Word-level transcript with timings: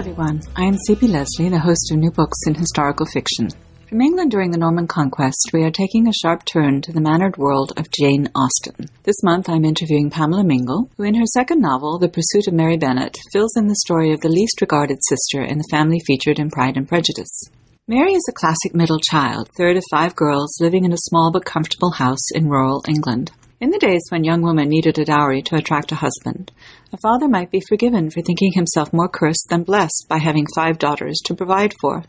everyone. 0.00 0.40
I 0.56 0.64
am 0.64 0.78
C.P. 0.86 1.08
Lesley, 1.08 1.50
the 1.50 1.58
host 1.58 1.92
of 1.92 1.98
New 1.98 2.10
Books 2.10 2.38
in 2.46 2.54
Historical 2.54 3.04
Fiction. 3.04 3.50
From 3.86 4.00
England 4.00 4.30
during 4.30 4.50
the 4.50 4.56
Norman 4.56 4.86
Conquest, 4.86 5.50
we 5.52 5.62
are 5.62 5.70
taking 5.70 6.08
a 6.08 6.12
sharp 6.22 6.46
turn 6.46 6.80
to 6.80 6.90
the 6.90 7.02
mannered 7.02 7.36
world 7.36 7.74
of 7.76 7.90
Jane 7.90 8.26
Austen. 8.34 8.88
This 9.02 9.22
month 9.22 9.50
I'm 9.50 9.66
interviewing 9.66 10.08
Pamela 10.08 10.42
Mingle, 10.42 10.88
who 10.96 11.02
in 11.02 11.16
her 11.16 11.26
second 11.26 11.60
novel, 11.60 11.98
The 11.98 12.08
Pursuit 12.08 12.48
of 12.48 12.54
Mary 12.54 12.78
Bennet, 12.78 13.18
fills 13.30 13.54
in 13.58 13.66
the 13.66 13.76
story 13.84 14.10
of 14.14 14.22
the 14.22 14.30
least 14.30 14.62
regarded 14.62 14.96
sister 15.06 15.42
in 15.42 15.58
the 15.58 15.68
family 15.70 15.98
featured 16.06 16.38
in 16.38 16.48
Pride 16.48 16.78
and 16.78 16.88
Prejudice. 16.88 17.50
Mary 17.86 18.14
is 18.14 18.24
a 18.26 18.32
classic 18.32 18.74
middle 18.74 19.00
child, 19.10 19.50
third 19.58 19.76
of 19.76 19.84
five 19.90 20.16
girls 20.16 20.56
living 20.62 20.86
in 20.86 20.94
a 20.94 21.08
small 21.10 21.30
but 21.30 21.44
comfortable 21.44 21.90
house 21.90 22.30
in 22.34 22.48
rural 22.48 22.82
England. 22.88 23.32
In 23.60 23.68
the 23.68 23.78
days 23.78 24.00
when 24.08 24.24
young 24.24 24.40
women 24.40 24.70
needed 24.70 24.98
a 24.98 25.04
dowry 25.04 25.42
to 25.42 25.56
attract 25.56 25.92
a 25.92 25.96
husband, 25.96 26.50
a 26.94 26.96
father 26.96 27.28
might 27.28 27.50
be 27.50 27.60
forgiven 27.68 28.08
for 28.08 28.22
thinking 28.22 28.52
himself 28.54 28.90
more 28.90 29.06
cursed 29.06 29.48
than 29.50 29.64
blessed 29.64 30.06
by 30.08 30.16
having 30.16 30.46
five 30.54 30.78
daughters 30.78 31.20
to 31.26 31.34
provide 31.34 31.74
for. 31.78 32.02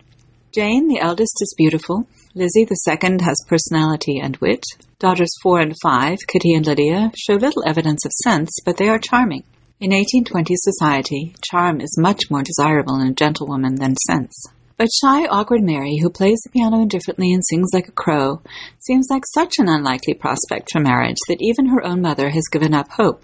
Jane, 0.53 0.87
the 0.87 1.01
eldest, 1.01 1.41
is 1.41 1.53
beautiful. 1.57 2.07
Lizzie, 2.33 2.63
the 2.63 2.75
second, 2.75 3.19
has 3.19 3.35
personality 3.49 4.17
and 4.17 4.37
wit. 4.37 4.63
Daughters 4.97 5.33
four 5.43 5.59
and 5.59 5.75
five, 5.83 6.19
Kitty 6.25 6.53
and 6.53 6.65
Lydia, 6.65 7.11
show 7.17 7.33
little 7.33 7.67
evidence 7.67 8.05
of 8.05 8.13
sense, 8.23 8.49
but 8.63 8.77
they 8.77 8.87
are 8.87 8.97
charming. 8.97 9.43
In 9.81 9.91
1820s 9.91 10.55
society, 10.55 11.35
charm 11.43 11.81
is 11.81 11.97
much 11.99 12.31
more 12.31 12.43
desirable 12.43 12.97
in 13.01 13.07
a 13.07 13.13
gentlewoman 13.13 13.75
than 13.75 13.97
sense. 14.07 14.33
But 14.81 14.89
shy, 14.99 15.27
awkward 15.27 15.61
Mary, 15.61 15.97
who 16.01 16.09
plays 16.09 16.39
the 16.43 16.49
piano 16.49 16.81
indifferently 16.81 17.31
and 17.33 17.43
sings 17.45 17.69
like 17.71 17.87
a 17.87 17.91
crow, 17.91 18.41
seems 18.79 19.05
like 19.11 19.21
such 19.31 19.59
an 19.59 19.69
unlikely 19.69 20.15
prospect 20.15 20.71
for 20.71 20.79
marriage 20.79 21.19
that 21.27 21.37
even 21.39 21.67
her 21.67 21.85
own 21.85 22.01
mother 22.01 22.31
has 22.31 22.49
given 22.51 22.73
up 22.73 22.89
hope, 22.93 23.23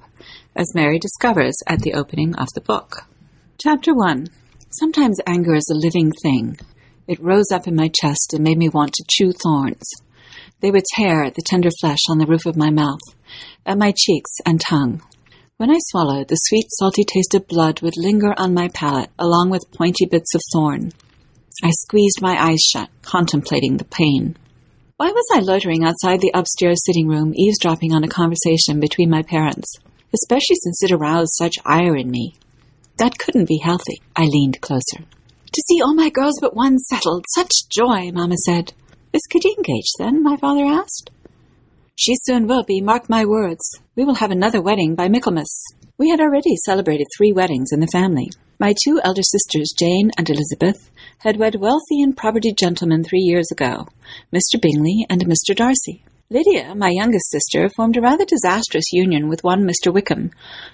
as 0.55 0.75
Mary 0.75 0.99
discovers 0.99 1.55
at 1.65 1.79
the 1.79 1.95
opening 1.95 2.35
of 2.35 2.47
the 2.53 2.61
book. 2.61 3.07
Chapter 3.59 3.95
1 3.95 4.27
Sometimes 4.69 5.19
anger 5.25 5.55
is 5.55 5.67
a 5.71 5.83
living 5.83 6.11
thing. 6.21 6.59
It 7.07 7.19
rose 7.19 7.51
up 7.51 7.67
in 7.67 7.75
my 7.75 7.89
chest 8.01 8.35
and 8.35 8.43
made 8.43 8.59
me 8.59 8.69
want 8.69 8.93
to 8.93 9.05
chew 9.09 9.31
thorns. 9.31 9.89
They 10.59 10.69
would 10.69 10.85
tear 10.93 11.23
at 11.23 11.33
the 11.33 11.43
tender 11.43 11.71
flesh 11.81 12.01
on 12.07 12.19
the 12.19 12.27
roof 12.27 12.45
of 12.45 12.55
my 12.55 12.69
mouth, 12.69 13.01
at 13.65 13.79
my 13.79 13.93
cheeks 13.97 14.29
and 14.45 14.61
tongue. 14.61 15.01
When 15.57 15.71
I 15.71 15.79
swallowed, 15.87 16.27
the 16.27 16.35
sweet, 16.35 16.67
salty 16.77 17.03
taste 17.03 17.33
of 17.33 17.47
blood 17.47 17.81
would 17.81 17.97
linger 17.97 18.35
on 18.37 18.53
my 18.53 18.67
palate, 18.67 19.09
along 19.17 19.49
with 19.49 19.71
pointy 19.71 20.05
bits 20.05 20.35
of 20.35 20.41
thorn. 20.53 20.91
I 21.63 21.71
squeezed 21.71 22.21
my 22.21 22.35
eyes 22.39 22.59
shut, 22.59 22.89
contemplating 23.01 23.77
the 23.77 23.85
pain. 23.85 24.37
Why 24.97 25.11
was 25.11 25.25
I 25.33 25.39
loitering 25.39 25.83
outside 25.83 26.21
the 26.21 26.31
upstairs 26.33 26.83
sitting 26.85 27.07
room, 27.07 27.33
eavesdropping 27.35 27.93
on 27.93 28.03
a 28.03 28.07
conversation 28.07 28.79
between 28.79 29.09
my 29.09 29.23
parents, 29.23 29.73
especially 30.13 30.55
since 30.63 30.83
it 30.83 30.91
aroused 30.91 31.33
such 31.33 31.57
ire 31.65 31.95
in 31.95 32.11
me? 32.11 32.35
That 32.97 33.17
couldn't 33.17 33.47
be 33.47 33.57
healthy. 33.57 34.01
I 34.15 34.25
leaned 34.25 34.61
closer. 34.61 34.99
To 34.99 35.63
see 35.67 35.81
all 35.81 35.95
my 35.95 36.09
girls 36.09 36.37
but 36.41 36.55
one 36.55 36.77
settled. 36.77 37.25
Such 37.33 37.51
joy, 37.69 38.11
Mamma 38.11 38.37
said. 38.37 38.73
Is 39.13 39.27
Kitty 39.29 39.49
engaged 39.57 39.93
then? 39.97 40.21
my 40.21 40.37
father 40.37 40.65
asked. 40.65 41.09
She 41.95 42.15
soon 42.23 42.47
will 42.47 42.63
be, 42.63 42.81
mark 42.81 43.09
my 43.09 43.25
words. 43.25 43.79
We 43.95 44.03
will 44.03 44.15
have 44.15 44.29
another 44.29 44.61
wedding 44.61 44.93
by 44.93 45.09
Michaelmas. 45.09 45.63
We 45.97 46.09
had 46.09 46.19
already 46.19 46.55
celebrated 46.65 47.07
three 47.17 47.31
weddings 47.31 47.69
in 47.71 47.79
the 47.79 47.87
family. 47.87 48.29
My 48.59 48.73
two 48.83 48.99
elder 49.03 49.21
sisters, 49.21 49.71
Jane 49.77 50.09
and 50.17 50.27
Elizabeth, 50.27 50.89
had 51.19 51.37
wed 51.37 51.55
wealthy 51.55 52.01
and 52.01 52.17
property 52.17 52.51
gentlemen 52.51 53.03
three 53.03 53.19
years 53.19 53.51
ago, 53.51 53.87
Mr. 54.33 54.59
Bingley 54.59 55.05
and 55.11 55.23
Mr. 55.25 55.55
Darcy. 55.55 56.03
Lydia, 56.31 56.73
my 56.73 56.89
youngest 56.89 57.29
sister, 57.29 57.69
formed 57.69 57.97
a 57.97 58.01
rather 58.01 58.25
disastrous 58.25 58.91
union 58.91 59.29
with 59.29 59.43
one 59.43 59.61
Mr. 59.63 59.93
Wickham, 59.93 60.31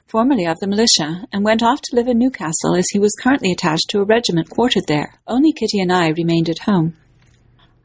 formerly 0.08 0.46
of 0.46 0.62
the 0.62 0.68
militia, 0.68 1.28
and 1.34 1.44
went 1.44 1.62
off 1.62 1.82
to 1.82 1.96
live 1.98 2.08
in 2.08 2.20
Newcastle 2.20 2.74
as 2.78 2.86
he 2.92 3.00
was 3.00 3.18
currently 3.22 3.52
attached 3.52 3.90
to 3.90 4.00
a 4.00 4.06
regiment 4.06 4.50
quartered 4.50 4.88
there. 4.88 5.16
Only 5.28 5.52
Kitty 5.52 5.82
and 5.82 5.92
I 5.92 6.08
remained 6.08 6.50
at 6.50 6.60
home. 6.60 6.96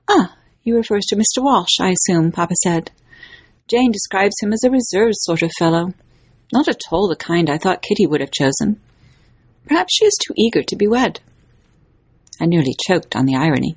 Ah, 0.09 0.37
he 0.61 0.71
refers 0.71 1.07
to 1.07 1.17
Mr. 1.17 1.43
Walsh, 1.43 1.81
I 1.81 1.91
assume, 1.91 2.31
Papa 2.31 2.55
said. 2.63 2.93
Jane 3.67 3.91
describes 3.91 4.37
him 4.41 4.53
as 4.53 4.63
a 4.63 4.71
reserved 4.71 5.17
sort 5.17 5.43
of 5.43 5.51
fellow. 5.59 5.93
Not 6.53 6.69
at 6.69 6.83
all 6.93 7.09
the 7.09 7.17
kind 7.17 7.51
I 7.51 7.59
thought 7.59 7.83
Kitty 7.83 8.07
would 8.07 8.21
have 8.21 8.31
chosen. 8.31 8.81
Perhaps 9.69 9.95
she 9.95 10.07
is 10.07 10.17
too 10.27 10.35
eager 10.37 10.63
to 10.63 10.77
be 10.77 10.89
wed. 10.89 11.21
I 12.41 12.47
nearly 12.47 12.75
choked 12.87 13.15
on 13.15 13.27
the 13.27 13.37
irony. 13.37 13.77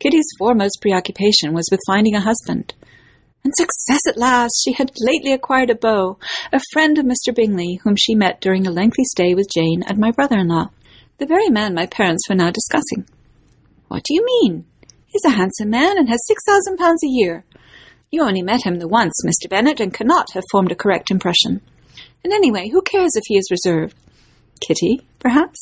Kitty's 0.00 0.26
foremost 0.36 0.80
preoccupation 0.80 1.54
was 1.54 1.68
with 1.70 1.80
finding 1.86 2.16
a 2.16 2.20
husband. 2.20 2.74
And 3.44 3.54
success 3.54 4.00
at 4.08 4.16
last! 4.16 4.60
She 4.64 4.72
had 4.72 4.92
lately 4.98 5.32
acquired 5.32 5.70
a 5.70 5.76
beau, 5.76 6.18
a 6.52 6.60
friend 6.72 6.98
of 6.98 7.04
Mr. 7.04 7.34
Bingley, 7.34 7.80
whom 7.84 7.94
she 7.96 8.14
met 8.14 8.40
during 8.40 8.66
a 8.66 8.72
lengthy 8.72 9.04
stay 9.04 9.34
with 9.34 9.50
Jane 9.52 9.82
and 9.86 9.98
my 9.98 10.10
brother-in-law, 10.10 10.70
the 11.18 11.26
very 11.26 11.48
man 11.48 11.74
my 11.74 11.86
parents 11.86 12.28
were 12.28 12.34
now 12.34 12.50
discussing. 12.50 13.06
What 13.88 14.02
do 14.02 14.14
you 14.14 14.24
mean? 14.24 14.64
He's 15.06 15.24
a 15.24 15.36
handsome 15.36 15.70
man 15.70 15.98
and 15.98 16.08
has 16.08 16.26
six 16.26 16.42
thousand 16.44 16.78
pounds 16.78 17.02
a 17.04 17.08
year. 17.08 17.44
You 18.10 18.22
only 18.22 18.42
met 18.42 18.64
him 18.64 18.78
the 18.78 18.88
once, 18.88 19.14
Mr. 19.24 19.48
Bennet, 19.48 19.78
and 19.78 19.94
cannot 19.94 20.32
have 20.32 20.44
formed 20.50 20.72
a 20.72 20.76
correct 20.76 21.10
impression. 21.10 21.60
And 22.24 22.32
anyway, 22.32 22.68
who 22.68 22.82
cares 22.82 23.12
if 23.14 23.24
he 23.26 23.36
is 23.36 23.50
reserved? 23.50 23.94
Kitty, 24.66 25.00
perhaps? 25.18 25.58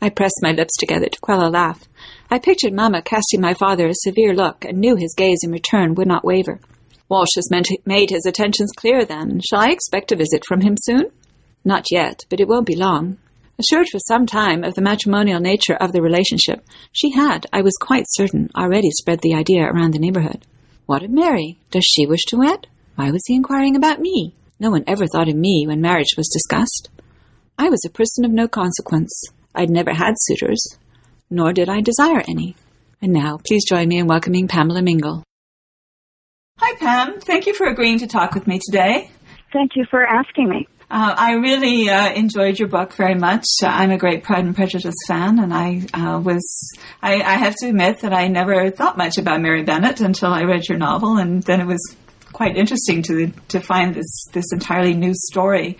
I 0.00 0.08
pressed 0.08 0.40
my 0.40 0.52
lips 0.52 0.76
together 0.78 1.06
to 1.06 1.20
quell 1.20 1.46
a 1.46 1.50
laugh. 1.50 1.88
I 2.30 2.38
pictured 2.38 2.72
Mamma 2.72 3.02
casting 3.02 3.40
my 3.40 3.54
father 3.54 3.88
a 3.88 3.94
severe 3.94 4.34
look, 4.34 4.64
and 4.64 4.78
knew 4.78 4.94
his 4.94 5.14
gaze 5.16 5.40
in 5.42 5.50
return 5.50 5.94
would 5.96 6.06
not 6.06 6.24
waver. 6.24 6.60
Walsh 7.08 7.34
has 7.34 7.50
made 7.84 8.10
his 8.10 8.24
attentions 8.24 8.70
clear, 8.76 9.04
then. 9.04 9.40
Shall 9.40 9.60
I 9.60 9.70
expect 9.70 10.12
a 10.12 10.16
visit 10.16 10.44
from 10.46 10.60
him 10.60 10.76
soon? 10.80 11.06
Not 11.64 11.86
yet, 11.90 12.24
but 12.28 12.40
it 12.40 12.48
won't 12.48 12.66
be 12.66 12.76
long. 12.76 13.18
Assured 13.58 13.88
for 13.90 13.98
some 13.98 14.26
time 14.26 14.64
of 14.64 14.74
the 14.74 14.80
matrimonial 14.80 15.40
nature 15.40 15.74
of 15.74 15.92
the 15.92 16.02
relationship, 16.02 16.64
she 16.92 17.10
had, 17.10 17.46
I 17.52 17.62
was 17.62 17.74
quite 17.80 18.06
certain, 18.08 18.48
already 18.56 18.90
spread 18.92 19.20
the 19.22 19.34
idea 19.34 19.64
around 19.64 19.92
the 19.92 19.98
neighborhood. 19.98 20.46
What 20.86 21.02
of 21.02 21.10
Mary? 21.10 21.58
Does 21.70 21.84
she 21.84 22.06
wish 22.06 22.24
to 22.28 22.38
wed? 22.38 22.66
Why 22.94 23.10
was 23.10 23.22
he 23.26 23.34
inquiring 23.34 23.76
about 23.76 24.00
me? 24.00 24.34
No 24.58 24.70
one 24.70 24.84
ever 24.86 25.06
thought 25.06 25.28
of 25.28 25.34
me 25.34 25.64
when 25.66 25.80
marriage 25.80 26.14
was 26.16 26.28
discussed. 26.28 26.88
I 27.62 27.68
was 27.68 27.84
a 27.86 27.90
person 27.90 28.24
of 28.24 28.32
no 28.32 28.48
consequence. 28.48 29.22
I'd 29.54 29.70
never 29.70 29.94
had 29.94 30.14
suitors, 30.18 30.60
nor 31.30 31.52
did 31.52 31.68
I 31.68 31.80
desire 31.80 32.20
any. 32.28 32.56
And 33.00 33.12
now, 33.12 33.38
please 33.46 33.64
join 33.68 33.86
me 33.86 33.98
in 33.98 34.08
welcoming 34.08 34.48
Pamela 34.48 34.82
Mingle. 34.82 35.22
Hi, 36.58 36.74
Pam. 36.74 37.20
Thank 37.20 37.46
you 37.46 37.54
for 37.54 37.68
agreeing 37.68 38.00
to 38.00 38.08
talk 38.08 38.34
with 38.34 38.48
me 38.48 38.58
today. 38.60 39.12
Thank 39.52 39.76
you 39.76 39.84
for 39.88 40.04
asking 40.04 40.48
me. 40.48 40.66
Uh, 40.90 41.14
I 41.16 41.34
really 41.34 41.88
uh, 41.88 42.12
enjoyed 42.12 42.58
your 42.58 42.66
book 42.66 42.94
very 42.94 43.14
much. 43.14 43.46
Uh, 43.62 43.68
I'm 43.68 43.92
a 43.92 43.96
great 43.96 44.24
Pride 44.24 44.44
and 44.44 44.56
Prejudice 44.56 44.96
fan, 45.06 45.38
and 45.38 45.54
I 45.54 45.82
uh, 45.94 46.18
was, 46.18 46.44
I, 47.00 47.22
I, 47.22 47.34
have 47.34 47.54
to 47.60 47.68
admit 47.68 48.00
that 48.00 48.12
I 48.12 48.26
never 48.26 48.72
thought 48.72 48.98
much 48.98 49.18
about 49.18 49.40
Mary 49.40 49.62
Bennet 49.62 50.00
until 50.00 50.32
I 50.32 50.42
read 50.42 50.68
your 50.68 50.78
novel, 50.78 51.16
and 51.16 51.44
then 51.44 51.60
it 51.60 51.66
was 51.68 51.96
quite 52.32 52.56
interesting 52.56 53.02
to 53.02 53.30
to 53.48 53.60
find 53.60 53.94
this 53.94 54.26
this 54.32 54.52
entirely 54.52 54.94
new 54.94 55.12
story 55.14 55.78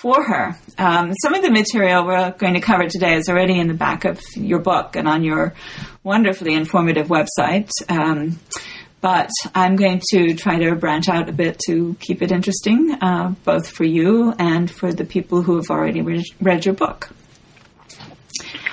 for 0.00 0.22
her. 0.22 0.56
Um, 0.78 1.12
some 1.22 1.34
of 1.34 1.42
the 1.42 1.50
material 1.50 2.06
we're 2.06 2.30
going 2.32 2.54
to 2.54 2.60
cover 2.60 2.88
today 2.88 3.16
is 3.16 3.28
already 3.28 3.58
in 3.58 3.68
the 3.68 3.74
back 3.74 4.06
of 4.06 4.20
your 4.34 4.58
book 4.58 4.96
and 4.96 5.06
on 5.06 5.22
your 5.22 5.54
wonderfully 6.02 6.54
informative 6.54 7.08
website. 7.08 7.70
Um, 7.88 8.38
but 9.02 9.30
I'm 9.54 9.76
going 9.76 10.00
to 10.12 10.34
try 10.34 10.58
to 10.58 10.74
branch 10.74 11.08
out 11.08 11.28
a 11.28 11.32
bit 11.32 11.58
to 11.66 11.96
keep 12.00 12.22
it 12.22 12.32
interesting, 12.32 12.96
uh, 13.00 13.34
both 13.44 13.68
for 13.68 13.84
you 13.84 14.34
and 14.38 14.70
for 14.70 14.92
the 14.92 15.04
people 15.04 15.42
who 15.42 15.56
have 15.56 15.70
already 15.70 16.00
re- 16.00 16.24
read 16.40 16.64
your 16.64 16.74
book. 16.74 17.10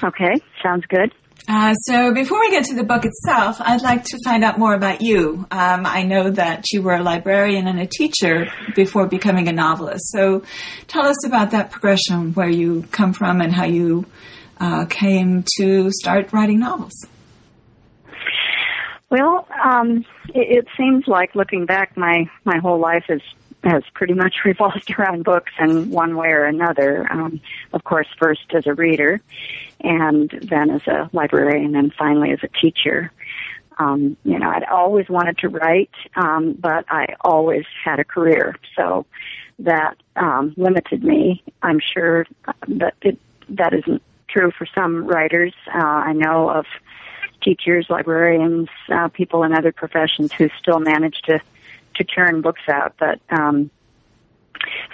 Okay, 0.04 0.36
sounds 0.64 0.86
good. 0.88 1.14
Uh, 1.48 1.74
so 1.76 2.14
before 2.14 2.40
we 2.42 2.52
get 2.52 2.66
to 2.66 2.76
the 2.76 2.84
book 2.84 3.06
itself, 3.06 3.56
I'd 3.62 3.82
like 3.82 4.04
to 4.06 4.20
find 4.26 4.44
out 4.44 4.60
more 4.60 4.74
about 4.74 5.02
you. 5.02 5.48
Um, 5.50 5.86
I 5.86 6.04
know 6.04 6.30
that 6.32 6.66
you 6.74 6.82
were 6.82 6.96
a 6.96 7.02
librarian 7.02 7.68
and 7.68 7.80
a 7.80 7.88
teacher 7.88 8.48
before 8.76 9.08
becoming 9.08 9.48
a 9.48 9.54
novelist. 9.54 10.12
So 10.12 10.44
tell 10.88 11.06
us 11.06 11.26
about 11.26 11.52
that 11.52 11.72
progression, 11.72 12.34
where 12.34 12.50
you 12.50 12.84
come 12.92 13.14
from 13.14 13.40
and 13.40 13.54
how 13.54 13.66
you 13.66 14.06
uh, 14.60 14.86
came 14.90 15.46
to 15.58 15.90
start 15.92 16.34
writing 16.34 16.60
novels. 16.60 17.06
Well, 19.10 19.48
um, 19.64 20.06
it, 20.36 20.58
it 20.58 20.68
seems 20.76 21.08
like 21.08 21.34
looking 21.34 21.66
back, 21.66 21.96
my 21.96 22.30
my 22.44 22.58
whole 22.58 22.80
life 22.80 23.06
has 23.08 23.22
has 23.68 23.84
pretty 23.94 24.14
much 24.14 24.38
revolved 24.46 24.92
around 24.98 25.24
books 25.24 25.52
in 25.60 25.90
one 25.92 26.16
way 26.16 26.30
or 26.30 26.46
another. 26.46 27.08
Um, 27.12 27.42
of 27.74 27.84
course, 27.84 28.08
first 28.18 28.54
as 28.54 28.66
a 28.66 28.74
reader, 28.74 29.20
and 29.82 30.30
then 30.50 30.72
as 30.72 30.86
a 30.88 31.10
librarian 31.14 31.76
and 31.76 31.94
finally 31.94 32.32
as 32.32 32.40
a 32.44 32.48
teacher. 32.48 33.12
Um, 33.80 34.18
you 34.24 34.40
know, 34.40 34.50
I'd 34.50 34.64
always 34.64 35.08
wanted 35.08 35.38
to 35.40 35.50
write, 35.50 35.92
um, 36.16 36.54
but 36.54 36.86
I 36.90 37.16
always 37.22 37.66
had 37.84 38.00
a 38.00 38.04
career, 38.04 38.56
so 38.76 39.06
that 39.60 39.98
um, 40.16 40.54
limited 40.58 41.04
me. 41.04 41.44
I'm 41.62 41.80
sure 41.80 42.26
that 42.68 42.96
it, 43.04 43.20
that 43.50 43.74
isn't 43.74 44.02
true 44.30 44.52
for 44.58 44.66
some 44.74 45.06
writers. 45.06 45.54
Uh, 45.74 45.78
I 45.78 46.14
know 46.14 46.50
of 46.50 46.66
teachers, 47.42 47.86
librarians, 47.90 48.70
uh, 48.90 49.10
people 49.10 49.44
in 49.44 49.54
other 49.54 49.72
professions 49.72 50.32
who 50.34 50.50
still 50.60 50.80
manage 50.80 51.22
to 51.24 51.40
to 51.98 52.04
churn 52.04 52.42
books 52.42 52.62
out, 52.70 52.96
but 53.00 53.20
um, 53.30 53.70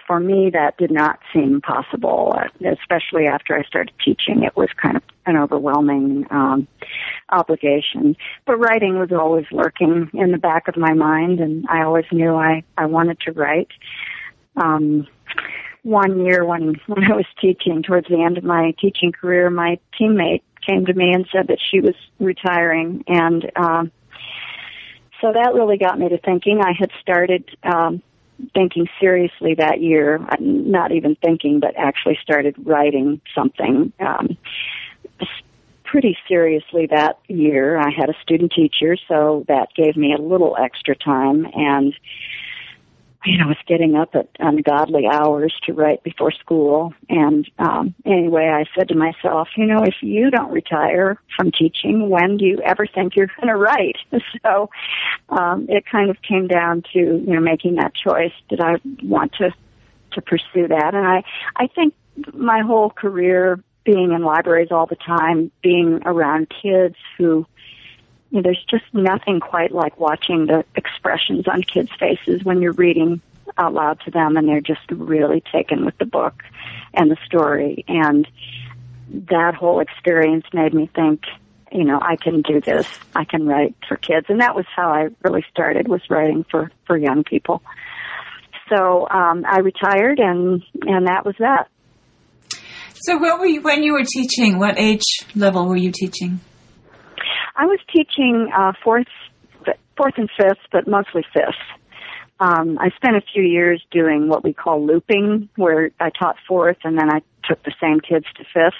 for 0.07 0.19
me, 0.19 0.49
that 0.51 0.77
did 0.77 0.91
not 0.91 1.19
seem 1.33 1.61
possible, 1.61 2.35
especially 2.59 3.27
after 3.27 3.57
I 3.57 3.63
started 3.63 3.93
teaching. 4.03 4.43
It 4.43 4.55
was 4.55 4.69
kind 4.81 4.97
of 4.97 5.03
an 5.25 5.37
overwhelming 5.37 6.25
um, 6.29 6.67
obligation. 7.29 8.15
But 8.45 8.57
writing 8.57 8.99
was 8.99 9.11
always 9.11 9.45
lurking 9.51 10.09
in 10.13 10.31
the 10.31 10.37
back 10.37 10.67
of 10.67 10.77
my 10.77 10.93
mind, 10.93 11.39
and 11.39 11.65
I 11.69 11.83
always 11.83 12.05
knew 12.11 12.35
I 12.35 12.63
I 12.77 12.85
wanted 12.85 13.19
to 13.21 13.31
write. 13.31 13.69
Um, 14.55 15.07
one 15.83 16.25
year 16.25 16.45
when 16.45 16.75
when 16.87 17.03
I 17.11 17.15
was 17.15 17.25
teaching, 17.39 17.83
towards 17.83 18.07
the 18.07 18.21
end 18.21 18.37
of 18.37 18.43
my 18.43 18.73
teaching 18.79 19.11
career, 19.11 19.49
my 19.49 19.79
teammate 19.99 20.41
came 20.67 20.85
to 20.85 20.93
me 20.93 21.13
and 21.13 21.27
said 21.31 21.47
that 21.47 21.59
she 21.71 21.81
was 21.81 21.95
retiring, 22.19 23.03
and 23.07 23.51
um, 23.55 23.91
so 25.23 25.31
that 25.31 25.53
really 25.53 25.77
got 25.77 25.97
me 25.97 26.09
to 26.09 26.17
thinking. 26.19 26.61
I 26.61 26.73
had 26.77 26.91
started. 27.01 27.49
Um, 27.63 28.03
thinking 28.53 28.87
seriously 28.99 29.53
that 29.55 29.79
year, 29.79 30.19
not 30.39 30.91
even 30.91 31.15
thinking, 31.15 31.59
but 31.59 31.75
actually 31.77 32.17
started 32.21 32.55
writing 32.65 33.21
something 33.33 33.93
um, 33.99 34.35
pretty 35.83 36.17
seriously 36.27 36.87
that 36.87 37.19
year. 37.27 37.77
I 37.77 37.91
had 37.91 38.09
a 38.09 38.15
student 38.21 38.51
teacher, 38.51 38.97
so 39.07 39.45
that 39.47 39.69
gave 39.75 39.95
me 39.95 40.13
a 40.13 40.21
little 40.21 40.57
extra 40.59 40.95
time 40.95 41.45
and 41.53 41.93
you 43.25 43.37
know, 43.37 43.47
was 43.47 43.57
getting 43.67 43.95
up 43.95 44.15
at 44.15 44.29
ungodly 44.39 45.05
hours 45.11 45.53
to 45.63 45.73
write 45.73 46.03
before 46.03 46.31
school. 46.31 46.93
And 47.09 47.49
um, 47.59 47.93
anyway, 48.05 48.47
I 48.47 48.65
said 48.77 48.89
to 48.89 48.95
myself, 48.95 49.47
you 49.55 49.65
know, 49.65 49.83
if 49.83 49.95
you 50.01 50.29
don't 50.29 50.51
retire 50.51 51.19
from 51.35 51.51
teaching, 51.51 52.09
when 52.09 52.37
do 52.37 52.45
you 52.45 52.59
ever 52.63 52.85
think 52.85 53.15
you're 53.15 53.27
going 53.27 53.47
to 53.47 53.55
write? 53.55 53.97
So 54.41 54.69
um, 55.29 55.67
it 55.69 55.85
kind 55.89 56.09
of 56.09 56.17
came 56.21 56.47
down 56.47 56.83
to 56.93 56.99
you 56.99 57.33
know 57.33 57.39
making 57.39 57.75
that 57.75 57.93
choice. 57.93 58.31
Did 58.49 58.59
I 58.59 58.75
want 59.01 59.33
to 59.33 59.51
to 60.13 60.21
pursue 60.21 60.67
that? 60.67 60.93
And 60.93 61.05
I 61.07 61.23
I 61.55 61.67
think 61.67 61.93
my 62.33 62.61
whole 62.61 62.89
career 62.89 63.59
being 63.85 64.11
in 64.11 64.23
libraries 64.23 64.69
all 64.71 64.85
the 64.85 64.95
time, 64.95 65.51
being 65.61 66.01
around 66.05 66.51
kids 66.61 66.95
who 67.17 67.45
you 68.33 68.41
know, 68.41 68.41
there's 68.41 68.65
just 68.67 68.85
nothing 68.93 69.39
quite 69.39 69.71
like 69.71 69.99
watching 69.99 70.47
the 70.47 70.65
expressions 70.75 71.47
on 71.47 71.61
kids' 71.61 71.91
faces 71.99 72.43
when 72.43 72.63
you're 72.63 72.73
reading 72.73 73.21
out 73.59 73.75
loud 73.75 73.99
to 74.05 74.11
them 74.11 74.37
and 74.37 74.49
they're 74.49 74.59
just 74.59 74.81
really 74.89 75.43
taken 75.51 75.85
with 75.85 75.95
the 75.99 76.05
book 76.05 76.41
and 76.95 77.11
the 77.11 77.17
story. 77.27 77.85
And 77.87 78.27
that 79.29 79.53
whole 79.53 79.81
experience 79.81 80.45
made 80.51 80.73
me 80.73 80.89
think, 80.95 81.21
you 81.71 81.83
know, 81.83 81.99
I 82.01 82.15
can 82.15 82.41
do 82.41 82.59
this. 82.59 82.87
I 83.15 83.23
can 83.23 83.45
write 83.45 83.75
for 83.87 83.97
kids. 83.97 84.25
And 84.29 84.41
that 84.41 84.55
was 84.55 84.65
how 84.75 84.89
I 84.89 85.09
really 85.23 85.45
started 85.51 85.87
was 85.87 86.01
writing 86.09 86.43
for, 86.49 86.71
for 86.87 86.97
young 86.97 87.23
people. 87.23 87.61
So, 88.67 89.07
um, 89.11 89.45
I 89.47 89.59
retired 89.59 90.17
and, 90.17 90.63
and 90.81 91.05
that 91.05 91.23
was 91.23 91.35
that. 91.37 91.67
So 92.95 93.17
what 93.17 93.39
were 93.39 93.45
you, 93.45 93.61
when 93.61 93.83
you 93.83 93.93
were 93.93 94.05
teaching, 94.05 94.57
what 94.57 94.79
age 94.79 95.03
level 95.35 95.67
were 95.67 95.77
you 95.77 95.91
teaching? 95.91 96.39
I 97.55 97.65
was 97.65 97.79
teaching 97.91 98.49
uh, 98.55 98.73
fourth, 98.83 99.07
fourth 99.95 100.13
and 100.17 100.29
fifth, 100.37 100.59
but 100.71 100.87
mostly 100.87 101.23
fifth. 101.33 101.55
Um, 102.39 102.77
I 102.79 102.89
spent 102.95 103.15
a 103.15 103.21
few 103.21 103.43
years 103.43 103.81
doing 103.91 104.27
what 104.27 104.43
we 104.43 104.53
call 104.53 104.85
looping, 104.85 105.49
where 105.55 105.91
I 105.99 106.09
taught 106.09 106.35
fourth 106.47 106.77
and 106.83 106.97
then 106.97 107.09
I 107.09 107.21
took 107.43 107.63
the 107.63 107.73
same 107.79 107.99
kids 107.99 108.25
to 108.35 108.43
fifth. 108.53 108.73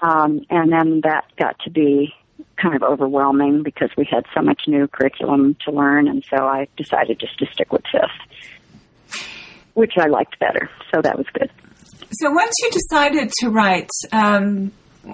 Um, 0.00 0.44
and 0.50 0.70
then 0.70 1.00
that 1.04 1.24
got 1.38 1.58
to 1.60 1.70
be 1.70 2.14
kind 2.56 2.74
of 2.74 2.82
overwhelming 2.82 3.62
because 3.62 3.90
we 3.96 4.06
had 4.10 4.24
so 4.34 4.42
much 4.42 4.62
new 4.66 4.86
curriculum 4.88 5.56
to 5.64 5.70
learn, 5.70 6.08
and 6.08 6.24
so 6.28 6.44
I 6.44 6.68
decided 6.76 7.18
just 7.18 7.38
to 7.38 7.46
stick 7.52 7.72
with 7.72 7.82
fifth, 7.90 9.20
which 9.74 9.92
I 9.96 10.06
liked 10.06 10.38
better. 10.38 10.68
So 10.92 11.00
that 11.02 11.16
was 11.16 11.26
good. 11.32 11.50
So 12.20 12.30
once 12.30 12.52
you 12.62 12.70
decided 12.70 13.32
to 13.40 13.48
write, 13.48 13.90
um, 14.12 14.72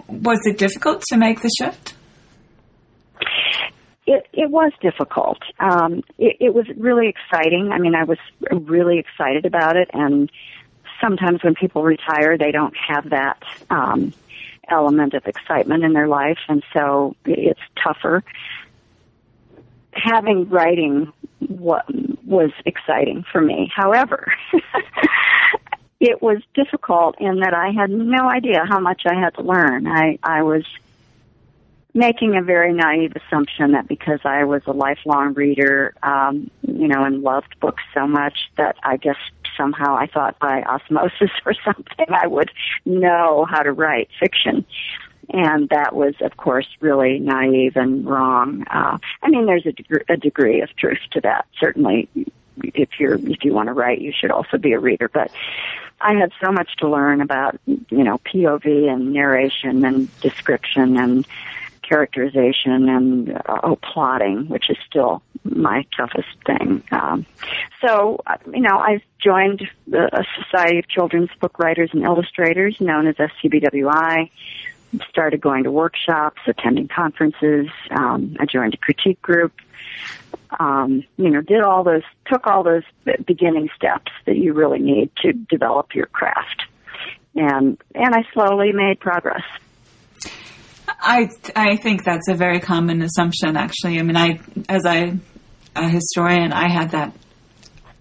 was 0.09 0.41
it 0.47 0.59
difficult 0.59 1.03
to 1.11 1.17
make 1.17 1.43
the 1.43 1.51
shift? 1.59 1.95
It, 4.07 4.27
it 4.33 4.51
was 4.51 4.73
difficult. 4.81 5.39
Um, 5.61 6.03
it, 6.17 6.37
it 6.41 6.55
was 6.55 6.67
really 6.77 7.09
exciting. 7.09 7.73
I 7.73 7.79
mean, 7.79 7.95
I 7.95 8.05
was 8.05 8.19
really 8.51 8.99
excited 8.99 9.45
about 9.45 9.77
it, 9.77 9.91
and 9.93 10.31
sometimes 11.01 11.43
when 11.43 11.55
people 11.55 11.83
retire, 11.83 12.39
they 12.39 12.51
don't 12.51 12.75
have 12.77 13.11
that 13.11 13.43
um, 13.71 14.13
element 14.69 15.15
of 15.15 15.27
excitement 15.27 15.85
in 15.85 15.93
their 15.93 16.09
life, 16.09 16.39
and 16.49 16.63
so 16.73 17.17
it's 17.25 17.61
tougher. 17.83 18.25
Having 19.93 20.49
writing 20.49 21.13
what 21.41 21.85
was 22.25 22.51
exciting 22.65 23.25
for 23.31 23.41
me. 23.41 23.71
However, 23.75 24.33
it 26.01 26.23
was 26.23 26.39
difficult 26.55 27.17
in 27.21 27.41
that 27.41 27.55
I 27.55 27.71
had 27.71 27.91
no 27.91 28.29
idea 28.29 28.65
how 28.69 28.81
much 28.81 29.03
I 29.07 29.19
had 29.19 29.35
to 29.35 29.43
learn. 29.43 29.87
I 29.87 30.19
I 30.23 30.43
was 30.43 30.65
making 31.95 32.37
a 32.37 32.43
very 32.43 32.73
naive 32.73 33.15
assumption 33.17 33.73
that 33.73 33.89
because 33.89 34.21
I 34.25 34.45
was 34.45 34.63
a 34.67 34.73
lifelong 34.73 35.35
reader, 35.35 35.95
um, 36.03 36.51
you 36.63 36.89
know, 36.89 37.05
and 37.05 37.23
loved 37.23 37.59
books 37.61 37.83
so 37.95 38.07
much 38.07 38.51
that 38.57 38.77
I 38.83 38.97
guess 38.97 39.17
somehow 39.57 39.97
I 39.97 40.07
thought 40.07 40.39
by 40.39 40.63
osmosis 40.63 41.31
or 41.47 41.55
something 41.65 42.07
I 42.09 42.27
would 42.27 42.51
know 42.85 43.47
how 43.49 43.63
to 43.63 43.73
write 43.73 44.09
fiction. 44.19 44.65
And 45.31 45.69
that 45.69 45.95
was, 45.95 46.15
of 46.23 46.39
course, 46.39 46.67
really 46.81 47.19
naive 47.19 47.77
and 47.77 48.07
wrong. 48.07 48.65
Uh, 48.71 48.97
I 49.23 49.29
mean, 49.29 49.45
there's 49.45 49.67
a, 49.67 49.73
deg- 49.73 50.05
a 50.09 50.17
degree 50.17 50.63
of 50.63 50.75
truth 50.77 51.01
to 51.13 51.21
that. 51.21 51.47
Certainly, 51.61 52.09
if 52.63 52.89
you're 52.99 53.15
if 53.15 53.45
you 53.45 53.53
want 53.53 53.67
to 53.67 53.75
write, 53.75 54.01
you 54.01 54.11
should 54.19 54.31
also 54.31 54.57
be 54.57 54.73
a 54.73 54.79
reader. 54.79 55.09
But 55.09 55.31
I 56.01 56.15
had 56.15 56.33
so 56.43 56.51
much 56.51 56.77
to 56.77 56.89
learn 56.89 57.21
about, 57.21 57.61
you 57.67 58.05
know, 58.05 58.19
POV 58.19 58.91
and 58.91 59.13
narration 59.13 59.85
and 59.85 60.21
description 60.21 60.97
and 60.97 61.27
characterization 61.89 62.89
and 62.89 63.31
uh, 63.31 63.61
oh, 63.63 63.77
plotting, 63.77 64.49
which 64.49 64.69
is 64.71 64.77
still 64.89 65.23
my 65.45 65.87
toughest 65.97 66.29
thing. 66.47 66.83
Um, 66.91 67.27
so, 67.81 68.21
you 68.53 68.61
know, 68.61 68.79
I've 68.79 69.03
joined 69.19 69.69
the 69.87 70.25
Society 70.43 70.79
of 70.79 70.89
Children's 70.89 71.31
Book 71.41 71.59
Writers 71.59 71.91
and 71.93 72.03
Illustrators, 72.03 72.81
known 72.81 73.07
as 73.07 73.17
SCBWI. 73.17 74.31
Started 75.11 75.43
going 75.43 75.65
to 75.65 75.71
workshops, 75.71 76.41
attending 76.47 76.89
conferences. 76.89 77.69
Um, 77.91 78.37
I 78.41 78.47
joined 78.47 78.73
a 78.73 78.79
critique 78.79 79.21
group. 79.21 79.53
Um, 80.59 81.05
you 81.19 81.29
know, 81.29 81.43
did 81.43 81.61
all 81.61 81.85
those, 81.85 82.05
took 82.25 82.47
all 82.47 82.63
those 82.63 82.85
beginning 83.27 83.69
steps 83.77 84.11
that 84.25 84.37
you 84.37 84.55
really 84.55 84.79
need 84.79 85.11
to 85.17 85.35
develop 85.35 85.95
your 85.95 86.07
craft, 86.07 86.63
and 87.35 87.79
and 87.95 88.15
I 88.15 88.25
slowly 88.33 88.73
made 88.73 88.99
progress. 88.99 89.43
I 91.01 91.29
I 91.55 91.77
think 91.77 92.05
that's 92.05 92.29
a 92.29 92.35
very 92.35 92.61
common 92.61 93.03
assumption. 93.03 93.57
Actually, 93.57 93.99
I 93.99 94.03
mean, 94.03 94.17
I 94.17 94.41
as 94.69 94.85
I 94.85 95.19
a 95.77 95.89
historian, 95.89 96.53
I 96.53 96.69
had 96.69 96.91
that 96.91 97.15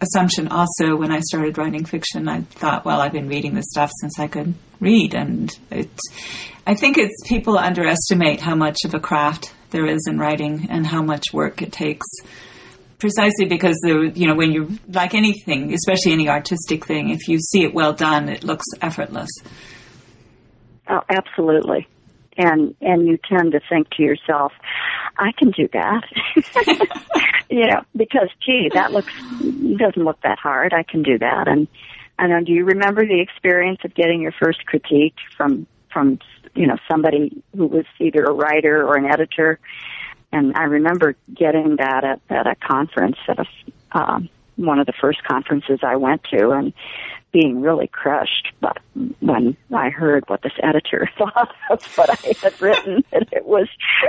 assumption 0.02 0.48
also 0.48 0.96
when 0.96 1.12
I 1.12 1.20
started 1.20 1.58
writing 1.58 1.86
fiction. 1.86 2.28
I 2.28 2.42
thought, 2.42 2.86
well, 2.86 3.00
I've 3.00 3.12
been 3.12 3.28
reading 3.28 3.54
this 3.54 3.66
stuff 3.70 3.92
since 4.02 4.20
I 4.20 4.28
could 4.28 4.54
read, 4.80 5.14
and 5.14 5.52
it. 5.72 5.90
I 6.66 6.74
think 6.74 6.98
it's 6.98 7.16
people 7.26 7.58
underestimate 7.58 8.42
how 8.42 8.56
much 8.56 8.80
of 8.84 8.94
a 8.94 9.00
craft 9.00 9.54
there 9.70 9.86
is 9.86 10.06
in 10.08 10.18
writing 10.18 10.68
and 10.70 10.86
how 10.86 11.02
much 11.02 11.26
work 11.32 11.62
it 11.62 11.72
takes. 11.72 12.08
Precisely 12.98 13.46
because 13.46 13.78
the 13.84 14.12
you 14.16 14.28
know 14.28 14.34
when 14.34 14.52
you 14.52 14.80
like 14.88 15.14
anything, 15.14 15.72
especially 15.72 16.14
any 16.14 16.30
artistic 16.30 16.86
thing, 16.86 17.12
if 17.12 17.28
you 17.28 17.38
see 17.40 17.64
it 17.64 17.76
well 17.76 17.94
done, 17.94 18.28
it 18.28 18.44
looks 18.44 18.66
effortless. 18.82 19.30
Oh, 20.90 21.02
absolutely 21.10 21.88
and 22.38 22.76
and 22.82 23.08
you 23.08 23.18
tend 23.18 23.54
to 23.54 23.60
think 23.68 23.90
to 23.92 24.04
yourself, 24.04 24.54
I 25.18 25.32
can 25.38 25.52
do 25.52 25.68
that. 25.74 26.04
you 27.50 27.68
know, 27.68 27.82
because 27.96 28.30
gee, 28.46 28.70
that 28.74 28.92
looks 28.92 29.14
doesn't 29.78 30.04
look 30.04 30.22
that 30.22 30.40
hard. 30.40 30.74
I 30.74 30.84
can 30.84 31.04
do 31.04 31.18
that. 31.18 31.48
And 31.48 31.68
I 32.20 32.28
know. 32.28 32.44
Do 32.44 32.52
you 32.52 32.66
remember 32.66 33.06
the 33.06 33.22
experience 33.22 33.80
of 33.84 33.94
getting 33.94 34.22
your 34.22 34.34
first 34.34 34.66
critique 34.66 35.16
from 35.36 35.68
from 35.92 36.20
you 36.56 36.68
know 36.68 36.78
somebody 36.90 37.42
who 37.56 37.68
was 37.68 37.86
either 38.00 38.24
a 38.24 38.34
writer 38.34 38.86
or 38.86 38.98
an 38.98 39.06
editor? 39.06 39.60
And 40.32 40.56
I 40.56 40.64
remember 40.64 41.16
getting 41.34 41.78
that 41.78 42.04
at, 42.04 42.22
at 42.30 42.48
a 42.48 42.56
conference 42.56 43.18
at 43.28 43.40
a 43.40 43.46
um, 43.98 44.30
one 44.58 44.80
of 44.80 44.88
the 44.88 44.94
first 45.00 45.24
conferences 45.24 45.80
I 45.84 45.96
went 45.96 46.24
to, 46.32 46.50
and 46.50 46.74
being 47.32 47.62
really 47.62 47.88
crushed 47.88 48.54
but 48.62 48.78
when 49.20 49.56
I 49.74 49.90
heard 49.90 50.24
what 50.28 50.42
this 50.42 50.54
editor 50.62 51.10
thought 51.18 51.54
of 51.70 51.84
what 51.98 52.10
I 52.10 52.34
had 52.42 52.62
written. 52.62 53.04
And 53.12 53.28
it 53.32 53.46
was 53.46 53.68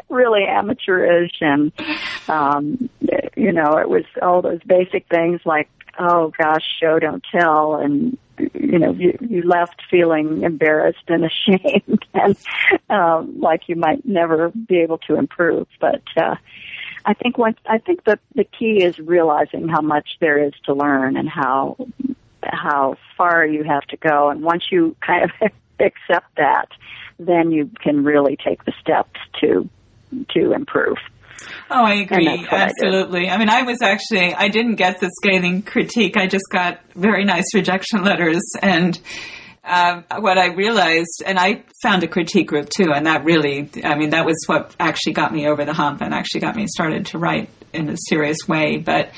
really 0.08 0.44
amateurish 0.44 1.32
and 1.40 1.72
um 2.28 2.90
you 3.36 3.52
know 3.52 3.78
it 3.78 3.88
was 3.88 4.04
all 4.20 4.42
those 4.42 4.62
basic 4.66 5.06
things 5.08 5.40
like 5.44 5.68
oh 5.98 6.32
gosh 6.38 6.64
show 6.80 6.98
don't 6.98 7.24
tell. 7.32 7.76
And 7.76 8.18
you 8.54 8.78
know 8.78 8.92
you 8.92 9.16
you 9.20 9.42
left 9.42 9.82
feeling 9.90 10.42
embarrassed 10.42 11.08
and 11.08 11.24
ashamed 11.30 12.04
and 12.14 12.36
um 12.90 13.40
like 13.40 13.68
you 13.68 13.76
might 13.76 14.06
never 14.06 14.50
be 14.50 14.78
able 14.78 14.98
to 14.98 15.16
improve. 15.16 15.66
But 15.80 16.02
uh 16.16 16.36
I 17.04 17.14
think 17.14 17.38
what 17.38 17.56
I 17.66 17.78
think 17.78 18.04
the 18.04 18.18
the 18.34 18.44
key 18.44 18.82
is 18.82 18.98
realizing 18.98 19.68
how 19.68 19.80
much 19.80 20.16
there 20.20 20.42
is 20.42 20.52
to 20.64 20.74
learn 20.74 21.16
and 21.16 21.28
how 21.28 21.76
how 22.48 22.96
far 23.16 23.46
you 23.46 23.64
have 23.64 23.82
to 23.88 23.96
go. 23.96 24.30
And 24.30 24.42
once 24.42 24.64
you 24.70 24.96
kind 25.06 25.24
of 25.24 25.50
accept 25.80 26.36
that, 26.36 26.68
then 27.18 27.50
you 27.50 27.70
can 27.82 28.04
really 28.04 28.36
take 28.36 28.64
the 28.64 28.72
steps 28.80 29.18
to 29.40 29.68
to 30.30 30.52
improve. 30.52 30.96
Oh, 31.70 31.84
I 31.84 31.94
agree. 31.96 32.46
Absolutely. 32.50 33.28
I, 33.28 33.34
I, 33.34 33.38
mean, 33.38 33.50
I 33.50 33.62
was 33.62 33.82
actually, 33.82 34.34
I 34.34 34.48
didn't 34.48 34.76
get 34.76 35.00
the 35.00 35.10
scathing 35.22 35.62
critique. 35.62 36.16
I 36.16 36.26
just 36.26 36.46
got 36.50 36.80
very 36.94 37.24
nice 37.24 37.44
rejection 37.54 38.02
letters. 38.04 38.42
And 38.60 38.98
uh, 39.64 40.02
what 40.18 40.38
I 40.38 40.46
realized, 40.54 41.22
and 41.24 41.38
I 41.38 41.64
found 41.82 42.02
a 42.02 42.08
critique 42.08 42.48
group 42.48 42.70
too, 42.70 42.92
and 42.92 43.06
that 43.06 43.24
really, 43.24 43.70
I 43.84 43.96
mean, 43.96 44.10
that 44.10 44.24
was 44.24 44.42
what 44.46 44.74
actually 44.80 45.12
got 45.12 45.32
me 45.32 45.46
over 45.46 45.64
the 45.64 45.74
hump 45.74 46.00
and 46.00 46.14
actually 46.14 46.40
got 46.40 46.56
me 46.56 46.66
started 46.66 47.06
to 47.06 47.18
write 47.18 47.50
in 47.72 47.88
a 47.90 47.96
serious 48.08 48.38
way. 48.48 48.78
But 48.78 49.10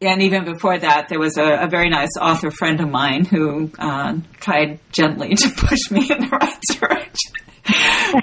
and 0.00 0.22
even 0.22 0.44
before 0.44 0.78
that, 0.78 1.08
there 1.08 1.18
was 1.18 1.36
a, 1.36 1.64
a 1.64 1.68
very 1.68 1.90
nice 1.90 2.10
author 2.20 2.50
friend 2.50 2.80
of 2.80 2.88
mine 2.88 3.24
who 3.24 3.70
uh, 3.78 4.16
tried 4.34 4.78
gently 4.92 5.34
to 5.34 5.50
push 5.50 5.90
me 5.90 6.08
in 6.08 6.20
the 6.20 6.28
right 6.28 6.60
direction. 6.80 7.32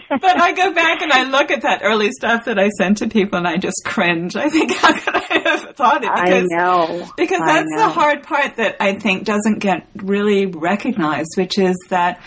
but 0.09 0.41
I 0.41 0.53
go 0.53 0.73
back 0.73 1.01
and 1.01 1.11
I 1.11 1.23
look 1.23 1.51
at 1.51 1.63
that 1.63 1.81
early 1.83 2.11
stuff 2.11 2.45
that 2.45 2.57
I 2.57 2.69
sent 2.69 2.99
to 2.99 3.09
people 3.09 3.37
and 3.37 3.47
I 3.47 3.57
just 3.57 3.81
cringe. 3.85 4.35
I 4.37 4.49
think 4.49 4.71
how 4.75 4.93
could 4.93 5.15
I 5.15 5.41
have 5.43 5.75
thought 5.75 6.03
it? 6.03 6.11
Because, 6.15 6.47
I 6.51 6.55
know. 6.55 7.09
Because 7.17 7.41
that's 7.45 7.69
know. 7.69 7.77
the 7.77 7.89
hard 7.89 8.23
part 8.23 8.55
that 8.55 8.77
I 8.79 8.97
think 8.97 9.25
doesn't 9.25 9.59
get 9.59 9.85
really 9.95 10.45
recognized, 10.45 11.31
which 11.35 11.59
is 11.59 11.75
that 11.89 12.21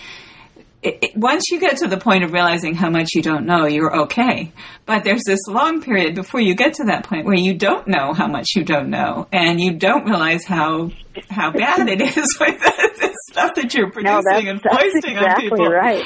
it, 0.88 0.98
it, 1.02 1.16
once 1.16 1.44
you 1.50 1.60
get 1.60 1.76
to 1.78 1.88
the 1.88 1.98
point 1.98 2.24
of 2.24 2.32
realizing 2.32 2.74
how 2.74 2.88
much 2.88 3.10
you 3.14 3.22
don't 3.22 3.44
know, 3.44 3.66
you're 3.66 4.04
okay. 4.04 4.52
But 4.86 5.04
there's 5.04 5.22
this 5.24 5.40
long 5.46 5.82
period 5.82 6.14
before 6.14 6.40
you 6.40 6.54
get 6.54 6.74
to 6.74 6.84
that 6.84 7.04
point 7.04 7.26
where 7.26 7.36
you 7.36 7.54
don't 7.54 7.86
know 7.86 8.14
how 8.14 8.26
much 8.26 8.48
you 8.56 8.64
don't 8.64 8.88
know, 8.88 9.28
and 9.32 9.60
you 9.60 9.74
don't 9.74 10.04
realize 10.04 10.44
how 10.44 10.90
how 11.28 11.50
bad 11.50 11.88
it 11.88 12.00
is 12.00 12.14
with 12.40 12.60
the 12.60 13.14
stuff 13.30 13.54
that 13.56 13.74
you're 13.74 13.90
producing 13.90 14.44
no, 14.44 14.50
and 14.50 14.62
foisting 14.62 15.16
exactly 15.16 15.50
on 15.50 15.56
people. 15.58 15.66
Right. 15.66 16.04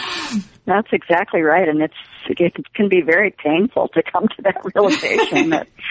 That's 0.67 0.89
exactly 0.93 1.43
right, 1.43 1.69
and 1.69 1.81
it's 1.83 1.95
it 2.39 2.75
can 2.75 2.89
be 2.89 3.01
very 3.01 3.31
painful 3.31 3.89
to 3.89 4.03
come 4.03 4.29
to 4.29 4.43
that 4.43 4.61
realization 4.75 5.51
that 5.51 5.67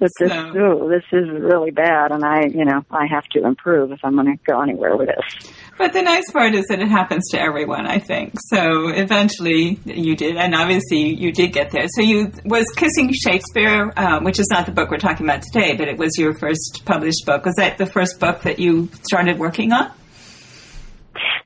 that 0.00 0.10
this 0.18 0.30
so, 0.30 0.56
ooh, 0.56 0.88
this 0.88 1.04
is 1.12 1.28
really 1.28 1.70
bad, 1.70 2.12
and 2.12 2.24
I 2.24 2.46
you 2.46 2.64
know 2.64 2.84
I 2.90 3.06
have 3.06 3.24
to 3.32 3.44
improve 3.44 3.92
if 3.92 4.00
I'm 4.04 4.14
going 4.14 4.26
to 4.26 4.42
go 4.44 4.60
anywhere 4.60 4.96
with 4.96 5.08
this. 5.08 5.52
But 5.78 5.92
the 5.92 6.02
nice 6.02 6.30
part 6.30 6.54
is 6.54 6.64
that 6.68 6.80
it 6.80 6.88
happens 6.88 7.28
to 7.30 7.40
everyone, 7.40 7.86
I 7.86 7.98
think. 7.98 8.34
So 8.48 8.88
eventually 8.88 9.78
you 9.84 10.16
did, 10.16 10.36
and 10.36 10.54
obviously 10.54 11.14
you 11.14 11.32
did 11.32 11.52
get 11.52 11.70
there. 11.70 11.86
So 11.94 12.02
you 12.02 12.32
was 12.44 12.66
Kissing 12.76 13.12
Shakespeare, 13.12 13.92
um, 13.96 14.24
which 14.24 14.38
is 14.38 14.48
not 14.50 14.66
the 14.66 14.72
book 14.72 14.90
we're 14.90 14.98
talking 14.98 15.26
about 15.26 15.42
today, 15.42 15.76
but 15.76 15.88
it 15.88 15.98
was 15.98 16.16
your 16.18 16.34
first 16.38 16.82
published 16.84 17.24
book. 17.26 17.44
Was 17.44 17.54
that 17.56 17.78
the 17.78 17.86
first 17.86 18.18
book 18.20 18.42
that 18.42 18.58
you 18.58 18.88
started 19.02 19.38
working 19.38 19.72
on? 19.72 19.92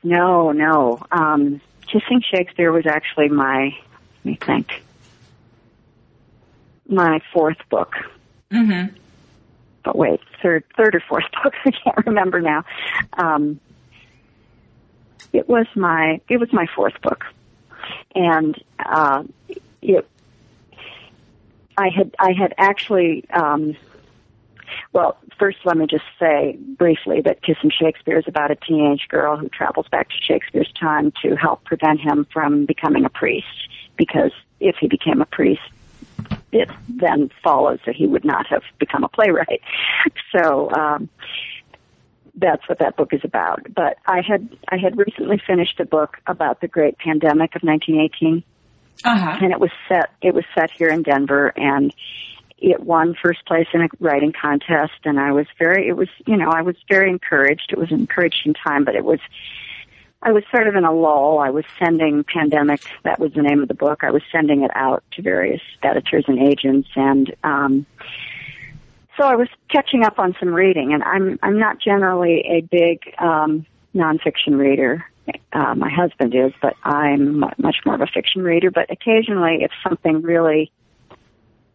No, 0.03 0.53
no. 0.53 0.99
Um, 1.11 1.61
Kissing 1.87 2.23
Shakespeare 2.33 2.73
was 2.73 2.87
actually 2.87 3.29
my, 3.29 3.71
me 4.25 4.37
think, 4.37 4.83
my 6.89 7.21
fourth 7.33 7.59
book. 7.69 7.95
Mm-hmm. 8.51 8.95
But 9.85 9.97
wait, 9.97 10.21
third, 10.43 10.65
third 10.77 10.95
or 10.95 11.03
fourth 11.09 11.25
book? 11.43 11.55
I 11.65 11.71
can't 11.71 12.07
remember 12.07 12.41
now. 12.41 12.65
Um, 13.15 13.61
it 15.33 15.49
was 15.49 15.67
my 15.77 16.21
it 16.29 16.39
was 16.39 16.53
my 16.53 16.67
fourth 16.75 17.01
book, 17.03 17.25
and 18.15 18.61
uh, 18.79 19.23
it 19.81 20.09
I 21.79 21.89
had 21.89 22.15
I 22.19 22.33
had 22.33 22.53
actually 22.59 23.25
um, 23.31 23.77
well 24.93 25.19
first 25.39 25.59
let 25.65 25.77
me 25.77 25.87
just 25.87 26.05
say 26.19 26.57
briefly 26.77 27.21
that 27.23 27.43
Kissing 27.43 27.71
Shakespeare 27.71 28.19
is 28.19 28.25
about 28.27 28.51
a 28.51 28.57
teenage 28.57 29.07
girl 29.09 29.37
who 29.37 29.49
travels 29.49 29.87
back 29.89 30.09
to 30.09 30.17
Shakespeare's 30.21 30.73
time 30.79 31.13
to 31.23 31.37
help 31.37 31.65
prevent 31.65 32.01
him 32.01 32.27
from 32.33 32.67
becoming 32.67 33.05
a 33.05 33.11
priest 33.11 33.47
because 34.01 34.33
if 34.61 34.77
he 34.81 34.89
became 34.89 35.21
a 35.21 35.27
priest 35.27 35.61
it 36.53 36.69
then 36.89 37.31
follows 37.43 37.79
that 37.87 37.95
he 37.95 38.07
would 38.07 38.25
not 38.25 38.47
have 38.47 38.63
become 38.79 39.05
a 39.05 39.09
playwright. 39.09 39.61
So 40.33 40.71
um, 40.71 41.09
that's 42.37 42.67
what 42.69 42.79
that 42.79 42.97
book 42.97 43.13
is 43.13 43.21
about. 43.25 43.67
But 43.75 43.99
I 44.07 44.21
had 44.21 44.49
I 44.69 44.77
had 44.77 44.97
recently 44.97 45.43
finished 45.45 45.81
a 45.81 45.85
book 45.85 46.19
about 46.25 46.61
the 46.61 46.69
great 46.69 46.99
pandemic 46.99 47.57
of 47.57 47.63
1918, 47.63 48.45
uh-huh. 49.05 49.39
and 49.43 49.53
it 49.53 49.59
was 49.59 49.71
set 49.89 50.11
it 50.23 50.35
was 50.35 50.45
set 50.55 50.71
here 50.71 50.89
in 50.89 51.03
Denver, 51.03 51.53
and 51.57 51.93
it 52.59 52.81
won 52.81 53.17
first 53.21 53.45
place 53.45 53.67
in 53.75 53.83
a 53.83 53.89
writing 53.99 54.33
contest. 54.33 55.01
And 55.05 55.19
I 55.19 55.33
was 55.33 55.47
very 55.59 55.89
it 55.89 55.97
was 55.97 56.09
you 56.27 56.37
know 56.37 56.51
I 56.51 56.63
was 56.63 56.77
very 56.89 57.11
encouraged. 57.11 57.71
It 57.71 57.79
was 57.79 57.91
an 57.91 57.99
encouraging 57.99 58.55
time, 58.55 58.85
but 58.85 58.95
it 58.95 59.05
was. 59.05 59.21
I 60.23 60.33
was 60.33 60.45
sort 60.51 60.69
of 60.69 60.75
in 60.75 60.85
a 60.85 60.93
lull. 60.93 61.39
I 61.39 61.51
was 61.51 61.65
sending 61.79 62.25
Pandemic, 62.25 62.83
that 63.05 63.19
was 63.19 63.33
the 63.33 63.43
name 63.43 63.63
of 63.63 63.69
the 63.69 63.75
book. 63.75 64.05
I 64.05 64.11
was 64.11 64.23
sending 64.31 64.63
it 64.63 64.71
out 64.75 65.03
to 65.13 65.23
various 65.23 65.63
editors 65.83 66.25
and 66.29 66.39
agents 66.39 66.89
and 66.95 67.35
um 67.43 67.87
so 69.21 69.27
I 69.27 69.37
was 69.37 69.49
catching 69.69 70.03
up 70.03 70.19
on 70.19 70.35
some 70.41 70.49
reading, 70.49 70.95
and 70.95 71.03
I'm 71.03 71.39
I'm 71.43 71.59
not 71.59 71.79
generally 71.79 72.43
a 72.49 72.63
big 72.63 73.01
um, 73.19 73.67
nonfiction 73.95 74.57
reader. 74.57 75.05
Uh, 75.53 75.75
my 75.75 75.91
husband 75.91 76.35
is, 76.35 76.53
but 76.63 76.75
I'm 76.85 77.39
much 77.39 77.77
more 77.85 77.95
of 77.95 78.01
a 78.01 78.07
fiction 78.07 78.43
reader. 78.43 78.71
But 78.71 78.91
occasionally, 78.91 79.59
if 79.61 79.71
something 79.87 80.23
really 80.23 80.73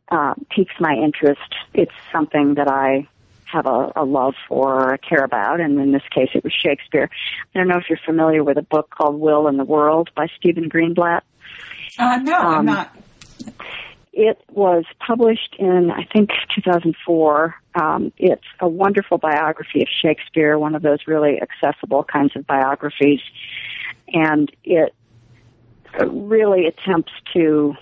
uh, 0.09 0.33
piques 0.49 0.73
my 0.79 0.95
interest, 0.95 1.53
it's 1.75 1.91
something 2.11 2.55
that 2.55 2.67
I 2.67 3.07
have 3.55 3.65
a, 3.65 3.91
a 3.95 4.03
love 4.03 4.35
for 4.47 4.91
or 4.91 4.97
care 4.97 5.23
about, 5.23 5.61
and 5.61 5.79
in 5.79 5.91
this 5.91 6.03
case, 6.13 6.29
it 6.33 6.43
was 6.43 6.53
Shakespeare. 6.53 7.09
I 7.53 7.59
don't 7.59 7.67
know 7.67 7.77
if 7.77 7.85
you're 7.89 7.99
familiar 8.05 8.43
with 8.43 8.57
a 8.57 8.61
book 8.61 8.89
called 8.89 9.19
Will 9.19 9.47
and 9.47 9.57
the 9.57 9.63
World 9.63 10.09
by 10.13 10.27
Stephen 10.37 10.69
Greenblatt. 10.69 11.21
Uh, 11.97 12.17
no, 12.17 12.37
um, 12.37 12.55
I'm 12.55 12.65
not. 12.65 12.95
It 14.11 14.41
was 14.49 14.85
published 15.05 15.55
in, 15.57 15.91
I 15.91 16.03
think, 16.11 16.29
2004. 16.55 17.55
Um, 17.75 18.11
it's 18.17 18.43
a 18.59 18.67
wonderful 18.67 19.17
biography 19.17 19.81
of 19.81 19.87
Shakespeare, 20.01 20.57
one 20.57 20.75
of 20.75 20.81
those 20.81 20.99
really 21.05 21.41
accessible 21.41 22.03
kinds 22.03 22.35
of 22.35 22.47
biographies. 22.47 23.19
And 24.07 24.49
it 24.63 24.93
really 25.99 26.67
attempts 26.67 27.11
to, 27.33 27.75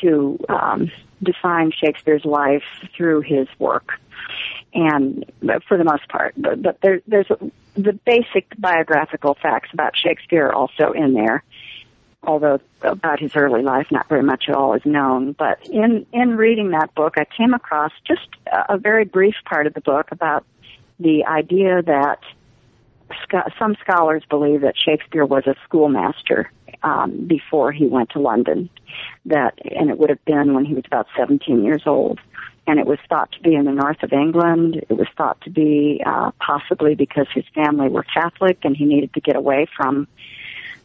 to, 0.00 0.38
um, 0.48 0.90
define 1.22 1.72
Shakespeare's 1.72 2.24
life 2.24 2.64
through 2.96 3.20
his 3.20 3.46
work. 3.58 4.00
And 4.74 5.30
for 5.68 5.76
the 5.76 5.84
most 5.84 6.08
part, 6.08 6.34
but, 6.36 6.62
but 6.62 6.80
there, 6.80 7.00
there's 7.06 7.26
the 7.74 7.92
basic 7.92 8.46
biographical 8.58 9.34
facts 9.34 9.68
about 9.72 9.96
Shakespeare 9.96 10.50
also 10.50 10.92
in 10.92 11.12
there 11.12 11.44
although 12.24 12.60
about 12.82 13.20
his 13.20 13.34
early 13.36 13.62
life, 13.62 13.88
not 13.90 14.08
very 14.08 14.22
much 14.22 14.44
at 14.48 14.54
all 14.54 14.74
is 14.74 14.84
known. 14.84 15.32
But 15.32 15.66
in 15.68 16.06
in 16.12 16.36
reading 16.36 16.70
that 16.70 16.94
book, 16.94 17.14
I 17.16 17.24
came 17.24 17.54
across 17.54 17.92
just 18.06 18.28
a, 18.46 18.74
a 18.74 18.78
very 18.78 19.04
brief 19.04 19.34
part 19.44 19.66
of 19.66 19.74
the 19.74 19.80
book 19.80 20.12
about 20.12 20.44
the 20.98 21.24
idea 21.24 21.82
that 21.82 22.20
some 23.58 23.76
scholars 23.80 24.22
believe 24.28 24.62
that 24.62 24.74
Shakespeare 24.76 25.26
was 25.26 25.46
a 25.46 25.54
schoolmaster 25.64 26.50
um, 26.82 27.26
before 27.26 27.70
he 27.72 27.86
went 27.86 28.10
to 28.10 28.20
London. 28.20 28.70
That 29.26 29.58
and 29.64 29.90
it 29.90 29.98
would 29.98 30.10
have 30.10 30.24
been 30.24 30.54
when 30.54 30.64
he 30.64 30.74
was 30.74 30.84
about 30.86 31.06
17 31.16 31.64
years 31.64 31.82
old. 31.86 32.20
And 32.66 32.78
it 32.78 32.86
was 32.86 32.98
thought 33.08 33.32
to 33.32 33.40
be 33.40 33.54
in 33.54 33.64
the 33.64 33.72
north 33.72 34.02
of 34.02 34.12
England. 34.12 34.76
It 34.88 34.96
was 34.96 35.08
thought 35.16 35.40
to 35.42 35.50
be 35.50 36.00
uh, 36.06 36.30
possibly 36.38 36.94
because 36.94 37.26
his 37.34 37.44
family 37.54 37.88
were 37.88 38.04
Catholic 38.04 38.58
and 38.62 38.76
he 38.76 38.84
needed 38.84 39.12
to 39.14 39.20
get 39.20 39.34
away 39.34 39.66
from 39.76 40.06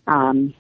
um, 0.08 0.54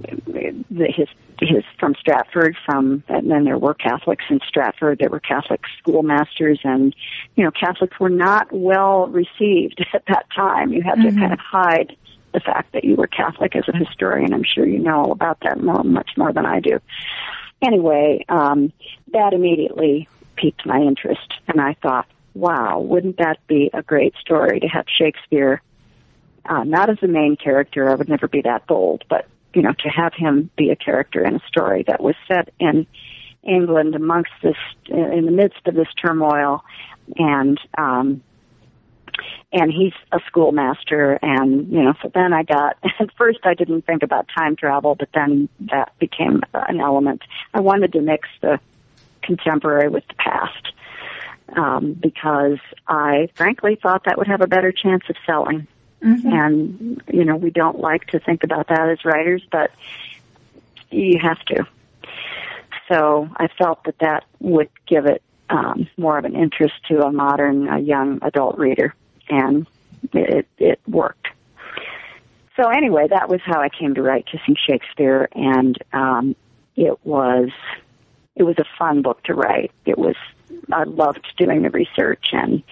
the, 0.00 0.92
his 0.94 1.08
his 1.40 1.64
from 1.78 1.94
Stratford 1.98 2.56
from 2.64 3.02
and 3.08 3.30
then 3.30 3.44
there 3.44 3.58
were 3.58 3.74
Catholics 3.74 4.24
in 4.30 4.40
Stratford 4.46 4.98
there 4.98 5.08
were 5.08 5.20
Catholic 5.20 5.60
schoolmasters 5.78 6.60
and 6.62 6.94
you 7.34 7.44
know 7.44 7.50
Catholics 7.50 7.98
were 7.98 8.08
not 8.08 8.52
well 8.52 9.08
received 9.08 9.84
at 9.94 10.04
that 10.08 10.26
time 10.34 10.72
you 10.72 10.82
had 10.82 10.98
mm-hmm. 10.98 11.14
to 11.14 11.20
kind 11.20 11.32
of 11.32 11.38
hide 11.38 11.96
the 12.32 12.40
fact 12.40 12.72
that 12.72 12.84
you 12.84 12.96
were 12.96 13.06
Catholic 13.06 13.54
as 13.56 13.64
a 13.68 13.76
historian. 13.76 14.32
I'm 14.32 14.44
sure 14.44 14.66
you 14.66 14.78
know 14.78 15.04
all 15.04 15.12
about 15.12 15.38
that 15.42 15.62
more 15.62 15.82
much 15.84 16.10
more 16.16 16.32
than 16.32 16.46
I 16.46 16.60
do. 16.60 16.80
Anyway 17.60 18.24
um 18.28 18.72
that 19.12 19.32
immediately 19.32 20.08
piqued 20.36 20.64
my 20.66 20.78
interest 20.78 21.34
and 21.48 21.60
I 21.60 21.74
thought 21.82 22.06
wow 22.34 22.80
wouldn't 22.80 23.18
that 23.18 23.38
be 23.46 23.70
a 23.72 23.82
great 23.82 24.14
story 24.20 24.60
to 24.60 24.66
have 24.66 24.86
Shakespeare 24.88 25.62
uh, 26.44 26.64
not 26.64 26.90
as 26.90 26.98
the 27.00 27.08
main 27.08 27.36
character, 27.36 27.88
I 27.88 27.94
would 27.94 28.08
never 28.08 28.28
be 28.28 28.42
that 28.42 28.66
bold, 28.66 29.04
but 29.08 29.26
you 29.54 29.62
know, 29.62 29.72
to 29.72 29.88
have 29.88 30.12
him 30.14 30.50
be 30.56 30.70
a 30.70 30.76
character 30.76 31.24
in 31.24 31.36
a 31.36 31.40
story 31.46 31.84
that 31.86 32.02
was 32.02 32.14
set 32.26 32.52
in 32.58 32.86
England 33.42 33.94
amongst 33.94 34.32
this, 34.42 34.56
in 34.88 35.26
the 35.26 35.30
midst 35.30 35.60
of 35.66 35.74
this 35.74 35.88
turmoil, 36.00 36.64
and 37.16 37.60
um, 37.76 38.22
and 39.52 39.72
he's 39.72 39.92
a 40.12 40.20
schoolmaster, 40.26 41.18
and 41.22 41.70
you 41.70 41.82
know, 41.82 41.94
so 42.02 42.10
then 42.14 42.32
I 42.32 42.42
got. 42.42 42.76
At 43.00 43.12
first, 43.16 43.40
I 43.44 43.54
didn't 43.54 43.82
think 43.82 44.02
about 44.02 44.26
time 44.34 44.56
travel, 44.56 44.94
but 44.94 45.08
then 45.14 45.48
that 45.60 45.96
became 45.98 46.42
an 46.54 46.80
element. 46.80 47.22
I 47.54 47.60
wanted 47.60 47.92
to 47.92 48.00
mix 48.00 48.28
the 48.40 48.60
contemporary 49.22 49.88
with 49.88 50.06
the 50.08 50.14
past 50.14 50.72
um, 51.56 51.92
because 51.94 52.58
I 52.88 53.28
frankly 53.34 53.78
thought 53.80 54.04
that 54.04 54.18
would 54.18 54.26
have 54.26 54.40
a 54.40 54.46
better 54.46 54.72
chance 54.72 55.04
of 55.08 55.16
selling. 55.26 55.66
Mm-hmm. 56.02 56.32
And 56.32 57.02
you 57.12 57.24
know, 57.24 57.36
we 57.36 57.50
don't 57.50 57.78
like 57.78 58.06
to 58.08 58.18
think 58.18 58.44
about 58.44 58.68
that 58.68 58.88
as 58.88 59.04
writers, 59.04 59.42
but 59.50 59.70
you 60.90 61.18
have 61.18 61.40
to. 61.46 61.66
So 62.88 63.28
I 63.36 63.48
felt 63.58 63.84
that 63.84 63.98
that 64.00 64.24
would 64.40 64.68
give 64.86 65.06
it 65.06 65.22
um, 65.52 65.88
more 65.96 66.18
of 66.18 66.24
an 66.24 66.34
interest 66.34 66.74
to 66.88 67.02
a 67.02 67.12
modern, 67.12 67.84
young 67.84 68.18
adult 68.22 68.58
reader, 68.58 68.94
and 69.28 69.66
it, 70.12 70.48
it 70.58 70.80
worked. 70.88 71.28
So 72.56 72.68
anyway, 72.68 73.06
that 73.08 73.28
was 73.28 73.40
how 73.44 73.60
I 73.60 73.68
came 73.68 73.94
to 73.94 74.02
write 74.02 74.26
Kissing 74.26 74.56
Shakespeare, 74.56 75.28
and 75.32 75.78
um, 75.92 76.34
it 76.76 76.98
was 77.04 77.50
it 78.34 78.44
was 78.44 78.56
a 78.58 78.64
fun 78.78 79.02
book 79.02 79.22
to 79.24 79.34
write. 79.34 79.72
It 79.84 79.98
was 79.98 80.16
I 80.72 80.84
loved 80.84 81.26
doing 81.36 81.62
the 81.62 81.70
research 81.70 82.28
and 82.32 82.62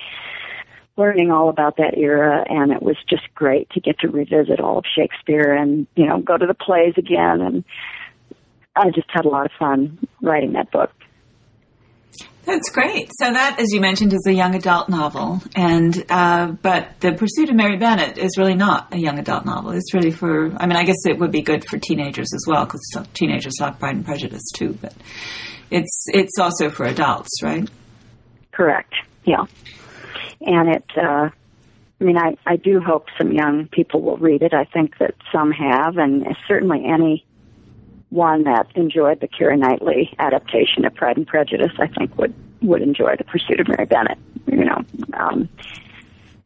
learning 0.96 1.30
all 1.30 1.49
about 1.49 1.76
that 1.78 1.96
era 1.96 2.44
and 2.49 2.72
it 2.72 2.82
was 2.82 2.96
just 3.08 3.22
great 3.34 3.70
to 3.70 3.80
get 3.80 3.99
to 4.00 4.08
revisit 4.08 4.60
all 4.60 4.78
of 4.78 4.84
Shakespeare 4.84 5.54
and, 5.54 5.87
you 5.96 6.04
know, 6.04 6.18
go 6.20 6.37
to 6.37 6.46
the 6.46 6.54
plays 6.54 6.94
again 6.99 7.40
and 7.40 7.64
I 8.76 8.90
just 8.90 9.10
had 9.10 9.25
a 9.25 9.28
lot 9.28 9.46
of 9.46 9.52
fun 9.58 9.99
writing 10.20 10.52
that 10.52 10.70
book. 10.70 10.92
That's 12.50 12.71
great. 12.71 13.12
So 13.16 13.33
that, 13.33 13.61
as 13.61 13.73
you 13.73 13.80
mentioned, 13.80 14.12
is 14.12 14.26
a 14.26 14.33
young 14.33 14.57
adult 14.57 14.88
novel, 14.88 15.40
and 15.54 16.04
uh, 16.11 16.49
but 16.49 16.99
the 16.99 17.12
Pursuit 17.12 17.49
of 17.49 17.54
Mary 17.54 17.76
Bennet 17.76 18.19
is 18.19 18.37
really 18.37 18.57
not 18.57 18.92
a 18.92 18.99
young 18.99 19.21
adult 19.21 19.45
novel. 19.45 19.71
It's 19.71 19.95
really 19.95 20.11
for. 20.11 20.52
I 20.57 20.66
mean, 20.66 20.76
I 20.76 20.83
guess 20.83 21.07
it 21.07 21.19
would 21.19 21.30
be 21.30 21.42
good 21.42 21.64
for 21.64 21.78
teenagers 21.78 22.28
as 22.35 22.45
well 22.49 22.64
because 22.64 22.80
teenagers 23.14 23.54
like 23.61 23.78
Pride 23.78 23.95
and 23.95 24.04
Prejudice 24.04 24.42
too. 24.57 24.76
But 24.80 24.95
it's 25.71 26.07
it's 26.09 26.38
also 26.40 26.71
for 26.71 26.87
adults, 26.87 27.40
right? 27.40 27.71
Correct. 28.50 28.95
Yeah. 29.25 29.45
And 30.40 30.75
it, 30.75 30.85
uh, 30.97 31.28
I 32.00 32.04
mean, 32.04 32.16
I, 32.16 32.35
I 32.47 32.57
do 32.57 32.80
hope 32.80 33.07
some 33.16 33.30
young 33.30 33.69
people 33.69 34.00
will 34.00 34.16
read 34.16 34.42
it. 34.42 34.54
I 34.54 34.64
think 34.64 34.99
that 34.99 35.14
some 35.33 35.52
have, 35.52 35.99
and 35.99 36.26
certainly 36.49 36.85
any 36.85 37.25
one 38.11 38.45
that 38.45 38.67
enjoyed 38.75 39.21
the 39.21 39.29
Keira 39.29 39.59
Knightley 39.59 40.12
adaptation 40.19 40.85
of 40.85 40.95
Pride 40.95 41.17
and 41.17 41.26
Prejudice, 41.26 41.73
I 41.79 41.87
think 41.87 42.17
would 42.19 42.35
would 42.62 42.83
enjoy 42.83 43.17
The 43.17 43.25
Pursuit 43.25 43.61
of 43.61 43.69
Mary 43.69 43.87
Bennet. 43.87 44.19
You 44.47 44.64
know, 44.64 44.85
um, 45.14 45.49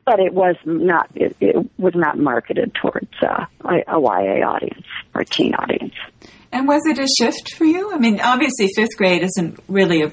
but 0.04 0.20
it 0.20 0.32
was 0.32 0.56
not 0.64 1.10
it, 1.14 1.36
it 1.40 1.56
was 1.78 1.94
not 1.94 2.18
marketed 2.18 2.74
towards 2.74 3.12
uh, 3.22 3.46
a, 3.64 3.96
a 3.96 4.00
YA 4.00 4.46
audience 4.46 4.86
or 5.14 5.22
a 5.22 5.24
teen 5.24 5.54
audience. 5.54 5.94
And 6.52 6.68
was 6.68 6.82
it 6.86 6.98
a 6.98 7.08
shift 7.18 7.54
for 7.54 7.64
you? 7.64 7.92
I 7.92 7.98
mean, 7.98 8.20
obviously, 8.20 8.68
fifth 8.76 8.96
grade 8.96 9.22
isn't 9.22 9.58
really 9.68 10.02
a 10.02 10.12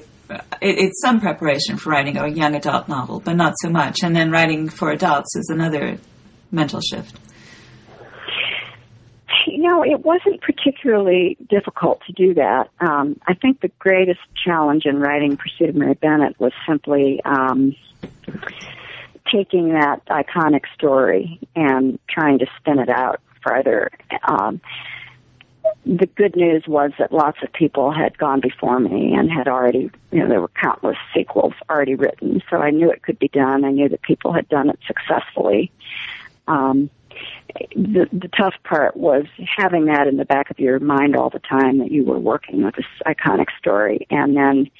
it, 0.60 0.78
it's 0.78 1.00
some 1.00 1.20
preparation 1.20 1.76
for 1.76 1.90
writing 1.90 2.16
a 2.16 2.26
young 2.28 2.54
adult 2.54 2.88
novel, 2.88 3.20
but 3.20 3.34
not 3.34 3.54
so 3.60 3.68
much. 3.68 3.98
And 4.02 4.16
then 4.16 4.30
writing 4.30 4.68
for 4.68 4.90
adults 4.90 5.36
is 5.36 5.48
another 5.50 5.98
mental 6.50 6.80
shift. 6.80 7.18
You 9.46 9.58
know, 9.58 9.84
it 9.84 10.04
wasn't 10.04 10.40
particularly 10.40 11.36
difficult 11.48 12.02
to 12.06 12.12
do 12.12 12.34
that. 12.34 12.70
Um, 12.80 13.20
I 13.26 13.34
think 13.34 13.60
the 13.60 13.70
greatest 13.78 14.20
challenge 14.44 14.86
in 14.86 14.98
writing 14.98 15.36
Pursuit 15.36 15.70
of 15.70 15.74
Mary 15.74 15.94
Bennet 15.94 16.38
was 16.38 16.52
simply 16.66 17.20
um, 17.24 17.74
taking 19.30 19.70
that 19.70 20.04
iconic 20.06 20.62
story 20.74 21.40
and 21.56 21.98
trying 22.08 22.38
to 22.38 22.46
spin 22.58 22.78
it 22.78 22.88
out 22.88 23.20
farther. 23.42 23.90
Um, 24.24 24.60
the 25.84 26.06
good 26.06 26.36
news 26.36 26.64
was 26.66 26.92
that 26.98 27.12
lots 27.12 27.38
of 27.42 27.52
people 27.52 27.92
had 27.92 28.16
gone 28.18 28.40
before 28.40 28.78
me 28.78 29.14
and 29.14 29.30
had 29.30 29.48
already, 29.48 29.90
you 30.10 30.20
know, 30.20 30.28
there 30.28 30.40
were 30.40 30.50
countless 30.60 30.96
sequels 31.14 31.54
already 31.68 31.94
written. 31.94 32.42
So 32.50 32.58
I 32.58 32.70
knew 32.70 32.90
it 32.90 33.02
could 33.02 33.18
be 33.18 33.28
done. 33.28 33.64
I 33.64 33.70
knew 33.70 33.88
that 33.88 34.02
people 34.02 34.32
had 34.32 34.48
done 34.48 34.70
it 34.70 34.78
successfully. 34.86 35.70
Um, 36.46 36.90
the, 37.74 38.08
the 38.12 38.28
tough 38.28 38.54
part 38.64 38.96
was 38.96 39.26
having 39.56 39.86
that 39.86 40.06
in 40.06 40.16
the 40.16 40.24
back 40.24 40.50
of 40.50 40.58
your 40.58 40.78
mind 40.80 41.16
all 41.16 41.30
the 41.30 41.38
time 41.38 41.78
that 41.78 41.90
you 41.90 42.04
were 42.04 42.18
working 42.18 42.64
with 42.64 42.76
this 42.76 42.86
iconic 43.06 43.48
story 43.58 44.06
and 44.10 44.36
then 44.36 44.70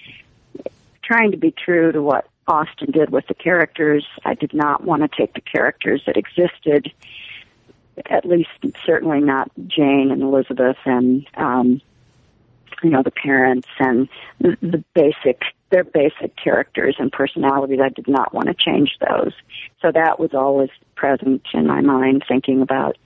trying 1.03 1.31
to 1.31 1.37
be 1.37 1.51
true 1.51 1.93
to 1.93 2.03
what 2.03 2.29
Austen 2.47 2.91
did 2.91 3.11
with 3.11 3.27
the 3.29 3.35
characters. 3.35 4.07
I 4.25 4.35
did 4.35 4.53
not 4.53 4.85
want 4.85 5.03
to 5.03 5.09
take 5.09 5.35
the 5.35 5.41
characters 5.41 6.03
that 6.07 6.17
existed 6.17 6.93
at 8.07 8.25
least 8.25 8.49
certainly 8.85 9.21
not 9.21 9.51
Jane 9.67 10.11
and 10.11 10.23
Elizabeth 10.23 10.79
and 10.85 11.27
um, 11.37 11.81
you 12.83 12.91
know 12.91 13.03
the 13.03 13.11
parents 13.11 13.69
and 13.79 14.09
the, 14.41 14.57
the 14.63 14.85
basic 14.95 15.43
their 15.73 15.83
basic 15.83 16.37
characters 16.37 16.95
and 16.99 17.11
personalities. 17.11 17.81
I 17.83 17.89
did 17.89 18.07
not 18.07 18.33
want 18.33 18.47
to 18.47 18.55
change 18.55 18.97
those, 19.01 19.33
so 19.81 19.91
that 19.91 20.21
was 20.21 20.31
always 20.35 20.71
present 20.95 21.43
in 21.53 21.67
my 21.67 21.81
mind, 21.81 22.25
thinking 22.29 22.63
about 22.63 22.97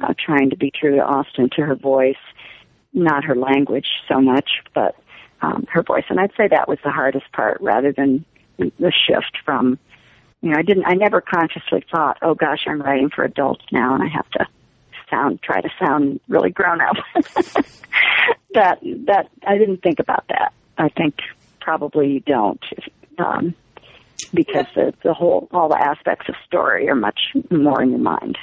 uh, 0.00 0.14
trying 0.18 0.50
to 0.50 0.56
be 0.56 0.70
true 0.70 0.96
to 0.96 1.04
Austen, 1.04 1.50
to 1.56 1.62
her 1.62 1.74
voice, 1.74 2.16
not 2.94 3.24
her 3.24 3.34
language 3.34 3.88
so 4.08 4.20
much, 4.20 4.62
but 4.74 4.96
um, 5.42 5.66
her 5.70 5.82
voice. 5.82 6.04
And 6.08 6.18
I'd 6.18 6.32
say 6.36 6.48
that 6.48 6.68
was 6.68 6.78
the 6.82 6.90
hardest 6.90 7.30
part, 7.32 7.60
rather 7.60 7.92
than 7.92 8.24
the 8.56 8.92
shift 9.06 9.36
from 9.44 9.78
you 10.42 10.50
know, 10.50 10.58
I 10.58 10.62
didn't, 10.62 10.84
I 10.84 10.94
never 10.94 11.20
consciously 11.20 11.84
thought, 11.90 12.18
oh 12.22 12.34
gosh, 12.34 12.66
I'm 12.66 12.80
writing 12.80 13.10
for 13.10 13.24
adults 13.24 13.64
now 13.72 13.94
and 13.94 14.02
I 14.02 14.08
have 14.08 14.30
to 14.32 14.46
sound, 15.10 15.42
try 15.42 15.60
to 15.60 15.68
sound 15.78 16.20
really 16.28 16.50
grown 16.50 16.80
up. 16.80 16.96
that, 18.54 18.78
that, 19.06 19.28
I 19.46 19.58
didn't 19.58 19.82
think 19.82 19.98
about 19.98 20.24
that. 20.28 20.52
I 20.78 20.88
think 20.90 21.16
probably 21.66 22.06
you 22.12 22.20
don't, 22.20 22.64
um, 23.18 23.52
because 24.32 24.68
the, 24.76 24.94
the 25.02 25.12
whole, 25.12 25.48
all 25.50 25.68
the 25.68 25.82
aspects 25.92 26.26
of 26.28 26.36
story 26.46 26.88
are 26.88 26.94
much 26.94 27.20
more 27.50 27.82
in 27.82 27.90
your 27.90 27.98
mind. 28.14 28.38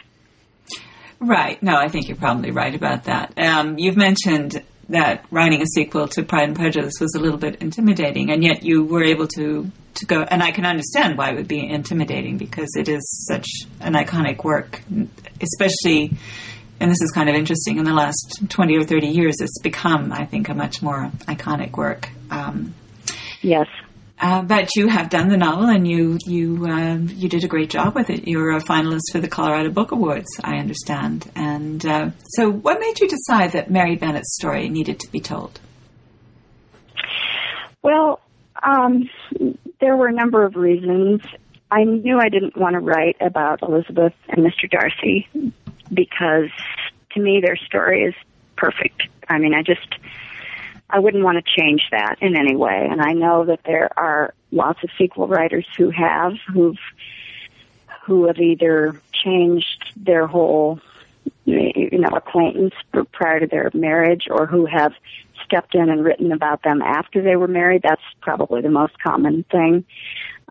Right. 1.21 1.57
No, 1.63 1.75
I 1.77 1.87
think 1.87 2.09
you're 2.09 2.17
probably 2.17 2.51
right 2.51 2.75
about 2.75 3.05
that. 3.05 3.27
Um, 3.37 3.77
you've 3.77 3.95
mentioned 3.95 4.61
that 4.89 5.25
writing 5.31 5.61
a 5.61 5.65
sequel 5.65 6.09
to 6.09 6.23
Pride 6.23 6.49
and 6.49 6.57
Prejudice 6.57 6.95
was 6.99 7.15
a 7.15 7.19
little 7.19 7.37
bit 7.39 7.61
intimidating, 7.61 8.29
and 8.29 8.43
yet 8.43 8.63
you 8.63 8.83
were 8.83 9.05
able 9.05 9.27
to 9.37 9.71
to 9.99 10.05
go. 10.05 10.23
And 10.23 10.43
I 10.43 10.51
can 10.51 10.65
understand 10.65 11.17
why 11.17 11.29
it 11.31 11.35
would 11.35 11.47
be 11.47 11.65
intimidating 11.65 12.37
because 12.37 12.71
it 12.75 12.89
is 12.89 13.03
such 13.29 13.47
an 13.79 13.93
iconic 13.93 14.43
work, 14.43 14.81
especially. 15.39 16.11
And 16.81 16.91
this 16.91 17.01
is 17.01 17.11
kind 17.11 17.29
of 17.29 17.35
interesting. 17.35 17.77
In 17.77 17.85
the 17.85 17.93
last 17.93 18.41
twenty 18.49 18.75
or 18.75 18.83
thirty 18.83 19.07
years, 19.07 19.35
it's 19.39 19.59
become, 19.61 20.11
I 20.11 20.25
think, 20.25 20.49
a 20.49 20.53
much 20.53 20.81
more 20.81 21.09
iconic 21.35 21.77
work. 21.77 22.09
Um, 22.29 22.73
yes. 23.43 23.67
Uh, 24.19 24.41
but 24.41 24.75
you 24.75 24.87
have 24.87 25.09
done 25.09 25.27
the 25.27 25.37
novel, 25.37 25.67
and 25.67 25.87
you 25.87 26.17
you 26.25 26.65
uh, 26.65 26.95
you 26.95 27.27
did 27.27 27.43
a 27.43 27.47
great 27.47 27.69
job 27.69 27.93
with 27.93 28.09
it. 28.09 28.27
You're 28.27 28.55
a 28.55 28.61
finalist 28.61 29.11
for 29.11 29.19
the 29.19 29.27
Colorado 29.27 29.69
Book 29.69 29.91
Awards, 29.91 30.39
I 30.43 30.57
understand. 30.57 31.29
And 31.35 31.85
uh, 31.85 32.11
so, 32.35 32.49
what 32.49 32.79
made 32.79 32.99
you 32.99 33.07
decide 33.07 33.51
that 33.51 33.69
Mary 33.69 33.95
Bennet's 33.95 34.35
story 34.35 34.69
needed 34.69 34.99
to 35.01 35.11
be 35.11 35.19
told? 35.19 35.59
Well, 37.81 38.21
um, 38.61 39.09
there 39.81 39.97
were 39.97 40.07
a 40.07 40.13
number 40.13 40.45
of 40.45 40.55
reasons. 40.55 41.21
I 41.69 41.83
knew 41.83 42.19
I 42.19 42.29
didn't 42.29 42.55
want 42.55 42.75
to 42.75 42.79
write 42.79 43.17
about 43.19 43.61
Elizabeth 43.61 44.13
and 44.29 44.45
Mr. 44.45 44.69
Darcy 44.69 45.27
because, 45.91 46.49
to 47.11 47.19
me, 47.19 47.41
their 47.43 47.57
story 47.57 48.03
is 48.03 48.13
perfect. 48.55 49.03
I 49.27 49.39
mean, 49.39 49.53
I 49.53 49.63
just 49.63 49.95
I 50.93 50.99
wouldn't 50.99 51.23
want 51.23 51.43
to 51.43 51.61
change 51.61 51.89
that 51.89 52.17
in 52.21 52.37
any 52.37 52.55
way. 52.55 52.87
And 52.89 53.01
I 53.01 53.13
know 53.13 53.45
that 53.45 53.61
there 53.65 53.89
are 53.97 54.35
lots 54.51 54.83
of 54.83 54.91
sequel 54.95 55.27
writers 55.27 55.65
who 55.75 55.89
have, 55.89 56.33
who've, 56.47 56.77
who 58.03 58.27
have 58.27 58.37
either 58.37 59.01
changed 59.11 59.91
their 59.95 60.27
whole, 60.27 60.79
you 61.45 61.97
know, 61.97 62.09
acquaintance 62.09 62.75
prior 63.11 63.39
to 63.39 63.47
their 63.47 63.71
marriage 63.73 64.27
or 64.29 64.45
who 64.45 64.67
have 64.67 64.93
stepped 65.43 65.73
in 65.73 65.89
and 65.89 66.03
written 66.03 66.31
about 66.31 66.61
them 66.61 66.83
after 66.83 67.23
they 67.23 67.35
were 67.37 67.47
married. 67.47 67.81
That's 67.81 68.01
probably 68.21 68.61
the 68.61 68.69
most 68.69 68.93
common 69.01 69.45
thing. 69.51 69.85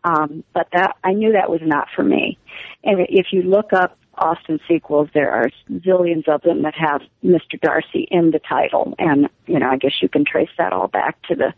Um, 0.03 0.43
but 0.53 0.67
that, 0.73 0.97
I 1.05 1.13
knew 1.13 1.33
that 1.33 1.51
was 1.51 1.61
not 1.63 1.87
for 1.95 2.03
me. 2.03 2.37
And 2.83 3.07
if 3.09 3.33
you 3.33 3.43
look 3.43 3.73
up 3.73 3.97
Austen 4.23 4.61
sequels, 4.69 5.09
there 5.15 5.31
are 5.31 5.51
zillions 5.71 6.29
of 6.29 6.43
them 6.43 6.63
that 6.63 6.75
have 6.75 7.03
Mr. 7.25 7.61
Darcy 7.61 8.07
in 8.11 8.31
the 8.31 8.39
title. 8.39 8.95
And, 8.99 9.29
you 9.47 9.59
know, 9.59 9.69
I 9.69 9.77
guess 9.77 10.01
you 10.01 10.09
can 10.09 10.25
trace 10.25 10.51
that 10.59 10.73
all 10.73 10.89
back 10.89 11.21
to 11.29 11.35
the 11.35 11.53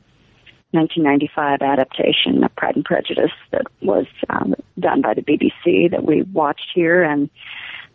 1995 0.71 1.63
adaptation 1.63 2.43
of 2.43 2.55
Pride 2.57 2.77
and 2.77 2.85
Prejudice 2.85 3.31
that 3.53 3.67
was 3.81 4.07
um, 4.29 4.55
done 4.81 5.03
by 5.03 5.15
the 5.15 5.23
BBC 5.23 5.91
that 5.91 6.05
we 6.05 6.23
watched 6.23 6.71
here. 6.75 7.03
And 7.03 7.31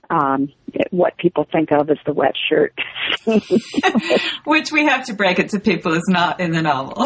um, 0.10 0.52
what 0.92 1.18
people 1.18 1.46
think 1.52 1.72
of 1.72 1.90
as 1.90 1.98
the 2.06 2.14
wet 2.14 2.34
shirt. 2.50 2.74
Which 4.46 4.72
we 4.72 4.86
have 4.86 5.06
to 5.06 5.14
break 5.14 5.40
it 5.40 5.50
to 5.50 5.60
people 5.60 5.94
is 5.94 6.08
not 6.08 6.40
in 6.40 6.52
the 6.52 6.62
novel. 6.62 7.06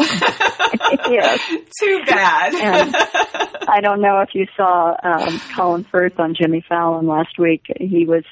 yes. 1.10 1.40
Too 1.80 2.02
bad. 2.06 2.54
and 2.54 2.96
I 3.68 3.80
don't 3.80 4.00
know 4.00 4.20
if 4.20 4.30
you 4.34 4.46
saw 4.56 4.94
um, 5.02 5.40
Colin 5.54 5.84
Firth 5.84 6.18
on 6.18 6.34
Jimmy 6.34 6.64
Fallon 6.66 7.06
last 7.06 7.38
week. 7.38 7.64
He 7.78 8.06
was 8.06 8.24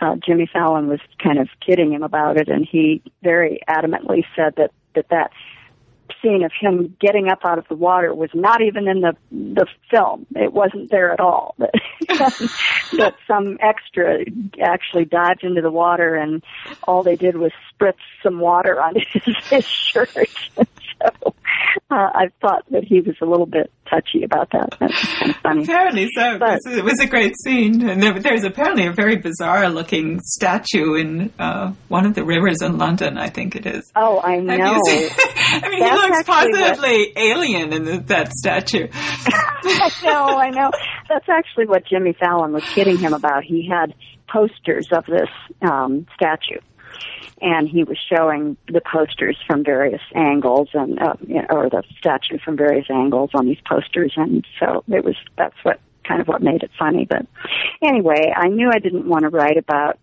uh, 0.00 0.16
Jimmy 0.24 0.48
Fallon 0.50 0.88
was 0.88 1.00
kind 1.22 1.38
of 1.38 1.48
kidding 1.64 1.92
him 1.92 2.02
about 2.02 2.38
it, 2.38 2.48
and 2.48 2.66
he 2.70 3.02
very 3.22 3.60
adamantly 3.68 4.24
said 4.34 4.54
that 4.56 4.70
that 4.94 5.08
that 5.10 5.30
scene 6.20 6.44
of 6.44 6.52
him 6.58 6.96
getting 7.00 7.28
up 7.28 7.40
out 7.44 7.58
of 7.58 7.66
the 7.68 7.74
water 7.74 8.14
was 8.14 8.30
not 8.34 8.62
even 8.62 8.88
in 8.88 9.00
the 9.00 9.16
the 9.30 9.66
film. 9.90 10.26
It 10.34 10.52
wasn't 10.52 10.90
there 10.90 11.12
at 11.12 11.20
all. 11.20 11.56
But 12.94 13.14
some 13.26 13.56
extra 13.60 14.18
actually 14.60 15.06
dived 15.06 15.44
into 15.44 15.62
the 15.62 15.70
water 15.70 16.14
and 16.14 16.44
all 16.84 17.02
they 17.02 17.16
did 17.16 17.38
was 17.38 17.52
spritz 17.72 17.94
some 18.22 18.38
water 18.38 18.80
on 18.82 18.96
his, 18.96 19.36
his 19.48 19.66
shirt. 19.66 20.28
So 21.22 21.34
uh, 21.90 22.10
I 22.14 22.28
thought 22.40 22.64
that 22.70 22.84
he 22.84 23.00
was 23.00 23.16
a 23.20 23.26
little 23.26 23.46
bit 23.46 23.70
touchy 23.88 24.24
about 24.24 24.50
that. 24.52 24.74
That's 24.80 25.18
kind 25.18 25.30
of 25.30 25.36
funny. 25.36 25.62
Apparently 25.64 26.08
so. 26.14 26.38
But, 26.38 26.58
it 26.66 26.84
was 26.84 26.98
a 27.00 27.06
great 27.06 27.34
scene, 27.44 27.88
and 27.88 28.02
there, 28.02 28.18
there's 28.18 28.44
apparently 28.44 28.86
a 28.86 28.92
very 28.92 29.16
bizarre-looking 29.16 30.20
statue 30.24 30.94
in 30.94 31.32
uh, 31.38 31.72
one 31.88 32.06
of 32.06 32.14
the 32.14 32.24
rivers 32.24 32.62
in 32.62 32.78
London. 32.78 33.18
I 33.18 33.28
think 33.28 33.56
it 33.56 33.66
is. 33.66 33.90
Oh, 33.94 34.20
I 34.20 34.38
know. 34.38 34.54
I 34.86 35.68
mean, 35.68 35.80
That's 35.80 36.02
he 36.02 36.08
looks 36.08 36.24
positively 36.24 37.12
what... 37.14 37.22
alien 37.22 37.72
in 37.72 37.84
the, 37.84 37.98
that 38.06 38.32
statue. 38.32 38.88
I 38.92 39.90
know, 40.02 40.38
I 40.38 40.50
know. 40.50 40.70
That's 41.08 41.28
actually 41.28 41.66
what 41.66 41.86
Jimmy 41.86 42.14
Fallon 42.18 42.52
was 42.52 42.64
kidding 42.64 42.98
him 42.98 43.12
about. 43.12 43.44
He 43.44 43.68
had 43.68 43.94
posters 44.28 44.88
of 44.92 45.04
this 45.06 45.28
um, 45.60 46.06
statue 46.14 46.60
and 47.42 47.68
he 47.68 47.82
was 47.82 47.98
showing 48.08 48.56
the 48.68 48.80
posters 48.80 49.36
from 49.46 49.64
various 49.64 50.00
angles 50.14 50.68
and 50.72 50.98
uh, 51.00 51.14
or 51.50 51.68
the 51.68 51.82
statue 51.98 52.38
from 52.38 52.56
various 52.56 52.86
angles 52.88 53.30
on 53.34 53.46
these 53.46 53.60
posters. 53.68 54.12
And 54.16 54.46
so 54.60 54.84
it 54.88 55.04
was 55.04 55.16
that's 55.36 55.56
what 55.64 55.80
kind 56.06 56.20
of 56.20 56.28
what 56.28 56.40
made 56.40 56.62
it 56.62 56.70
funny. 56.78 57.04
But 57.04 57.26
anyway 57.82 58.32
i 58.34 58.48
knew 58.48 58.70
i 58.72 58.78
didn't 58.78 59.06
want 59.06 59.22
to 59.22 59.28
write 59.28 59.56
about 59.56 59.98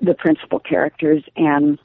the 0.00 0.14
principal 0.14 0.58
characters. 0.58 1.22
And 1.36 1.78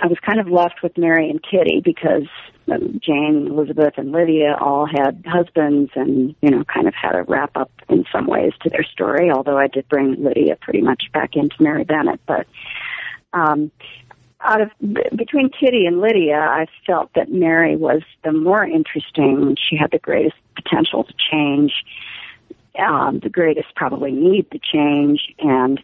i 0.00 0.06
was 0.06 0.18
kind 0.18 0.38
of 0.38 0.48
left 0.48 0.82
with 0.82 0.96
mary 0.98 1.30
and 1.30 1.40
kitty 1.42 1.80
because 1.84 2.26
um, 2.72 3.00
jane 3.04 3.48
elizabeth 3.50 3.94
and 3.96 4.10
lydia 4.10 4.56
all 4.60 4.86
had 4.86 5.22
husbands 5.26 5.92
and 5.94 6.34
you 6.40 6.50
know 6.50 6.64
kind 6.64 6.88
of 6.88 6.94
had 6.94 7.14
a 7.14 7.22
wrap 7.24 7.56
up 7.56 7.70
in 7.88 8.04
some 8.10 8.26
ways 8.26 8.52
to 8.62 8.70
their 8.70 8.82
story 8.82 9.30
although 9.30 9.58
i 9.58 9.66
did 9.66 9.88
bring 9.88 10.22
lydia 10.22 10.56
pretty 10.56 10.80
much 10.80 11.04
back 11.12 11.36
into 11.36 11.62
mary 11.62 11.84
bennet. 11.84 12.20
But 12.26 12.46
um, 13.32 13.70
out 14.40 14.60
of 14.60 14.70
between 15.16 15.50
Kitty 15.50 15.86
and 15.86 16.00
Lydia, 16.00 16.38
I 16.38 16.66
felt 16.86 17.12
that 17.14 17.30
Mary 17.30 17.76
was 17.76 18.02
the 18.24 18.32
more 18.32 18.64
interesting. 18.64 19.56
She 19.56 19.76
had 19.76 19.90
the 19.90 19.98
greatest 19.98 20.36
potential 20.56 21.04
to 21.04 21.14
change, 21.30 21.72
um, 22.78 23.20
the 23.20 23.28
greatest 23.28 23.74
probably 23.76 24.10
need 24.10 24.50
to 24.50 24.58
change, 24.58 25.32
and 25.38 25.82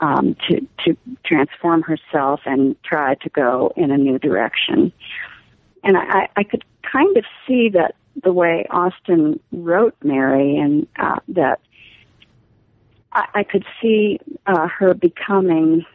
um, 0.00 0.36
to 0.48 0.66
to 0.84 0.96
transform 1.24 1.82
herself 1.82 2.40
and 2.44 2.80
try 2.82 3.14
to 3.16 3.28
go 3.30 3.72
in 3.76 3.90
a 3.90 3.96
new 3.96 4.18
direction. 4.18 4.92
And 5.82 5.96
I, 5.96 6.28
I 6.36 6.44
could 6.44 6.64
kind 6.82 7.16
of 7.16 7.24
see 7.46 7.70
that 7.70 7.94
the 8.22 8.32
way 8.32 8.66
Austen 8.70 9.40
wrote 9.50 9.94
Mary, 10.02 10.56
and 10.56 10.86
uh, 10.98 11.20
that 11.28 11.60
I, 13.12 13.26
I 13.34 13.42
could 13.44 13.64
see 13.80 14.20
uh, 14.46 14.68
her 14.68 14.94
becoming 14.94 15.86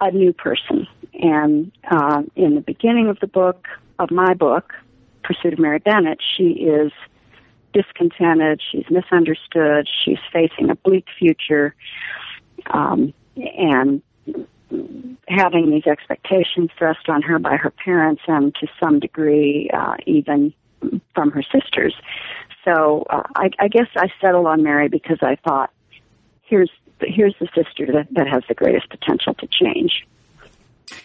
a 0.00 0.10
new 0.10 0.32
person. 0.32 0.86
And 1.14 1.72
uh, 1.90 2.22
in 2.36 2.54
the 2.54 2.60
beginning 2.60 3.08
of 3.08 3.18
the 3.20 3.26
book, 3.26 3.66
of 3.98 4.10
my 4.10 4.34
book, 4.34 4.72
Pursuit 5.24 5.52
of 5.52 5.58
Mary 5.58 5.78
Bennet, 5.80 6.18
she 6.36 6.50
is 6.50 6.92
discontented, 7.72 8.62
she's 8.70 8.86
misunderstood, 8.90 9.88
she's 10.04 10.18
facing 10.32 10.70
a 10.70 10.74
bleak 10.76 11.06
future, 11.18 11.74
um, 12.70 13.12
and 13.36 14.02
having 15.28 15.70
these 15.70 15.86
expectations 15.86 16.70
thrust 16.78 17.08
on 17.08 17.22
her 17.22 17.38
by 17.38 17.56
her 17.56 17.70
parents 17.70 18.22
and 18.26 18.54
to 18.54 18.66
some 18.80 19.00
degree 19.00 19.70
uh, 19.72 19.96
even 20.06 20.52
from 21.14 21.30
her 21.30 21.42
sisters. 21.42 21.94
So 22.64 23.04
uh, 23.10 23.22
I, 23.34 23.50
I 23.58 23.68
guess 23.68 23.88
I 23.96 24.08
settled 24.20 24.46
on 24.46 24.62
Mary 24.62 24.88
because 24.88 25.18
I 25.22 25.36
thought, 25.36 25.70
here's 26.42 26.70
here's 27.00 27.34
the 27.40 27.48
sister 27.54 27.92
that, 27.92 28.08
that 28.12 28.28
has 28.28 28.42
the 28.48 28.54
greatest 28.54 28.88
potential 28.90 29.34
to 29.34 29.46
change. 29.46 30.06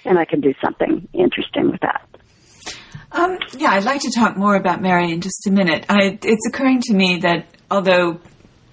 And 0.06 0.18
I 0.18 0.26
can 0.26 0.42
do 0.42 0.54
something 0.64 1.08
interesting 1.14 1.72
with 1.72 1.82
that. 1.82 2.08
Um, 3.12 3.38
yeah, 3.58 3.72
I'd 3.72 3.84
like 3.84 4.02
to 4.02 4.12
talk 4.12 4.38
more 4.38 4.56
about 4.56 4.82
Mary 4.82 5.12
in 5.12 5.22
just 5.22 5.46
a 5.48 5.52
minute. 5.52 5.86
I, 5.90 6.18
it's 6.22 6.48
occurring 6.48 6.82
to 6.84 6.94
me 6.94 7.20
that 7.20 7.46
although 7.70 8.20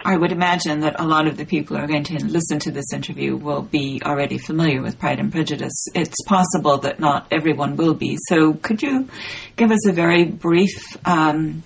I 0.03 0.17
would 0.17 0.33
imagine 0.33 0.81
that 0.81 0.99
a 0.99 1.05
lot 1.05 1.27
of 1.27 1.37
the 1.37 1.45
people 1.45 1.77
who 1.77 1.83
are 1.83 1.87
going 1.87 2.05
to 2.05 2.25
listen 2.25 2.59
to 2.61 2.71
this 2.71 2.93
interview 2.93 3.37
will 3.37 3.63
be 3.63 4.01
already 4.05 4.39
familiar 4.39 4.81
with 4.81 4.99
Pride 4.99 5.21
and 5.21 5.31
Prejudice. 5.31 5.87
It's 5.95 6.17
possible 6.27 6.79
that 6.79 7.01
not 7.01 7.27
everyone 7.31 7.77
will 7.77 7.95
be. 7.95 8.17
So, 8.29 8.55
could 8.55 8.83
you 8.83 9.09
give 9.57 9.71
us 9.71 9.87
a 9.87 9.93
very 9.93 10.25
brief 10.25 10.97
um, 11.05 11.63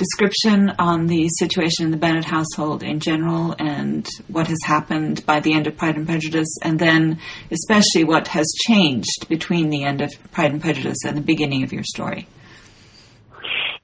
description 0.00 0.70
on 0.78 1.08
the 1.08 1.28
situation 1.28 1.84
in 1.84 1.90
the 1.90 1.98
Bennet 1.98 2.24
household 2.24 2.82
in 2.82 3.00
general 3.00 3.54
and 3.58 4.08
what 4.28 4.46
has 4.46 4.58
happened 4.64 5.24
by 5.26 5.40
the 5.40 5.52
end 5.52 5.66
of 5.66 5.76
Pride 5.76 5.96
and 5.96 6.06
Prejudice, 6.06 6.48
and 6.62 6.78
then 6.78 7.20
especially 7.50 8.04
what 8.04 8.28
has 8.28 8.46
changed 8.66 9.28
between 9.28 9.68
the 9.68 9.84
end 9.84 10.00
of 10.00 10.10
Pride 10.32 10.52
and 10.52 10.60
Prejudice 10.62 11.04
and 11.06 11.18
the 11.18 11.22
beginning 11.22 11.62
of 11.62 11.72
your 11.72 11.84
story. 11.84 12.26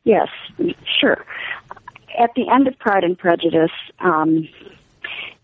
Yes, 0.04 0.28
sure. 0.98 1.22
At 2.18 2.30
the 2.34 2.48
end 2.48 2.66
of 2.66 2.78
Pride 2.78 3.04
and 3.04 3.18
Prejudice, 3.18 3.76
um, 4.00 4.48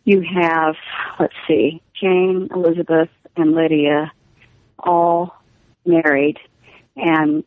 you 0.05 0.25
have, 0.41 0.77
let's 1.21 1.37
see, 1.47 1.83
Jane, 2.01 2.49
Elizabeth, 2.51 3.11
and 3.37 3.53
Lydia 3.53 4.11
all 4.79 5.37
married 5.85 6.39
and 6.97 7.45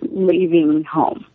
leaving 0.00 0.84
home 0.84 1.26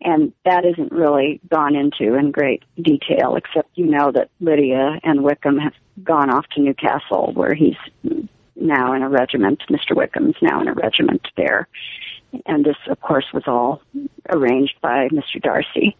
and 0.00 0.32
that 0.44 0.64
isn't 0.64 0.92
really 0.92 1.40
gone 1.50 1.74
into 1.74 2.14
in 2.14 2.30
great 2.30 2.62
detail, 2.80 3.36
except 3.36 3.70
you 3.74 3.86
know 3.86 4.12
that 4.12 4.30
Lydia 4.40 5.00
and 5.02 5.24
Wickham 5.24 5.58
have 5.58 5.72
gone 6.02 6.30
off 6.30 6.46
to 6.54 6.60
Newcastle, 6.60 7.32
where 7.34 7.54
he's 7.54 7.76
now 8.54 8.92
in 8.92 9.02
a 9.02 9.08
regiment. 9.08 9.62
Mr. 9.70 9.96
Wickham's 9.96 10.36
now 10.40 10.60
in 10.60 10.68
a 10.68 10.74
regiment 10.74 11.26
there. 11.36 11.68
And 12.46 12.64
this, 12.64 12.76
of 12.88 13.00
course, 13.00 13.24
was 13.32 13.44
all 13.46 13.82
arranged 14.28 14.74
by 14.80 15.08
Mr. 15.08 15.40
Darcy. 15.40 15.96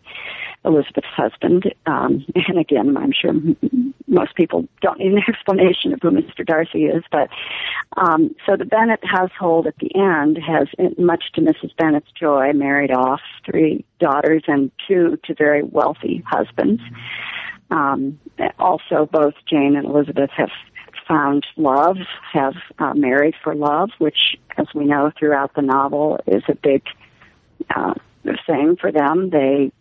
Elizabeth's 0.64 1.06
husband. 1.08 1.72
Um, 1.86 2.24
and 2.34 2.58
again, 2.58 2.96
I'm 2.96 3.12
sure 3.12 3.32
most 4.06 4.34
people 4.34 4.66
don't 4.80 4.98
need 4.98 5.12
an 5.12 5.22
explanation 5.28 5.92
of 5.92 6.00
who 6.02 6.10
Mr. 6.10 6.44
Darcy 6.44 6.84
is, 6.84 7.04
but 7.10 7.28
um, 7.96 8.34
so 8.46 8.56
the 8.56 8.64
Bennet 8.64 9.00
household 9.02 9.66
at 9.66 9.76
the 9.78 9.94
end 9.94 10.38
has, 10.38 10.68
much 10.98 11.24
to 11.34 11.40
Mrs. 11.40 11.74
Bennet's 11.76 12.10
joy, 12.18 12.52
married 12.52 12.90
off 12.90 13.20
three 13.44 13.84
daughters 13.98 14.42
and 14.46 14.70
two 14.86 15.18
to 15.24 15.34
very 15.34 15.62
wealthy 15.62 16.22
husbands. 16.26 16.82
Um, 17.70 18.18
also, 18.58 19.08
both 19.10 19.34
Jane 19.48 19.76
and 19.76 19.86
Elizabeth 19.86 20.30
have 20.36 20.50
found 21.06 21.46
love, 21.56 21.96
have 22.32 22.54
uh, 22.78 22.94
married 22.94 23.34
for 23.42 23.54
love, 23.54 23.90
which, 23.98 24.36
as 24.56 24.66
we 24.74 24.84
know 24.84 25.10
throughout 25.18 25.54
the 25.54 25.62
novel, 25.62 26.20
is 26.26 26.42
a 26.48 26.54
big 26.54 26.82
uh, 27.74 27.94
thing 28.46 28.76
for 28.80 28.92
them. 28.92 29.30
They 29.30 29.72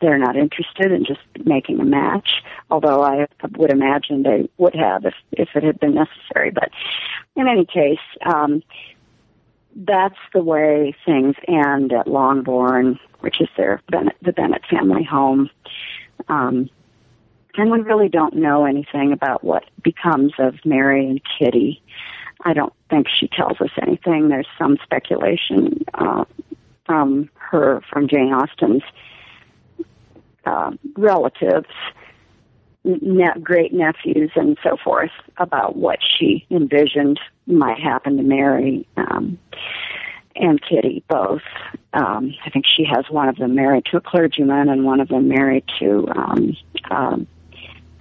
they're 0.00 0.18
not 0.18 0.36
interested 0.36 0.92
in 0.92 1.04
just 1.04 1.20
making 1.44 1.80
a 1.80 1.84
match, 1.84 2.42
although 2.70 3.02
I 3.02 3.26
would 3.56 3.70
imagine 3.70 4.22
they 4.22 4.48
would 4.58 4.74
have 4.74 5.04
if, 5.04 5.14
if 5.32 5.48
it 5.54 5.62
had 5.62 5.80
been 5.80 5.94
necessary. 5.94 6.50
But 6.50 6.70
in 7.36 7.48
any 7.48 7.64
case, 7.64 7.98
um, 8.24 8.62
that's 9.74 10.18
the 10.34 10.42
way 10.42 10.94
things 11.04 11.36
end 11.46 11.92
at 11.92 12.08
Longbourn, 12.08 12.98
which 13.20 13.40
is 13.40 13.48
their 13.56 13.80
Bennet, 13.90 14.16
the 14.22 14.32
Bennet 14.32 14.62
family 14.68 15.04
home. 15.04 15.50
Um, 16.28 16.68
and 17.56 17.70
we 17.70 17.80
really 17.80 18.08
don't 18.08 18.36
know 18.36 18.64
anything 18.64 19.12
about 19.12 19.42
what 19.42 19.64
becomes 19.82 20.32
of 20.38 20.54
Mary 20.64 21.06
and 21.06 21.20
Kitty. 21.38 21.82
I 22.44 22.52
don't 22.52 22.72
think 22.88 23.08
she 23.08 23.28
tells 23.28 23.60
us 23.60 23.70
anything. 23.82 24.28
There's 24.28 24.46
some 24.56 24.78
speculation 24.82 25.84
uh, 25.94 26.24
from 26.86 27.30
her, 27.34 27.82
from 27.90 28.08
Jane 28.08 28.32
Austen's 28.32 28.82
uh, 30.48 30.70
relatives, 30.96 31.68
ne- 32.84 33.40
great 33.42 33.72
nephews, 33.72 34.30
and 34.34 34.56
so 34.62 34.76
forth 34.82 35.10
about 35.36 35.76
what 35.76 35.98
she 36.18 36.46
envisioned 36.50 37.20
might 37.46 37.78
happen 37.78 38.16
to 38.16 38.22
Mary 38.22 38.86
um, 38.96 39.38
and 40.36 40.60
Kitty 40.62 41.04
both. 41.08 41.42
Um, 41.92 42.34
I 42.44 42.50
think 42.50 42.64
she 42.66 42.84
has 42.84 43.04
one 43.10 43.28
of 43.28 43.36
them 43.36 43.54
married 43.54 43.84
to 43.90 43.96
a 43.96 44.00
clergyman 44.00 44.68
and 44.68 44.84
one 44.84 45.00
of 45.00 45.08
them 45.08 45.28
married 45.28 45.64
to 45.80 46.08
um, 46.14 46.56
um, 46.90 47.26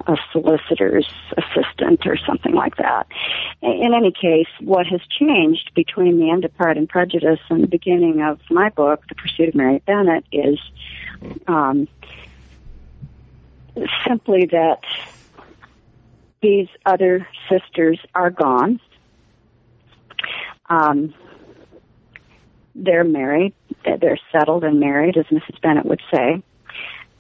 a 0.08 0.16
solicitor's 0.32 1.08
assistant 1.38 2.06
or 2.06 2.18
something 2.26 2.54
like 2.54 2.78
that. 2.78 3.08
In 3.62 3.94
any 3.94 4.12
case, 4.12 4.48
what 4.62 4.88
has 4.88 5.02
changed 5.20 5.72
between 5.76 6.20
the 6.20 6.30
end 6.30 6.46
of 6.46 6.56
Pride 6.56 6.78
and 6.78 6.88
Prejudice 6.88 7.40
and 7.50 7.64
the 7.64 7.68
beginning 7.68 8.22
of 8.22 8.40
my 8.50 8.70
book, 8.70 9.04
The 9.10 9.16
Pursuit 9.16 9.50
of 9.50 9.56
Mary 9.56 9.82
Bennet, 9.86 10.24
is 10.32 10.60
um, 11.48 11.88
simply 14.08 14.46
that 14.52 14.82
these 16.42 16.68
other 16.86 17.28
sisters 17.50 18.00
are 18.14 18.30
gone. 18.30 18.80
Um, 20.70 21.14
they're 22.76 23.04
married. 23.04 23.54
They're 23.84 24.20
settled 24.32 24.64
and 24.64 24.80
married, 24.80 25.18
as 25.18 25.26
Mrs. 25.26 25.62
Bennet 25.62 25.86
would 25.86 26.02
say. 26.14 26.44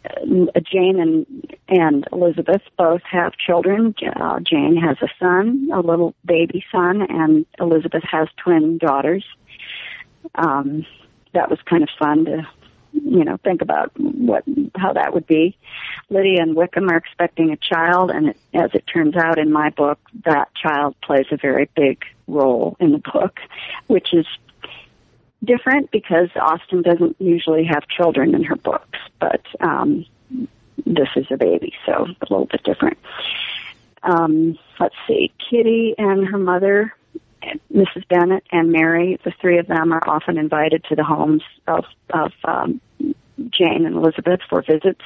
Uh, 0.05 0.59
Jane 0.71 0.99
and 0.99 1.57
and 1.67 2.07
Elizabeth 2.11 2.61
both 2.77 3.01
have 3.11 3.33
children. 3.33 3.93
Uh, 4.15 4.39
Jane 4.39 4.77
has 4.77 4.97
a 5.01 5.07
son, 5.19 5.69
a 5.73 5.81
little 5.81 6.13
baby 6.25 6.63
son, 6.71 7.01
and 7.01 7.45
Elizabeth 7.59 8.03
has 8.09 8.27
twin 8.37 8.77
daughters. 8.77 9.25
Um, 10.35 10.85
that 11.33 11.49
was 11.49 11.59
kind 11.65 11.83
of 11.83 11.89
fun 11.99 12.25
to, 12.25 12.47
you 13.03 13.23
know, 13.23 13.37
think 13.37 13.61
about 13.61 13.91
what 13.99 14.43
how 14.75 14.93
that 14.93 15.13
would 15.13 15.27
be. 15.27 15.57
Lydia 16.09 16.41
and 16.41 16.55
Wickham 16.55 16.89
are 16.89 16.97
expecting 16.97 17.51
a 17.51 17.57
child, 17.57 18.11
and 18.11 18.29
it, 18.29 18.37
as 18.53 18.71
it 18.73 18.85
turns 18.91 19.15
out 19.15 19.37
in 19.37 19.51
my 19.51 19.69
book, 19.69 19.99
that 20.25 20.53
child 20.55 20.95
plays 21.01 21.25
a 21.31 21.37
very 21.37 21.69
big 21.75 22.03
role 22.27 22.75
in 22.79 22.91
the 22.91 22.97
book, 23.13 23.39
which 23.87 24.13
is 24.13 24.25
different 25.43 25.91
because 25.91 26.29
Austen 26.35 26.81
doesn't 26.81 27.15
usually 27.19 27.65
have 27.65 27.87
children 27.87 28.35
in 28.35 28.43
her 28.43 28.55
books, 28.55 28.99
but 29.19 29.41
um, 29.59 30.05
this 30.85 31.09
is 31.15 31.25
a 31.29 31.37
baby, 31.37 31.73
so 31.85 32.07
a 32.21 32.25
little 32.29 32.45
bit 32.45 32.63
different. 32.63 32.97
Um, 34.03 34.57
let's 34.79 34.95
see, 35.07 35.31
Kitty 35.49 35.95
and 35.97 36.27
her 36.27 36.37
mother, 36.37 36.93
Mrs. 37.73 38.07
Bennet 38.07 38.43
and 38.51 38.71
Mary, 38.71 39.19
the 39.23 39.33
three 39.39 39.59
of 39.59 39.67
them 39.67 39.93
are 39.93 40.03
often 40.07 40.37
invited 40.37 40.83
to 40.85 40.95
the 40.95 41.03
homes 41.03 41.43
of, 41.67 41.85
of 42.09 42.31
um, 42.43 42.81
Jane 43.49 43.85
and 43.85 43.95
Elizabeth 43.95 44.41
for 44.49 44.61
visits. 44.61 45.01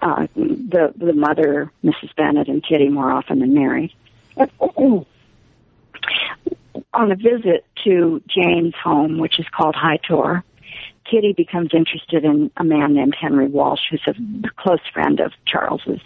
Uh, 0.00 0.26
the 0.34 0.92
the 0.96 1.12
mother, 1.12 1.70
Mrs. 1.84 2.14
Bennet, 2.16 2.48
and 2.48 2.64
Kitty 2.64 2.88
more 2.88 3.12
often 3.12 3.40
than 3.40 3.52
Mary. 3.52 3.94
on 6.94 7.12
a 7.12 7.16
visit 7.16 7.66
to 7.84 8.22
Jane's 8.26 8.74
home, 8.82 9.18
which 9.18 9.38
is 9.38 9.46
called 9.54 9.74
High 9.74 9.98
Tor, 9.98 10.44
Kitty 11.04 11.32
becomes 11.32 11.70
interested 11.74 12.24
in 12.24 12.50
a 12.56 12.64
man 12.64 12.94
named 12.94 13.14
Henry 13.18 13.46
Walsh, 13.46 13.80
who's 13.90 14.02
a 14.06 14.14
close 14.56 14.80
friend 14.92 15.20
of 15.20 15.32
Charles's, 15.44 16.00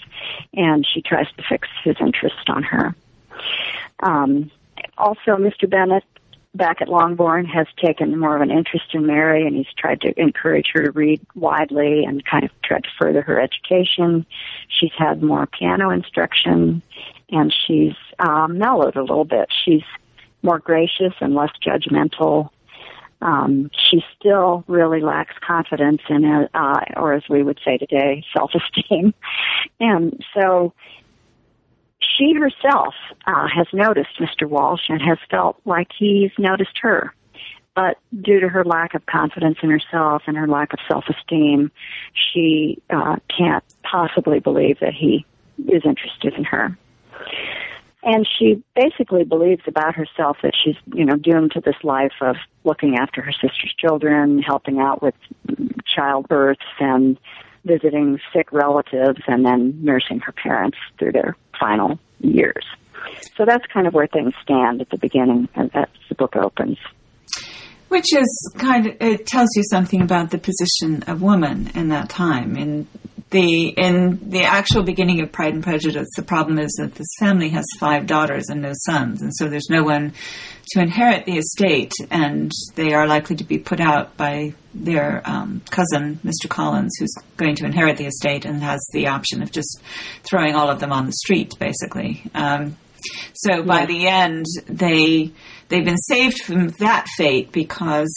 and 0.55 0.87
she 0.87 1.03
tries 1.03 1.27
to 1.37 1.45
fix 1.49 1.69
his 1.85 1.97
interest 2.01 2.49
on 2.49 2.63
her. 2.63 2.95
Um, 4.01 4.51
also, 4.99 5.37
Mr. 5.37 5.69
Bennet 5.69 6.05
back 6.57 6.81
at 6.81 6.89
Longbourn 6.89 7.45
has 7.47 7.67
taken 7.77 8.19
more 8.19 8.35
of 8.35 8.43
an 8.43 8.51
interest 8.51 8.87
in 8.95 9.07
Mary, 9.07 9.47
and 9.47 9.57
he's 9.57 9.73
tried 9.77 10.01
to 10.01 10.19
encourage 10.21 10.71
her 10.73 10.85
to 10.85 10.91
read 10.91 11.21
widely 11.35 12.05
and 12.05 12.25
kind 12.25 12.45
of 12.45 12.51
tried 12.63 12.85
to 12.85 12.91
further 12.99 13.23
her 13.23 13.41
education. 13.41 14.27
She's 14.69 14.93
had 14.97 15.23
more 15.23 15.47
piano 15.47 15.91
instruction, 15.91 16.83
and 17.31 17.55
she's 17.67 17.95
um, 18.19 18.59
mellowed 18.59 18.97
a 18.97 19.03
little 19.03 19.25
bit. 19.25 19.49
She's 19.65 19.85
more 20.43 20.59
gracious 20.59 21.13
and 21.21 21.35
less 21.35 21.53
judgmental. 21.65 22.51
Um, 23.23 23.71
she 23.91 24.05
still 24.19 24.65
really 24.67 25.01
lacks 25.01 25.35
confidence 25.41 26.03
in, 26.09 26.25
uh, 26.25 26.81
or 26.97 27.15
as 27.15 27.23
we 27.29 27.43
would 27.43 27.61
say 27.65 27.79
today, 27.79 28.25
self-esteem. 28.35 29.15
And 29.79 30.25
so 30.33 30.73
she 32.01 32.35
herself 32.35 32.95
uh, 33.27 33.49
has 33.49 33.67
noticed 33.73 34.19
Mr. 34.19 34.49
Walsh 34.49 34.89
and 34.89 35.01
has 35.03 35.19
felt 35.31 35.61
like 35.65 35.89
he's 35.97 36.31
noticed 36.39 36.79
her. 36.83 37.15
But 37.75 37.99
due 38.23 38.41
to 38.41 38.49
her 38.49 38.65
lack 38.65 38.95
of 38.95 39.05
confidence 39.05 39.59
in 39.63 39.71
herself 39.71 40.23
and 40.27 40.37
her 40.37 40.49
lack 40.49 40.73
of 40.73 40.79
self-esteem, 40.89 41.71
she 42.15 42.81
uh, 42.89 43.17
can't 43.37 43.65
possibly 43.83 44.41
believe 44.41 44.79
that 44.81 44.95
he 44.95 45.27
is 45.69 45.83
interested 45.85 46.35
in 46.35 46.45
her 46.45 46.77
and 48.07 48.27
she 48.39 48.63
basically 48.77 49.25
believes 49.25 49.63
about 49.67 49.95
herself 49.95 50.39
that 50.43 50.53
she's 50.55 50.77
you 50.95 51.05
know 51.05 51.17
doomed 51.17 51.53
to 51.53 51.61
this 51.61 51.77
life 51.83 52.13
of 52.23 52.37
looking 52.65 52.97
after 52.97 53.21
her 53.21 53.33
sister's 53.33 53.75
children 53.77 54.39
helping 54.39 54.79
out 54.79 55.03
with 55.03 55.15
childbirths 55.85 56.59
and 56.79 57.19
visiting 57.67 58.19
sick 58.33 58.53
relatives 58.53 59.21
and 59.27 59.45
then 59.45 59.79
nursing 59.83 60.21
her 60.21 60.33
parents 60.33 60.79
through 60.99 61.13
their 61.13 61.37
final 61.59 61.99
years. 62.21 62.65
So 63.37 63.45
that's 63.45 63.65
kind 63.67 63.87
of 63.87 63.95
where 63.95 64.07
things 64.07 64.33
stand 64.43 64.81
at 64.81 64.91
the 64.91 64.99
beginning 64.99 65.49
as 65.55 65.71
the 66.09 66.15
book 66.15 66.37
opens. 66.37 66.79
Which 67.89 68.13
is 68.13 68.55
kind 68.59 68.87
of 68.87 68.97
it 69.01 69.27
tells 69.27 69.49
you 69.55 69.63
something 69.71 70.03
about 70.03 70.31
the 70.31 70.39
position 70.39 71.05
of 71.05 71.23
woman 71.23 71.71
in 71.75 71.89
that 71.91 72.09
time 72.09 72.57
in 72.57 72.89
the 73.37 73.69
in 73.69 74.31
the 74.31 74.45
actual 74.45 74.83
beginning 74.83 75.21
of 75.21 75.31
Pride 75.31 75.53
and 75.53 75.63
Prejudice, 75.63 76.09
the 76.17 76.23
problem 76.23 76.59
is 76.59 76.73
that 76.79 76.95
this 76.95 77.07
family 77.19 77.51
has 77.51 77.65
five 77.79 78.07
daughters 78.07 78.49
and 78.49 78.63
no 78.63 78.73
sons, 78.87 79.21
and 79.21 79.31
so 79.37 79.49
there's 79.49 79.69
no 79.69 79.83
one 79.83 80.15
to 80.69 80.81
inherit 80.81 81.27
the 81.27 81.37
estate, 81.37 81.93
and 82.11 82.51
they 82.75 82.95
are 82.95 83.07
likely 83.07 83.37
to 83.37 83.45
be 83.45 83.59
put 83.59 83.79
out 83.79 84.17
by 84.17 84.55
their 84.75 85.23
um, 85.25 85.61
cousin, 85.71 86.19
Mr. 86.25 86.49
Collins, 86.49 86.97
who's 86.99 87.15
going 87.37 87.55
to 87.57 87.67
inherit 87.67 87.99
the 87.99 88.07
estate 88.07 88.47
and 88.47 88.63
has 88.63 88.81
the 88.93 89.07
option 89.07 89.43
of 89.43 89.53
just 89.53 89.83
throwing 90.23 90.55
all 90.55 90.71
of 90.71 90.81
them 90.81 90.93
on 90.93 91.05
the 91.07 91.13
street, 91.13 91.53
basically. 91.61 92.23
Um, 92.35 92.77
so 93.35 93.63
by 93.63 93.81
yeah. 93.81 93.87
the 93.87 94.09
end, 94.09 94.47
they 94.67 95.33
they've 95.69 95.85
been 95.85 95.97
saved 95.97 96.43
from 96.43 96.69
that 96.79 97.07
fate 97.17 97.53
because 97.53 98.13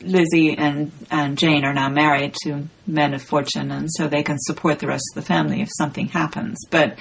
Lizzie 0.00 0.56
and, 0.56 0.92
and 1.10 1.38
Jane 1.38 1.64
are 1.64 1.74
now 1.74 1.88
married 1.88 2.34
to 2.44 2.68
men 2.86 3.14
of 3.14 3.22
fortune, 3.22 3.70
and 3.70 3.88
so 3.90 4.08
they 4.08 4.22
can 4.22 4.38
support 4.38 4.78
the 4.78 4.86
rest 4.86 5.04
of 5.14 5.22
the 5.22 5.26
family 5.26 5.62
if 5.62 5.68
something 5.76 6.08
happens. 6.08 6.58
But 6.70 6.98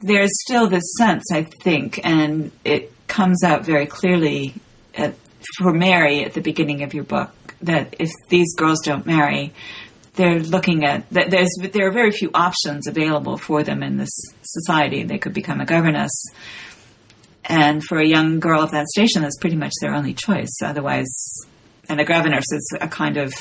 there's 0.00 0.30
still 0.42 0.68
this 0.68 0.94
sense, 0.98 1.24
I 1.32 1.46
think, 1.62 2.00
and 2.04 2.50
it 2.64 2.92
comes 3.06 3.44
out 3.44 3.64
very 3.64 3.86
clearly 3.86 4.54
at, 4.94 5.14
for 5.58 5.72
Mary 5.72 6.24
at 6.24 6.34
the 6.34 6.40
beginning 6.40 6.82
of 6.82 6.94
your 6.94 7.04
book 7.04 7.30
that 7.62 7.94
if 7.98 8.10
these 8.28 8.54
girls 8.56 8.80
don't 8.80 9.06
marry, 9.06 9.52
they're 10.14 10.40
looking 10.40 10.84
at 10.84 11.08
that 11.10 11.30
there's 11.30 11.48
there 11.72 11.88
are 11.88 11.92
very 11.92 12.10
few 12.10 12.30
options 12.34 12.86
available 12.86 13.38
for 13.38 13.62
them 13.62 13.82
in 13.82 13.96
this 13.96 14.10
society. 14.42 15.04
They 15.04 15.18
could 15.18 15.32
become 15.32 15.60
a 15.60 15.64
governess, 15.64 16.12
and 17.44 17.82
for 17.84 17.98
a 17.98 18.06
young 18.06 18.40
girl 18.40 18.62
of 18.62 18.70
that 18.70 18.86
station, 18.86 19.22
that's 19.22 19.38
pretty 19.38 19.56
much 19.56 19.72
their 19.80 19.94
only 19.94 20.14
choice. 20.14 20.50
Otherwise, 20.62 21.12
and 21.88 22.00
a 22.00 22.04
governess 22.04 22.44
is 22.52 22.76
a 22.80 22.88
kind 22.88 23.16
of 23.16 23.32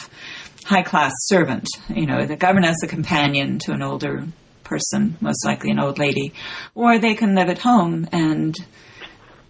high 0.66 0.82
class 0.82 1.14
servant. 1.26 1.68
You 1.90 2.06
know, 2.06 2.26
the 2.26 2.36
governess, 2.36 2.78
a 2.84 2.88
companion 2.88 3.60
to 3.60 3.72
an 3.72 3.82
older 3.82 4.26
person, 4.64 5.18
most 5.22 5.46
likely 5.46 5.72
an 5.72 5.80
old 5.80 6.00
lady, 6.00 6.34
or 6.76 6.98
they 6.98 7.14
can 7.14 7.36
live 7.36 7.50
at 7.50 7.60
home 7.60 8.08
and 8.12 8.56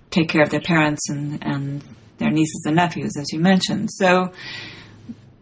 take 0.09 0.29
care 0.29 0.43
of 0.43 0.49
their 0.49 0.61
parents 0.61 1.09
and, 1.09 1.43
and 1.43 1.83
their 2.17 2.31
nieces 2.31 2.63
and 2.65 2.75
nephews, 2.75 3.13
as 3.19 3.31
you 3.31 3.39
mentioned. 3.39 3.89
So, 3.91 4.33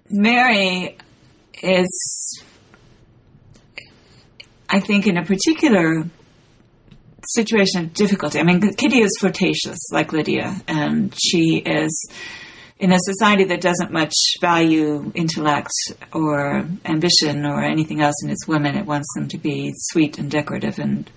Mary 0.09 0.97
is, 1.61 2.43
I 4.69 4.79
think, 4.79 5.07
in 5.07 5.17
a 5.17 5.25
particular 5.25 6.05
situation 7.29 7.85
of 7.85 7.93
difficulty. 7.93 8.39
I 8.39 8.43
mean, 8.43 8.61
Kitty 8.73 9.01
is 9.01 9.15
flirtatious, 9.19 9.79
like 9.91 10.13
Lydia, 10.13 10.61
and 10.67 11.13
she 11.17 11.57
is 11.57 12.09
in 12.79 12.93
a 12.93 12.99
society 12.99 13.43
that 13.43 13.61
doesn't 13.61 13.91
much 13.91 14.13
value 14.39 15.11
intellect 15.13 15.71
or 16.13 16.65
ambition 16.85 17.45
or 17.45 17.61
anything 17.61 18.01
else 18.01 18.15
in 18.23 18.29
its 18.29 18.47
women. 18.47 18.77
It 18.77 18.85
wants 18.85 19.07
them 19.15 19.27
to 19.27 19.37
be 19.37 19.73
sweet 19.75 20.17
and 20.17 20.31
decorative 20.31 20.79
and 20.79 21.09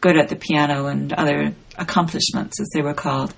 good 0.00 0.16
at 0.16 0.28
the 0.28 0.36
piano 0.36 0.86
and 0.86 1.12
other 1.12 1.54
accomplishments, 1.76 2.60
as 2.60 2.68
they 2.72 2.82
were 2.82 2.94
called. 2.94 3.34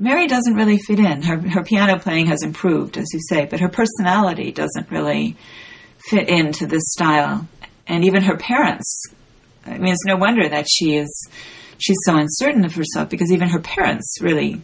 Mary 0.00 0.26
doesn't 0.26 0.54
really 0.54 0.78
fit 0.78 0.98
in. 0.98 1.22
Her, 1.22 1.38
her 1.48 1.64
piano 1.64 1.98
playing 1.98 2.26
has 2.26 2.42
improved, 2.42 2.98
as 2.98 3.06
you 3.12 3.20
say, 3.28 3.46
but 3.46 3.60
her 3.60 3.68
personality 3.68 4.52
doesn't 4.52 4.90
really 4.90 5.36
fit 6.10 6.28
into 6.28 6.66
this 6.66 6.84
style. 6.90 7.48
And 7.86 8.04
even 8.04 8.22
her 8.22 8.36
parents 8.36 9.04
I 9.68 9.78
mean, 9.78 9.92
it's 9.92 10.04
no 10.04 10.16
wonder 10.16 10.48
that 10.48 10.66
she 10.68 10.96
is 10.96 11.28
she's 11.78 11.98
so 12.04 12.16
uncertain 12.16 12.64
of 12.64 12.74
herself 12.74 13.08
because 13.08 13.32
even 13.32 13.48
her 13.48 13.60
parents 13.60 14.16
really 14.20 14.60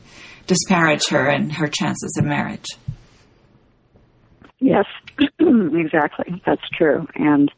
disparage 0.47 1.09
her 1.09 1.27
and 1.27 1.53
her 1.53 1.69
chances 1.69 2.17
of 2.19 2.25
marriage. 2.25 2.67
Yes, 4.61 4.87
exactly. 5.39 6.43
That's 6.45 6.69
true. 6.71 7.07
And 7.15 7.51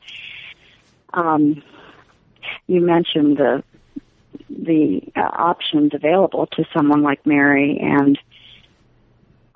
um, 1.15 1.63
you 2.67 2.81
mentioned 2.81 3.39
the 3.39 3.63
the 4.49 5.03
uh, 5.17 5.21
options 5.21 5.93
available 5.95 6.47
to 6.47 6.65
someone 6.75 7.03
like 7.03 7.25
Mary, 7.27 7.79
and 7.81 8.19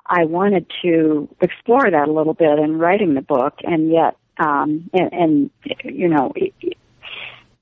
I 0.07 0.25
wanted 0.25 0.67
to 0.83 1.29
explore 1.41 1.89
that 1.91 2.09
a 2.09 2.13
little 2.13 2.35
bit 2.35 2.59
in 2.59 2.79
writing 2.79 3.15
the 3.15 3.23
book, 3.23 3.55
and 3.63 3.91
yet, 3.91 4.17
um, 4.39 4.91
and, 4.93 5.13
and 5.13 5.51
you 5.85 6.09
know, 6.09 6.33
it, 6.35 6.55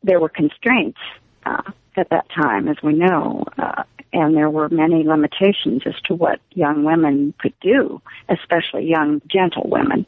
there 0.09 0.19
were 0.19 0.29
constraints 0.31 0.99
uh, 1.45 1.71
at 1.97 2.09
that 2.11 2.27
time, 2.31 2.67
as 2.67 2.77
we 2.83 2.95
know, 2.95 3.45
uh, 3.59 3.83
and 4.13 4.35
there 4.35 4.49
were 4.49 4.69
many 4.71 5.05
limitations 5.05 5.83
as 5.85 5.95
to 6.07 6.15
what 6.15 6.41
young 6.55 6.83
women 6.83 7.35
could 7.39 7.55
do, 7.61 8.01
especially 8.29 8.89
young, 8.89 9.21
gentle 9.29 9.69
women, 9.69 10.07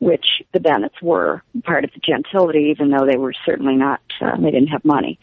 which 0.00 0.42
the 0.52 0.60
Bennets 0.60 1.00
were 1.00 1.42
part 1.64 1.84
of 1.84 1.90
the 1.94 2.00
gentility, 2.00 2.68
even 2.70 2.90
though 2.90 3.06
they 3.06 3.16
were 3.16 3.32
certainly 3.46 3.74
not, 3.74 4.02
uh, 4.20 4.36
they 4.36 4.50
didn't 4.50 4.68
have 4.68 4.84
money. 4.84 5.18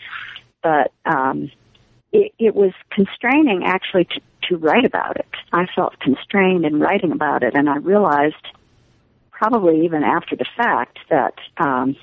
But 0.64 0.92
um, 1.06 1.52
it, 2.12 2.34
it 2.40 2.56
was 2.56 2.74
constraining 2.90 3.64
actually 3.64 4.06
to, 4.06 4.22
to 4.50 4.58
write 4.58 4.86
about 4.86 5.18
it. 5.18 5.30
I 5.54 5.68
felt 5.76 6.00
constrained 6.00 6.66
in 6.66 6.80
writing 6.80 7.12
about 7.12 7.44
it, 7.44 7.54
and 7.54 7.70
I 7.70 7.78
realized, 7.78 8.48
probably 9.30 9.86
even 9.86 10.04
after 10.04 10.36
the 10.36 10.48
fact, 10.58 10.98
that 11.10 11.36
um, 11.58 11.96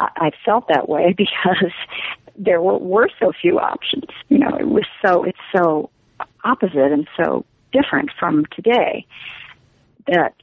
I 0.00 0.30
felt 0.44 0.68
that 0.68 0.88
way 0.88 1.12
because 1.16 1.72
there 2.36 2.60
were, 2.60 2.78
were 2.78 3.08
so 3.18 3.32
few 3.40 3.58
options. 3.58 4.04
You 4.28 4.38
know, 4.38 4.56
it 4.58 4.68
was 4.68 4.84
so 5.04 5.24
it's 5.24 5.38
so 5.54 5.90
opposite 6.44 6.92
and 6.92 7.08
so 7.16 7.44
different 7.72 8.10
from 8.18 8.46
today 8.46 9.06
that 10.06 10.34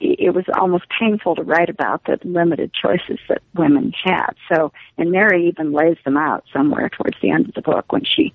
it 0.00 0.34
was 0.34 0.44
almost 0.58 0.84
painful 0.98 1.36
to 1.36 1.42
write 1.42 1.70
about 1.70 2.04
the 2.04 2.18
limited 2.24 2.72
choices 2.74 3.18
that 3.28 3.42
women 3.54 3.92
had. 4.02 4.30
So, 4.52 4.72
and 4.98 5.12
Mary 5.12 5.48
even 5.48 5.72
lays 5.72 5.96
them 6.04 6.16
out 6.16 6.44
somewhere 6.52 6.88
towards 6.88 7.16
the 7.22 7.30
end 7.30 7.48
of 7.48 7.54
the 7.54 7.62
book 7.62 7.92
when 7.92 8.04
she 8.04 8.34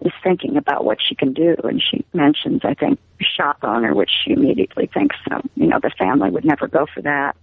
is 0.00 0.12
thinking 0.22 0.56
about 0.56 0.84
what 0.84 0.98
she 1.00 1.14
can 1.14 1.32
do, 1.32 1.56
and 1.64 1.82
she 1.82 2.04
mentions, 2.12 2.64
I 2.64 2.74
think, 2.74 2.98
shop 3.20 3.58
owner, 3.62 3.94
which 3.94 4.10
she 4.24 4.32
immediately 4.32 4.86
thinks, 4.86 5.16
um, 5.30 5.48
you 5.56 5.66
know, 5.66 5.80
the 5.80 5.90
family 5.90 6.30
would 6.30 6.44
never 6.44 6.68
go 6.68 6.86
for 6.92 7.02
that. 7.02 7.36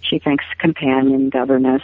She 0.00 0.18
thinks 0.18 0.44
companion, 0.58 1.30
governess, 1.30 1.82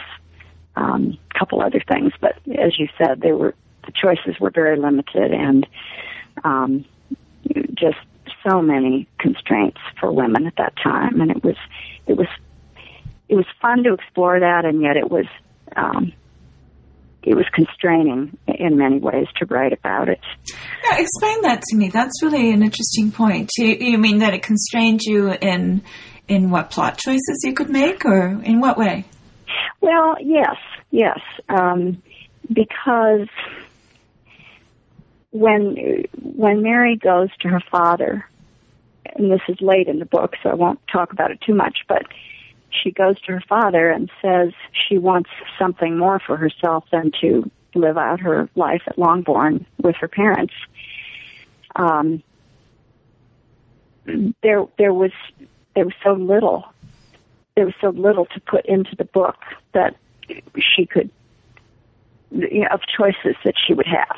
a 0.75 0.81
um, 0.81 1.17
couple 1.33 1.61
other 1.61 1.81
things, 1.87 2.13
but 2.19 2.37
as 2.57 2.77
you 2.77 2.87
said, 2.97 3.21
they 3.21 3.31
were 3.31 3.55
the 3.85 3.93
choices 3.93 4.37
were 4.39 4.49
very 4.49 4.77
limited, 4.77 5.31
and 5.31 5.65
um, 6.43 6.85
just 7.73 7.97
so 8.47 8.61
many 8.61 9.07
constraints 9.17 9.79
for 9.99 10.11
women 10.11 10.45
at 10.45 10.57
that 10.57 10.75
time, 10.75 11.21
and 11.21 11.31
it 11.31 11.43
was 11.43 11.55
it 12.05 12.17
was 12.17 12.27
it 13.29 13.35
was 13.35 13.45
fun 13.61 13.83
to 13.83 13.93
explore 13.93 14.39
that, 14.39 14.65
and 14.65 14.81
yet 14.81 14.97
it 14.97 15.09
was 15.09 15.25
um, 15.75 16.13
it 17.27 17.35
was 17.35 17.45
constraining 17.53 18.37
in 18.47 18.77
many 18.77 18.99
ways 18.99 19.27
to 19.37 19.45
write 19.45 19.73
about 19.73 20.07
it. 20.07 20.21
Yeah, 20.83 20.97
explain 20.99 21.41
that 21.41 21.61
to 21.61 21.75
me. 21.75 21.89
That's 21.89 22.23
really 22.23 22.51
an 22.51 22.63
interesting 22.63 23.11
point. 23.11 23.51
You, 23.57 23.67
you 23.67 23.97
mean 23.97 24.19
that 24.19 24.33
it 24.33 24.43
constrained 24.43 25.01
you 25.01 25.33
in 25.33 25.81
in 26.27 26.49
what 26.49 26.71
plot 26.71 26.97
choices 26.97 27.41
you 27.43 27.53
could 27.53 27.69
make, 27.69 28.05
or 28.05 28.41
in 28.43 28.59
what 28.59 28.77
way? 28.77 29.05
Well, 29.81 30.15
yes, 30.21 30.55
yes, 30.91 31.19
um, 31.49 32.01
because 32.51 33.27
when 35.31 36.05
when 36.21 36.61
Mary 36.61 36.95
goes 36.95 37.29
to 37.41 37.49
her 37.49 37.61
father, 37.69 38.25
and 39.15 39.31
this 39.31 39.41
is 39.49 39.57
late 39.59 39.87
in 39.87 39.99
the 39.99 40.05
book, 40.05 40.35
so 40.41 40.49
I 40.49 40.55
won't 40.55 40.79
talk 40.91 41.11
about 41.11 41.31
it 41.31 41.39
too 41.41 41.53
much, 41.53 41.79
but 41.87 42.03
she 42.81 42.91
goes 42.91 43.19
to 43.21 43.33
her 43.33 43.43
father 43.47 43.89
and 43.89 44.09
says 44.21 44.53
she 44.71 44.97
wants 44.97 45.29
something 45.59 45.97
more 45.97 46.19
for 46.19 46.37
herself 46.37 46.85
than 46.91 47.11
to 47.21 47.49
live 47.75 47.97
out 47.97 48.19
her 48.19 48.49
life 48.55 48.81
at 48.87 48.97
Longbourn 48.97 49.65
with 49.77 49.95
her 49.97 50.07
parents. 50.07 50.53
Um, 51.75 52.23
there, 54.41 54.65
there 54.77 54.93
was 54.93 55.11
there 55.75 55.85
was 55.85 55.93
so 56.03 56.13
little 56.13 56.65
there 57.55 57.65
was 57.65 57.75
so 57.81 57.89
little 57.89 58.25
to 58.25 58.39
put 58.39 58.65
into 58.65 58.95
the 58.95 59.03
book 59.03 59.35
that 59.73 59.95
she 60.59 60.85
could 60.85 61.09
you 62.31 62.61
know, 62.61 62.67
of 62.71 62.81
choices 62.87 63.35
that 63.43 63.55
she 63.57 63.73
would 63.73 63.87
have. 63.87 64.15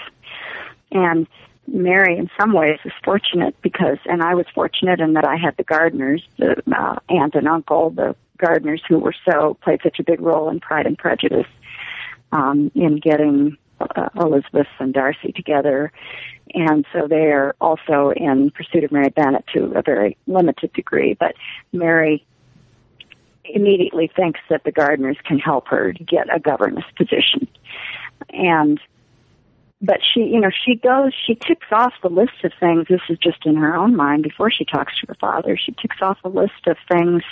And 0.91 1.27
Mary, 1.67 2.17
in 2.17 2.29
some 2.39 2.53
ways, 2.53 2.79
is 2.83 2.91
fortunate 3.03 3.55
because, 3.61 3.97
and 4.05 4.21
I 4.21 4.35
was 4.35 4.45
fortunate 4.53 4.99
in 4.99 5.13
that 5.13 5.25
I 5.25 5.37
had 5.37 5.55
the 5.57 5.63
Gardiners, 5.63 6.23
the 6.37 6.61
uh, 6.75 6.99
aunt 7.09 7.35
and 7.35 7.47
uncle, 7.47 7.91
the 7.91 8.15
Gardiners 8.39 8.81
who 8.87 8.97
were 8.99 9.13
so 9.29 9.57
played 9.61 9.81
such 9.83 9.99
a 9.99 10.03
big 10.03 10.21
role 10.21 10.49
in 10.49 10.59
Pride 10.59 10.85
and 10.85 10.97
Prejudice 10.97 11.47
um, 12.31 12.71
in 12.75 12.97
getting 12.97 13.57
uh, 13.79 14.09
Elizabeth 14.19 14.67
and 14.79 14.93
Darcy 14.93 15.31
together, 15.31 15.91
and 16.53 16.85
so 16.91 17.07
they 17.07 17.31
are 17.31 17.55
also 17.61 18.11
in 18.15 18.51
pursuit 18.51 18.83
of 18.83 18.91
Mary 18.91 19.09
Bennet 19.09 19.45
to 19.53 19.71
a 19.75 19.81
very 19.81 20.17
limited 20.27 20.73
degree. 20.73 21.15
But 21.19 21.35
Mary 21.71 22.25
immediately 23.45 24.11
thinks 24.15 24.39
that 24.49 24.63
the 24.63 24.71
Gardiners 24.71 25.17
can 25.23 25.39
help 25.39 25.67
her 25.69 25.93
get 25.93 26.33
a 26.33 26.39
governess 26.39 26.85
position, 26.97 27.47
and 28.29 28.79
but 29.81 29.99
she, 30.13 30.21
you 30.21 30.41
know, 30.41 30.51
she 30.65 30.75
goes, 30.75 31.13
she 31.25 31.35
ticks 31.35 31.67
off 31.71 31.93
the 32.03 32.09
list 32.09 32.43
of 32.43 32.51
things. 32.59 32.87
This 32.89 33.01
is 33.09 33.17
just 33.17 33.45
in 33.45 33.55
her 33.55 33.75
own 33.75 33.95
mind 33.95 34.23
before 34.23 34.51
she 34.51 34.65
talks 34.65 34.99
to 34.99 35.07
her 35.07 35.15
father. 35.15 35.55
She 35.55 35.71
ticks 35.71 35.97
off 36.01 36.17
a 36.25 36.29
list 36.29 36.67
of 36.67 36.75
things 36.91 37.23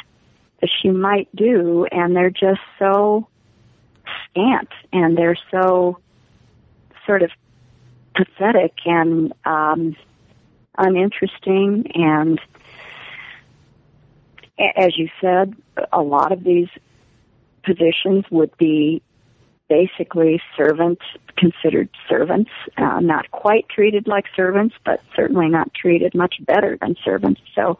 she 0.81 0.89
might 0.89 1.33
do, 1.35 1.85
and 1.91 2.15
they're 2.15 2.29
just 2.29 2.61
so 2.79 3.27
scant 4.25 4.69
and 4.93 5.17
they're 5.17 5.37
so 5.51 5.99
sort 7.05 7.23
of 7.23 7.31
pathetic 8.15 8.73
and 8.85 9.33
um, 9.45 9.95
uninteresting. 10.77 11.91
And 11.93 12.39
as 14.59 14.97
you 14.97 15.09
said, 15.21 15.55
a 15.91 16.01
lot 16.01 16.31
of 16.31 16.43
these 16.43 16.69
positions 17.63 18.25
would 18.31 18.55
be 18.57 19.01
basically 19.69 20.41
servants 20.55 21.01
considered 21.35 21.89
servants, 22.09 22.49
uh, 22.77 22.99
not 22.99 23.29
quite 23.31 23.67
treated 23.69 24.07
like 24.07 24.25
servants, 24.35 24.75
but 24.85 25.01
certainly 25.15 25.49
not 25.49 25.73
treated 25.73 26.15
much 26.15 26.35
better 26.45 26.77
than 26.81 26.95
servants. 27.03 27.41
So, 27.53 27.77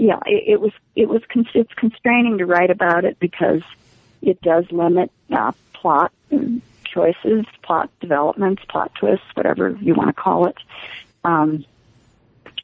yeah, 0.00 0.18
it, 0.24 0.44
it 0.46 0.60
was 0.60 0.72
it 0.96 1.08
was 1.08 1.22
it's 1.54 1.74
constraining 1.74 2.38
to 2.38 2.46
write 2.46 2.70
about 2.70 3.04
it 3.04 3.18
because 3.20 3.60
it 4.22 4.40
does 4.40 4.64
limit 4.70 5.10
uh, 5.30 5.52
plot 5.74 6.10
choices, 6.84 7.44
plot 7.62 7.90
developments, 8.00 8.62
plot 8.68 8.92
twists, 8.94 9.26
whatever 9.34 9.76
you 9.80 9.94
want 9.94 10.08
to 10.08 10.14
call 10.14 10.46
it. 10.46 10.56
Um, 11.22 11.66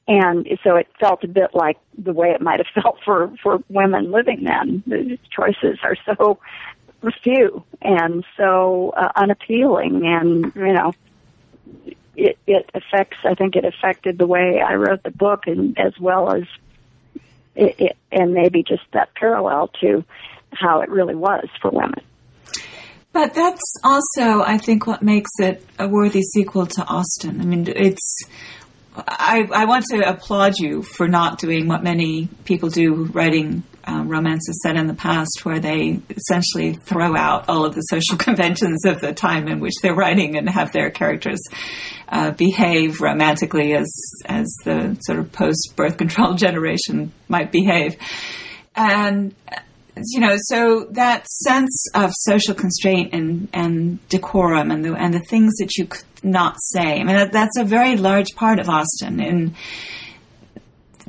and 0.09 0.49
so 0.65 0.77
it 0.77 0.89
felt 0.99 1.25
a 1.25 1.29
bit 1.29 1.51
like 1.53 1.77
the 1.99 2.15
way 2.15 2.31
it 2.31 2.41
might 2.41 2.59
have 2.59 2.69
felt 2.83 3.01
for 3.05 3.31
for 3.43 3.63
women 3.69 4.11
living 4.11 4.45
then. 4.45 4.83
The 4.87 5.19
choices 5.31 5.79
are 5.83 5.97
so 6.07 6.39
few 7.23 7.63
and 7.83 8.25
so 8.37 8.93
uh, 8.97 9.13
unappealing 9.15 10.05
and 10.07 10.53
you 10.57 10.73
know 10.73 10.93
it 12.17 12.37
it 12.45 12.69
affects 12.75 13.19
i 13.23 13.33
think 13.33 13.55
it 13.55 13.65
affected 13.65 14.19
the 14.19 14.27
way 14.27 14.61
i 14.61 14.75
wrote 14.75 15.01
the 15.05 15.11
book 15.13 15.47
and 15.47 15.79
as 15.79 15.97
well 16.01 16.35
as 16.35 16.43
it, 17.57 17.75
it 17.79 17.97
and 18.13 18.33
maybe 18.33 18.63
just 18.63 18.83
that 18.93 19.15
parallel 19.15 19.69
to 19.81 20.05
how 20.53 20.81
it 20.81 20.89
really 20.89 21.15
was 21.15 21.47
for 21.61 21.71
women. 21.71 22.01
But 23.13 23.33
that's 23.33 23.63
also 23.83 24.43
i 24.43 24.59
think 24.59 24.87
what 24.87 25.03
makes 25.03 25.31
it 25.39 25.65
a 25.79 25.89
worthy 25.89 26.21
sequel 26.21 26.67
to 26.67 26.85
austen 26.85 27.41
i 27.41 27.45
mean 27.45 27.67
it's 27.67 28.19
I, 28.95 29.49
I 29.53 29.65
want 29.65 29.85
to 29.91 30.07
applaud 30.07 30.59
you 30.59 30.83
for 30.83 31.09
not 31.09 31.39
doing 31.39 31.67
what 31.69 31.83
many 31.83 32.29
people 32.45 32.69
do 32.69 33.05
writing 33.05 33.63
um, 33.87 34.09
romances 34.09 34.61
set 34.63 34.77
in 34.77 34.87
the 34.87 34.95
past 34.95 35.41
where 35.45 35.61
they 35.61 36.01
essentially 36.11 36.75
throw 36.75 37.17
out 37.17 37.49
all 37.49 37.65
of 37.65 37.75
the 37.75 37.83
social 37.83 38.17
conventions 38.19 38.85
of 38.85 39.01
the 39.01 39.13
time 39.13 39.49
in 39.49 39.61
which 39.61 39.75
they're 39.83 39.95
writing 39.95 40.37
and 40.37 40.49
have 40.49 40.73
their 40.73 40.91
characters 40.91 41.41
uh, 42.09 42.31
behave 42.33 43.01
romantically 43.01 43.75
as 43.75 43.93
as 44.27 44.47
the 44.65 44.97
sort 45.03 45.19
of 45.19 45.33
post 45.33 45.73
birth 45.77 45.97
control 45.99 46.35
generation 46.35 47.13
might 47.29 47.53
behave. 47.53 47.97
And 48.75 49.35
you 50.13 50.21
know, 50.21 50.37
so 50.39 50.87
that 50.91 51.27
sense 51.27 51.87
of 51.95 52.11
social 52.13 52.55
constraint 52.55 53.15
and, 53.15 53.49
and 53.55 54.09
decorum 54.09 54.71
and 54.71 54.85
the 54.85 54.95
and 54.95 55.15
the 55.15 55.21
things 55.21 55.55
that 55.57 55.77
you 55.77 55.87
could 55.87 56.05
not 56.23 56.57
say. 56.61 57.01
I 57.01 57.05
mean, 57.05 57.17
that, 57.17 57.33
that's 57.33 57.57
a 57.57 57.65
very 57.65 57.97
large 57.97 58.35
part 58.35 58.59
of 58.59 58.69
Austen, 58.69 59.21
and 59.21 59.55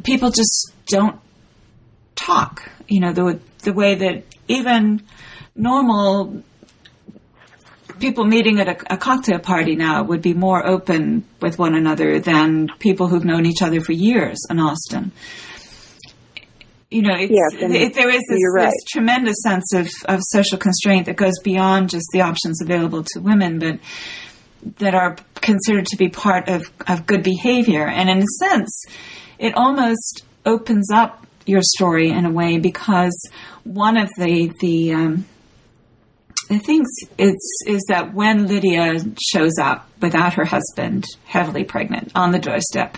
people 0.04 0.32
just 0.32 0.72
don't 0.86 1.20
talk. 2.18 2.70
You 2.88 3.00
know, 3.00 3.14
the 3.14 3.40
the 3.64 3.74
way 3.74 3.96
that 3.96 4.24
even 4.48 5.02
normal 5.56 6.44
people 8.00 8.26
meeting 8.26 8.60
at 8.60 8.68
a, 8.68 8.94
a, 8.94 8.98
cocktail 8.98 9.40
party 9.40 9.76
now 9.76 10.04
would 10.04 10.22
be 10.22 10.34
more 10.34 10.66
open 10.66 11.26
with 11.42 11.58
one 11.58 11.74
another 11.74 12.20
than 12.20 12.68
people 12.80 13.08
who've 13.08 13.26
known 13.26 13.46
each 13.46 13.62
other 13.62 13.82
for 13.82 13.92
years 13.92 14.38
in 14.50 14.60
Austen. 14.60 15.12
You 16.92 17.02
know, 17.02 17.16
yes, 17.16 17.54
it, 17.54 17.96
there 17.96 18.10
is 18.10 18.22
this, 18.30 18.40
right. 18.56 18.66
this, 18.66 18.84
tremendous 18.90 19.36
sense 19.44 19.74
of, 19.74 19.90
of 20.06 20.22
social 20.24 20.58
constraint 20.58 21.08
that 21.08 21.18
goes 21.18 21.38
beyond 21.44 21.90
just 21.90 22.06
the 22.14 22.22
options 22.22 22.62
available 22.62 23.04
to 23.04 23.20
women, 23.20 23.60
but 23.60 23.80
that 24.78 24.96
are 24.96 25.18
considered 25.36 25.86
to 25.88 25.98
be 25.98 26.08
part 26.08 26.48
of, 26.48 26.72
of 26.88 27.06
good 27.06 27.24
behavior. 27.24 27.88
And 27.88 28.10
in 28.10 28.20
a 28.20 28.26
sense, 28.40 28.86
it 29.38 29.54
almost 29.56 30.24
opens 30.46 30.90
up 30.92 31.27
your 31.48 31.62
story 31.62 32.10
in 32.10 32.26
a 32.26 32.32
way 32.32 32.60
because 32.60 33.18
one 33.64 33.98
of 33.98 34.10
the 34.18 34.52
the 34.60 34.94
um, 34.94 35.26
the 36.50 36.60
things 36.60 36.88
is 37.18 37.36
is 37.66 37.84
that 37.90 38.14
when 38.14 38.48
Lydia 38.48 39.04
shows 39.22 39.58
up 39.60 39.90
without 40.02 40.36
her 40.36 40.46
husband, 40.46 41.06
heavily 41.26 41.64
pregnant, 41.64 42.12
on 42.16 42.32
the 42.32 42.40
doorstep, 42.40 42.98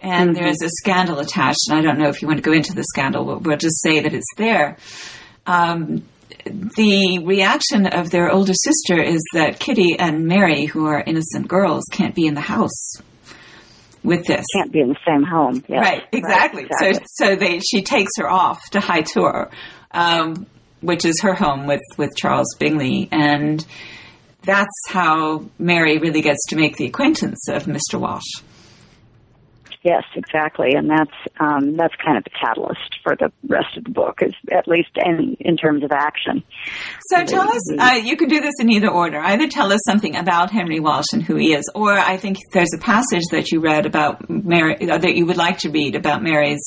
and 0.00 0.30
mm-hmm. 0.30 0.42
there's 0.42 0.62
a 0.62 0.68
scandal 0.68 1.18
attached, 1.18 1.68
and 1.68 1.78
I 1.78 1.82
don't 1.82 1.98
know 1.98 2.08
if 2.08 2.22
you 2.22 2.28
want 2.28 2.38
to 2.38 2.42
go 2.42 2.52
into 2.52 2.74
the 2.74 2.84
scandal, 2.84 3.24
but 3.24 3.42
we'll 3.42 3.56
just 3.56 3.80
say 3.82 4.00
that 4.00 4.14
it's 4.14 4.34
there. 4.36 4.76
Um, 5.46 6.04
the 6.44 7.20
reaction 7.24 7.86
of 7.86 8.10
their 8.10 8.30
older 8.30 8.54
sister 8.54 9.00
is 9.00 9.22
that 9.34 9.60
Kitty 9.60 9.96
and 9.98 10.26
Mary, 10.26 10.66
who 10.66 10.86
are 10.86 11.00
innocent 11.00 11.48
girls, 11.48 11.84
can't 11.90 12.14
be 12.14 12.26
in 12.26 12.34
the 12.34 12.40
house 12.40 12.96
with 14.04 14.26
this. 14.26 14.44
Can't 14.54 14.70
be 14.70 14.80
in 14.80 14.90
the 14.90 14.98
same 15.06 15.24
home. 15.24 15.64
Yes. 15.66 15.82
Right, 15.82 16.02
exactly. 16.12 16.64
Right, 16.64 16.70
exactly. 16.70 17.06
So, 17.16 17.26
so 17.30 17.36
they 17.36 17.58
she 17.60 17.82
takes 17.82 18.12
her 18.18 18.30
off 18.30 18.70
to 18.70 18.80
High 18.80 19.02
Tor, 19.02 19.50
um, 19.90 20.46
which 20.80 21.04
is 21.04 21.20
her 21.22 21.34
home 21.34 21.66
with 21.66 21.82
with 21.96 22.14
Charles 22.16 22.54
Bingley, 22.58 23.08
and 23.10 23.64
that's 24.42 24.68
how 24.88 25.46
Mary 25.58 25.98
really 25.98 26.20
gets 26.20 26.44
to 26.48 26.56
make 26.56 26.76
the 26.76 26.86
acquaintance 26.86 27.48
of 27.48 27.64
Mr. 27.64 27.98
Walsh. 27.98 28.22
Yes, 29.84 30.04
exactly, 30.16 30.72
and 30.72 30.88
that's 30.88 31.12
um, 31.38 31.76
that's 31.76 31.94
kind 32.02 32.16
of 32.16 32.24
the 32.24 32.30
catalyst 32.30 33.00
for 33.02 33.14
the 33.16 33.30
rest 33.46 33.76
of 33.76 33.84
the 33.84 33.90
book, 33.90 34.20
is 34.22 34.32
at 34.50 34.66
least 34.66 34.88
in 34.96 35.36
in 35.40 35.58
terms 35.58 35.84
of 35.84 35.92
action. 35.92 36.42
So 37.10 37.22
tell 37.26 37.46
us, 37.46 37.60
uh, 37.78 38.00
you 38.02 38.16
can 38.16 38.30
do 38.30 38.40
this 38.40 38.54
in 38.60 38.70
either 38.70 38.88
order. 38.88 39.18
Either 39.18 39.46
tell 39.46 39.70
us 39.70 39.80
something 39.86 40.16
about 40.16 40.50
Henry 40.50 40.80
Walsh 40.80 41.12
and 41.12 41.22
who 41.22 41.36
he 41.36 41.52
is, 41.52 41.70
or 41.74 41.92
I 41.92 42.16
think 42.16 42.38
there's 42.54 42.72
a 42.74 42.78
passage 42.78 43.24
that 43.30 43.52
you 43.52 43.60
read 43.60 43.84
about 43.84 44.30
Mary 44.30 44.90
uh, 44.90 44.96
that 44.96 45.16
you 45.16 45.26
would 45.26 45.36
like 45.36 45.58
to 45.58 45.68
read 45.68 45.96
about 45.96 46.22
Mary's 46.22 46.66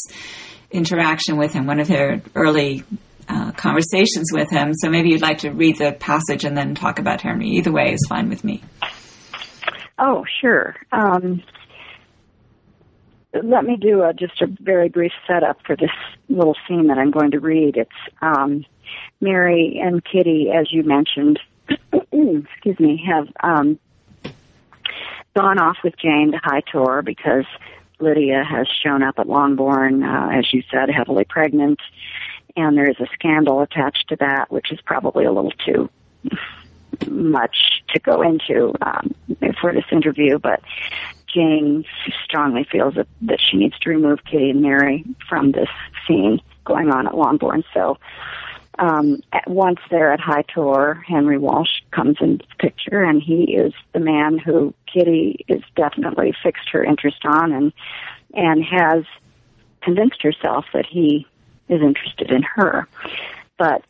interaction 0.69 1.37
with 1.37 1.53
him, 1.53 1.65
one 1.65 1.79
of 1.79 1.87
their 1.87 2.21
early 2.35 2.83
uh, 3.27 3.51
conversations 3.53 4.29
with 4.31 4.51
him. 4.51 4.73
So 4.75 4.91
maybe 4.91 5.09
you'd 5.09 5.23
like 5.23 5.39
to 5.39 5.49
read 5.49 5.79
the 5.79 5.91
passage 5.91 6.45
and 6.45 6.55
then 6.55 6.75
talk 6.75 6.99
about 6.99 7.21
Henry. 7.21 7.49
Either 7.49 7.71
way 7.71 7.93
is 7.93 8.05
fine 8.07 8.29
with 8.29 8.43
me. 8.43 8.61
Oh, 9.97 10.23
sure. 10.39 10.75
Um, 10.91 11.41
let 13.43 13.65
me 13.65 13.75
do 13.75 14.03
a, 14.03 14.13
just 14.13 14.41
a 14.41 14.47
very 14.47 14.89
brief 14.89 15.11
setup 15.25 15.59
for 15.65 15.75
this 15.75 15.91
little 16.29 16.55
scene 16.67 16.87
that 16.87 16.97
I'm 16.97 17.11
going 17.11 17.31
to 17.31 17.39
read. 17.39 17.77
It's 17.77 17.89
um, 18.21 18.65
Mary 19.21 19.79
and 19.81 20.03
Kitty, 20.03 20.51
as 20.51 20.71
you 20.71 20.83
mentioned, 20.83 21.39
excuse 21.91 22.79
me, 22.79 23.03
have 23.07 23.27
um, 23.41 23.79
gone 25.35 25.59
off 25.59 25.77
with 25.83 25.97
Jane 25.97 26.31
to 26.31 26.39
High 26.43 26.61
Tor 26.61 27.01
because 27.01 27.45
Lydia 27.99 28.43
has 28.43 28.67
shown 28.67 29.03
up 29.03 29.19
at 29.19 29.27
Longbourn, 29.27 30.03
uh, 30.03 30.29
as 30.33 30.53
you 30.53 30.63
said, 30.71 30.89
heavily 30.89 31.25
pregnant, 31.25 31.79
and 32.55 32.77
there 32.77 32.89
is 32.89 32.99
a 32.99 33.07
scandal 33.13 33.61
attached 33.61 34.09
to 34.09 34.15
that, 34.17 34.51
which 34.51 34.71
is 34.71 34.79
probably 34.81 35.25
a 35.25 35.31
little 35.31 35.53
too 35.65 35.89
much 37.07 37.83
to 37.89 37.99
go 37.99 38.21
into 38.21 38.73
um, 38.81 39.13
for 39.59 39.73
this 39.73 39.85
interview, 39.91 40.39
but 40.39 40.61
Jane 41.37 41.85
strongly 42.23 42.63
feels 42.63 42.95
that, 42.95 43.07
that 43.21 43.39
she 43.39 43.57
needs 43.57 43.77
to 43.79 43.89
remove 43.89 44.23
Kitty 44.25 44.49
and 44.49 44.61
Mary 44.61 45.05
from 45.29 45.51
this 45.51 45.69
scene 46.07 46.41
going 46.65 46.89
on 46.89 47.05
at 47.05 47.15
Longbourn. 47.15 47.63
So 47.75 47.99
um, 48.79 49.21
at 49.31 49.47
once 49.47 49.79
there 49.91 50.11
at 50.11 50.19
High 50.19 50.45
Tor, 50.53 51.03
Henry 51.07 51.37
Walsh 51.37 51.81
comes 51.91 52.17
into 52.19 52.45
the 52.45 52.55
picture, 52.59 53.03
and 53.03 53.21
he 53.21 53.55
is 53.55 53.73
the 53.93 53.99
man 53.99 54.39
who 54.39 54.73
Kitty 54.91 55.45
is 55.47 55.61
definitely 55.75 56.33
fixed 56.41 56.69
her 56.69 56.83
interest 56.83 57.23
on, 57.23 57.51
and 57.51 57.73
and 58.33 58.63
has 58.63 59.03
convinced 59.81 60.21
herself 60.23 60.65
that 60.73 60.85
he 60.85 61.27
is 61.69 61.81
interested 61.81 62.31
in 62.31 62.43
her. 62.43 62.87
But 63.57 63.83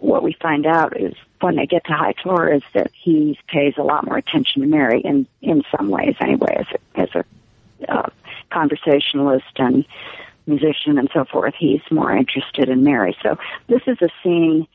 what 0.00 0.22
we 0.22 0.36
find 0.40 0.66
out 0.66 1.00
is 1.00 1.14
when 1.40 1.56
they 1.56 1.66
get 1.66 1.84
to 1.86 1.92
High 1.92 2.12
Tor 2.12 2.52
is 2.52 2.62
that 2.74 2.90
he 2.92 3.38
pays 3.48 3.74
a 3.76 3.82
lot 3.82 4.04
more 4.04 4.16
attention 4.16 4.62
to 4.62 4.68
Mary 4.68 5.00
in 5.00 5.26
in 5.40 5.62
some 5.76 5.88
ways 5.88 6.14
anyway 6.20 6.56
as 6.58 6.66
a 6.74 7.00
as 7.00 7.08
a 7.14 7.92
uh, 7.92 8.08
conversationalist 8.50 9.52
and 9.56 9.84
musician 10.46 10.98
and 10.98 11.08
so 11.12 11.24
forth. 11.24 11.54
He's 11.58 11.82
more 11.90 12.14
interested 12.14 12.68
in 12.68 12.82
Mary. 12.82 13.16
So 13.22 13.38
this 13.68 13.82
is 13.86 13.98
a 14.02 14.08
scene 14.22 14.66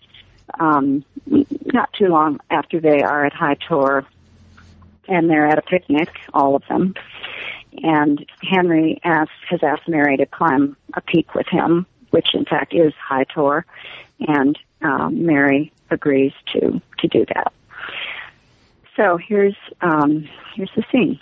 um, 0.60 1.04
not 1.28 1.92
too 1.94 2.08
long 2.08 2.40
after 2.50 2.80
they 2.80 3.02
are 3.02 3.26
at 3.26 3.34
High 3.34 3.56
Tor 3.56 4.06
and 5.08 5.30
they're 5.30 5.48
at 5.48 5.60
a 5.60 5.62
picnic, 5.62 6.10
all 6.34 6.56
of 6.56 6.64
them. 6.68 6.96
And 7.84 8.26
Henry 8.42 9.00
asks, 9.04 9.34
has 9.50 9.62
asked 9.62 9.88
Mary 9.88 10.18
to 10.18 10.26
climb 10.26 10.78
a 10.94 11.02
peak 11.02 11.36
with 11.36 11.48
him, 11.48 11.86
which 12.12 12.34
in 12.34 12.46
fact 12.46 12.74
is 12.74 12.94
High 12.94 13.26
Tor 13.26 13.66
and 14.20 14.58
um, 14.82 15.26
Mary 15.26 15.72
agrees 15.90 16.34
to 16.54 16.82
to 17.00 17.08
do 17.08 17.26
that. 17.34 17.52
So 18.96 19.18
here's 19.18 19.56
um, 19.82 20.28
here's 20.56 20.72
the 20.76 20.84
scene. 20.92 21.20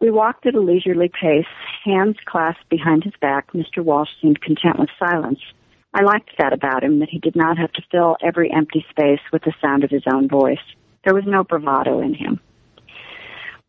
We 0.00 0.10
walked 0.10 0.46
at 0.46 0.54
a 0.54 0.60
leisurely 0.60 1.08
pace, 1.08 1.44
hands 1.84 2.16
clasped 2.24 2.68
behind 2.70 3.04
his 3.04 3.12
back. 3.20 3.52
Mr. 3.52 3.84
Walsh 3.84 4.08
seemed 4.20 4.40
content 4.40 4.78
with 4.78 4.88
silence. 4.98 5.40
I 5.92 6.02
liked 6.02 6.30
that 6.38 6.54
about 6.54 6.82
him, 6.82 7.00
that 7.00 7.10
he 7.10 7.18
did 7.18 7.36
not 7.36 7.58
have 7.58 7.72
to 7.72 7.82
fill 7.90 8.16
every 8.22 8.50
empty 8.50 8.86
space 8.88 9.20
with 9.30 9.42
the 9.42 9.52
sound 9.60 9.84
of 9.84 9.90
his 9.90 10.04
own 10.10 10.28
voice. 10.28 10.62
There 11.04 11.14
was 11.14 11.24
no 11.26 11.44
bravado 11.44 12.00
in 12.00 12.14
him. 12.14 12.40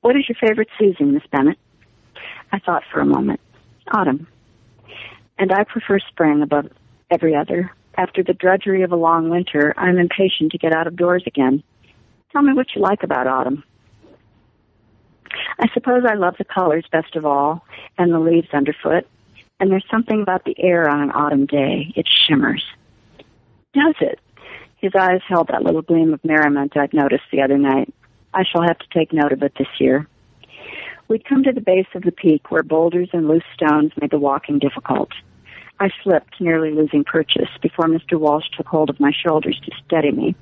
What 0.01 0.15
is 0.15 0.23
your 0.29 0.37
favorite 0.39 0.69
season, 0.79 1.13
Miss 1.13 1.23
Bennet? 1.31 1.57
I 2.51 2.59
thought 2.59 2.83
for 2.91 2.99
a 3.01 3.05
moment. 3.05 3.39
Autumn. 3.91 4.27
And 5.37 5.51
I 5.51 5.63
prefer 5.63 5.99
spring 5.99 6.41
above 6.43 6.69
every 7.09 7.35
other. 7.35 7.71
After 7.97 8.23
the 8.23 8.33
drudgery 8.33 8.83
of 8.83 8.91
a 8.91 8.95
long 8.95 9.29
winter, 9.29 9.73
I'm 9.77 9.97
impatient 9.97 10.51
to 10.51 10.57
get 10.57 10.73
out 10.73 10.87
of 10.87 10.95
doors 10.95 11.23
again. 11.25 11.63
Tell 12.31 12.41
me 12.41 12.53
what 12.53 12.67
you 12.75 12.81
like 12.81 13.03
about 13.03 13.27
autumn. 13.27 13.63
I 15.59 15.67
suppose 15.73 16.03
I 16.07 16.15
love 16.15 16.35
the 16.37 16.45
colors 16.45 16.85
best 16.91 17.15
of 17.15 17.25
all, 17.25 17.65
and 17.97 18.13
the 18.13 18.19
leaves 18.19 18.47
underfoot. 18.53 19.07
And 19.59 19.69
there's 19.69 19.85
something 19.91 20.21
about 20.21 20.45
the 20.45 20.55
air 20.57 20.89
on 20.89 21.01
an 21.01 21.11
autumn 21.11 21.45
day. 21.45 21.93
It 21.95 22.07
shimmers. 22.27 22.63
Does 23.73 23.95
it? 24.01 24.19
His 24.77 24.93
eyes 24.95 25.21
held 25.27 25.49
that 25.49 25.63
little 25.63 25.83
gleam 25.83 26.13
of 26.13 26.23
merriment 26.25 26.75
I'd 26.75 26.93
noticed 26.93 27.25
the 27.31 27.41
other 27.41 27.57
night. 27.57 27.93
I 28.33 28.43
shall 28.43 28.63
have 28.63 28.79
to 28.79 28.87
take 28.91 29.13
note 29.13 29.31
of 29.31 29.43
it 29.43 29.53
this 29.57 29.67
year. 29.79 30.07
We'd 31.07 31.25
come 31.25 31.43
to 31.43 31.51
the 31.51 31.61
base 31.61 31.87
of 31.93 32.03
the 32.03 32.11
peak 32.11 32.49
where 32.49 32.63
boulders 32.63 33.09
and 33.13 33.27
loose 33.27 33.43
stones 33.53 33.91
made 33.99 34.11
the 34.11 34.17
walking 34.17 34.59
difficult. 34.59 35.09
I 35.81 35.89
slipped, 36.03 36.39
nearly 36.39 36.69
losing 36.69 37.03
purchase, 37.03 37.49
before 37.59 37.87
Mr. 37.87 38.19
Walsh 38.19 38.45
took 38.55 38.67
hold 38.67 38.91
of 38.91 38.99
my 38.99 39.11
shoulders 39.11 39.59
to 39.65 39.71
steady 39.83 40.11
me. 40.11 40.35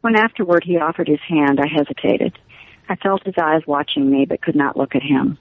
When 0.00 0.16
afterward 0.16 0.64
he 0.64 0.78
offered 0.78 1.06
his 1.06 1.20
hand, 1.20 1.60
I 1.60 1.68
hesitated. 1.68 2.36
I 2.88 2.96
felt 2.96 3.24
his 3.24 3.38
eyes 3.40 3.62
watching 3.68 4.10
me, 4.10 4.24
but 4.24 4.42
could 4.42 4.56
not 4.56 4.76
look 4.76 4.96
at 4.96 5.02
him. 5.04 5.38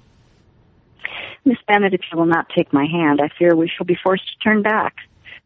Miss 1.45 1.57
Bennet, 1.67 1.95
if 1.95 2.01
you 2.11 2.19
will 2.19 2.27
not 2.27 2.49
take 2.55 2.71
my 2.71 2.85
hand, 2.85 3.19
I 3.19 3.29
fear 3.39 3.55
we 3.55 3.67
shall 3.67 3.87
be 3.87 3.95
forced 3.95 4.27
to 4.27 4.37
turn 4.37 4.61
back. 4.61 4.97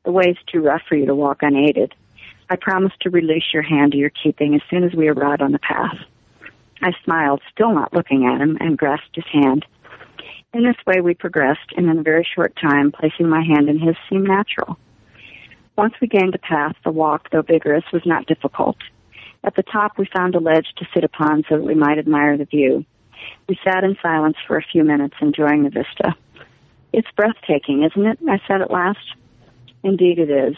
The 0.03 0.11
way 0.11 0.25
is 0.25 0.37
too 0.47 0.59
rough 0.59 0.81
for 0.89 0.95
you 0.95 1.05
to 1.05 1.15
walk 1.15 1.41
unaided. 1.41 1.95
I 2.49 2.57
promise 2.57 2.91
to 3.01 3.09
release 3.09 3.53
your 3.53 3.63
hand 3.63 3.93
to 3.93 3.97
your 3.97 4.09
keeping 4.09 4.53
as 4.53 4.61
soon 4.69 4.83
as 4.83 4.93
we 4.93 5.07
arrive 5.07 5.39
on 5.39 5.53
the 5.53 5.59
path. 5.59 5.97
I 6.81 6.91
smiled, 7.05 7.41
still 7.53 7.73
not 7.73 7.93
looking 7.93 8.25
at 8.25 8.41
him, 8.41 8.57
and 8.59 8.77
grasped 8.77 9.15
his 9.15 9.27
hand. 9.31 9.65
In 10.53 10.63
this 10.63 10.75
way 10.85 11.01
we 11.01 11.13
progressed, 11.13 11.71
and 11.75 11.89
in 11.89 11.99
a 11.99 12.03
very 12.03 12.27
short 12.35 12.55
time, 12.61 12.91
placing 12.91 13.29
my 13.29 13.41
hand 13.43 13.69
in 13.69 13.79
his 13.79 13.95
seemed 14.09 14.27
natural. 14.27 14.77
Once 15.77 15.93
we 16.01 16.07
gained 16.07 16.33
the 16.33 16.39
path, 16.39 16.75
the 16.83 16.91
walk, 16.91 17.29
though 17.31 17.41
vigorous, 17.41 17.85
was 17.93 18.05
not 18.05 18.25
difficult. 18.25 18.77
At 19.43 19.55
the 19.55 19.63
top 19.63 19.97
we 19.97 20.05
found 20.13 20.35
a 20.35 20.39
ledge 20.39 20.67
to 20.77 20.87
sit 20.93 21.03
upon 21.03 21.43
so 21.47 21.57
that 21.57 21.65
we 21.65 21.73
might 21.73 21.97
admire 21.97 22.37
the 22.37 22.45
view. 22.45 22.85
We 23.47 23.57
sat 23.63 23.83
in 23.83 23.97
silence 24.01 24.37
for 24.45 24.57
a 24.57 24.65
few 24.71 24.83
minutes, 24.83 25.15
enjoying 25.21 25.63
the 25.63 25.69
vista. 25.69 26.15
It's 26.93 27.07
breathtaking, 27.15 27.83
isn't 27.83 28.05
it? 28.05 28.19
I 28.29 28.41
said 28.47 28.61
at 28.61 28.71
last. 28.71 28.99
Indeed 29.83 30.19
it 30.19 30.29
is. 30.29 30.55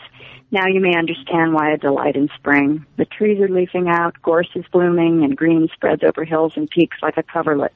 Now 0.51 0.67
you 0.67 0.79
may 0.79 0.95
understand 0.97 1.53
why 1.53 1.73
I 1.73 1.77
delight 1.77 2.15
in 2.15 2.29
spring. 2.35 2.85
The 2.97 3.05
trees 3.05 3.39
are 3.39 3.47
leafing 3.47 3.87
out, 3.89 4.21
gorse 4.21 4.49
is 4.55 4.65
blooming, 4.71 5.23
and 5.23 5.35
green 5.35 5.67
spreads 5.73 6.03
over 6.03 6.25
hills 6.25 6.53
and 6.55 6.69
peaks 6.69 6.97
like 7.01 7.17
a 7.17 7.23
coverlet. 7.23 7.73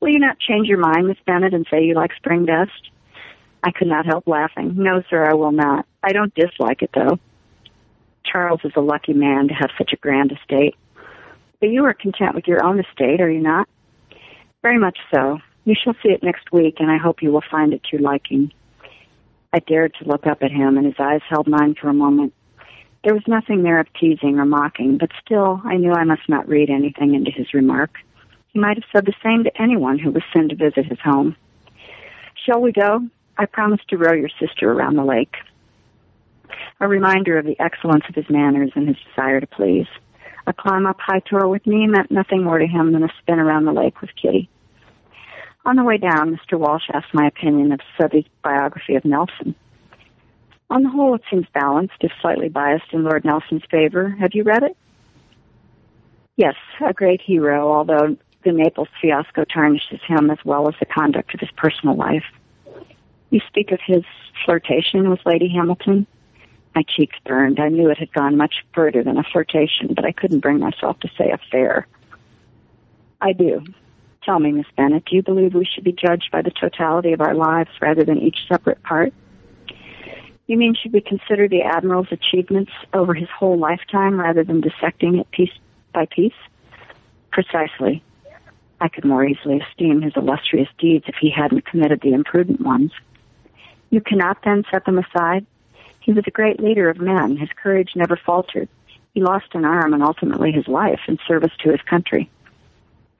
Will 0.00 0.10
you 0.10 0.18
not 0.18 0.38
change 0.38 0.68
your 0.68 0.78
mind, 0.78 1.08
Miss 1.08 1.16
Bennet, 1.26 1.54
and 1.54 1.66
say 1.70 1.82
you 1.84 1.94
like 1.94 2.12
spring 2.14 2.44
best? 2.44 2.90
I 3.62 3.70
could 3.72 3.88
not 3.88 4.06
help 4.06 4.26
laughing. 4.26 4.74
No, 4.76 5.02
sir, 5.10 5.28
I 5.28 5.34
will 5.34 5.52
not. 5.52 5.86
I 6.02 6.12
don't 6.12 6.34
dislike 6.34 6.82
it, 6.82 6.90
though. 6.94 7.18
Charles 8.24 8.60
is 8.64 8.72
a 8.76 8.80
lucky 8.80 9.12
man 9.12 9.48
to 9.48 9.54
have 9.54 9.70
such 9.76 9.92
a 9.92 9.96
grand 9.96 10.32
estate. 10.32 10.76
But 11.60 11.70
you 11.70 11.84
are 11.84 11.94
content 11.94 12.34
with 12.34 12.46
your 12.46 12.64
own 12.64 12.80
estate, 12.80 13.20
are 13.20 13.30
you 13.30 13.40
not? 13.40 13.68
Very 14.62 14.78
much 14.78 14.98
so. 15.14 15.38
You 15.64 15.74
shall 15.74 15.94
see 16.02 16.10
it 16.10 16.22
next 16.22 16.52
week, 16.52 16.76
and 16.78 16.90
I 16.90 16.96
hope 16.96 17.22
you 17.22 17.32
will 17.32 17.44
find 17.50 17.72
it 17.72 17.82
to 17.84 17.88
your 17.92 18.02
liking. 18.02 18.52
I 19.52 19.58
dared 19.58 19.94
to 19.94 20.08
look 20.08 20.26
up 20.26 20.42
at 20.42 20.52
him, 20.52 20.76
and 20.76 20.86
his 20.86 20.94
eyes 20.98 21.22
held 21.28 21.48
mine 21.48 21.74
for 21.74 21.88
a 21.88 21.94
moment. 21.94 22.32
There 23.02 23.14
was 23.14 23.26
nothing 23.26 23.62
there 23.62 23.80
of 23.80 23.92
teasing 23.98 24.38
or 24.38 24.44
mocking, 24.44 24.98
but 24.98 25.10
still 25.24 25.60
I 25.64 25.76
knew 25.76 25.92
I 25.92 26.04
must 26.04 26.28
not 26.28 26.48
read 26.48 26.70
anything 26.70 27.14
into 27.14 27.30
his 27.30 27.52
remark. 27.54 27.90
He 28.52 28.58
might 28.58 28.76
have 28.76 28.90
said 28.92 29.06
the 29.06 29.14
same 29.22 29.44
to 29.44 29.62
anyone 29.62 29.98
who 29.98 30.10
was 30.10 30.22
sent 30.32 30.50
to 30.50 30.56
visit 30.56 30.86
his 30.86 31.00
home. 31.00 31.36
Shall 32.44 32.60
we 32.60 32.72
go? 32.72 33.00
I 33.38 33.46
promised 33.46 33.88
to 33.88 33.98
row 33.98 34.12
your 34.12 34.28
sister 34.38 34.70
around 34.70 34.96
the 34.96 35.04
lake. 35.04 35.34
A 36.80 36.88
reminder 36.88 37.38
of 37.38 37.46
the 37.46 37.58
excellence 37.58 38.04
of 38.08 38.14
his 38.14 38.28
manners 38.28 38.72
and 38.74 38.86
his 38.86 38.96
desire 39.08 39.40
to 39.40 39.46
please. 39.46 39.86
A 40.46 40.52
climb 40.52 40.86
up 40.86 40.98
High 41.00 41.20
Tor 41.20 41.48
with 41.48 41.66
me 41.66 41.86
meant 41.86 42.10
nothing 42.10 42.44
more 42.44 42.58
to 42.58 42.66
him 42.66 42.92
than 42.92 43.02
a 43.02 43.12
spin 43.20 43.38
around 43.38 43.64
the 43.64 43.72
lake 43.72 44.00
with 44.00 44.10
Kitty. 44.20 44.48
On 45.66 45.76
the 45.76 45.84
way 45.84 45.98
down, 45.98 46.36
Mr. 46.36 46.58
Walsh 46.58 46.88
asked 46.92 47.12
my 47.12 47.26
opinion 47.26 47.72
of 47.72 47.80
Southey's 47.98 48.24
biography 48.42 48.94
of 48.94 49.04
Nelson. 49.04 49.54
On 50.70 50.82
the 50.82 50.88
whole, 50.88 51.14
it 51.14 51.22
seems 51.30 51.46
balanced, 51.52 51.96
if 52.00 52.12
slightly 52.22 52.48
biased 52.48 52.92
in 52.92 53.04
Lord 53.04 53.24
Nelson's 53.24 53.64
favor. 53.70 54.08
Have 54.20 54.30
you 54.34 54.44
read 54.44 54.62
it? 54.62 54.76
Yes, 56.36 56.54
a 56.80 56.94
great 56.94 57.20
hero, 57.20 57.70
although 57.70 58.16
the 58.44 58.52
Naples 58.52 58.88
fiasco 59.02 59.44
tarnishes 59.44 60.00
him 60.06 60.30
as 60.30 60.38
well 60.44 60.68
as 60.68 60.74
the 60.80 60.86
conduct 60.86 61.34
of 61.34 61.40
his 61.40 61.50
personal 61.56 61.96
life. 61.96 62.24
You 63.30 63.40
speak 63.46 63.72
of 63.72 63.80
his 63.84 64.04
flirtation 64.44 65.10
with 65.10 65.20
Lady 65.26 65.48
Hamilton. 65.48 66.06
My 66.74 66.82
cheeks 66.82 67.16
burned. 67.26 67.60
I 67.60 67.68
knew 67.68 67.90
it 67.90 67.98
had 67.98 68.12
gone 68.12 68.36
much 68.36 68.64
further 68.72 69.02
than 69.02 69.18
a 69.18 69.24
flirtation, 69.24 69.92
but 69.94 70.04
I 70.04 70.12
couldn't 70.12 70.40
bring 70.40 70.60
myself 70.60 70.98
to 71.00 71.08
say 71.18 71.30
affair. 71.30 71.86
I 73.20 73.32
do. 73.32 73.62
Tell 74.24 74.38
me, 74.38 74.52
Miss 74.52 74.66
Bennet, 74.76 75.06
do 75.06 75.16
you 75.16 75.22
believe 75.22 75.54
we 75.54 75.64
should 75.64 75.84
be 75.84 75.92
judged 75.92 76.30
by 76.30 76.42
the 76.42 76.50
totality 76.50 77.12
of 77.12 77.20
our 77.20 77.34
lives 77.34 77.70
rather 77.80 78.04
than 78.04 78.18
each 78.18 78.36
separate 78.48 78.82
part? 78.82 79.14
You 80.46 80.58
mean 80.58 80.74
should 80.74 80.92
we 80.92 81.00
consider 81.00 81.48
the 81.48 81.62
Admiral's 81.62 82.10
achievements 82.10 82.72
over 82.92 83.14
his 83.14 83.28
whole 83.30 83.58
lifetime 83.58 84.20
rather 84.20 84.44
than 84.44 84.60
dissecting 84.60 85.18
it 85.18 85.30
piece 85.30 85.52
by 85.94 86.06
piece? 86.06 86.34
Precisely. 87.30 88.02
I 88.80 88.88
could 88.88 89.04
more 89.04 89.24
easily 89.24 89.60
esteem 89.60 90.02
his 90.02 90.12
illustrious 90.16 90.68
deeds 90.78 91.04
if 91.06 91.14
he 91.20 91.30
hadn't 91.30 91.66
committed 91.66 92.00
the 92.00 92.12
imprudent 92.12 92.60
ones. 92.60 92.92
You 93.90 94.00
cannot 94.00 94.38
then 94.44 94.64
set 94.70 94.84
them 94.84 94.98
aside? 94.98 95.46
He 96.00 96.12
was 96.12 96.24
a 96.26 96.30
great 96.30 96.60
leader 96.60 96.90
of 96.90 96.98
men. 96.98 97.36
His 97.36 97.50
courage 97.62 97.92
never 97.94 98.16
faltered. 98.16 98.68
He 99.14 99.22
lost 99.22 99.54
an 99.54 99.64
arm 99.64 99.94
and 99.94 100.02
ultimately 100.02 100.52
his 100.52 100.66
life 100.66 101.00
in 101.08 101.18
service 101.26 101.52
to 101.62 101.70
his 101.70 101.80
country. 101.82 102.30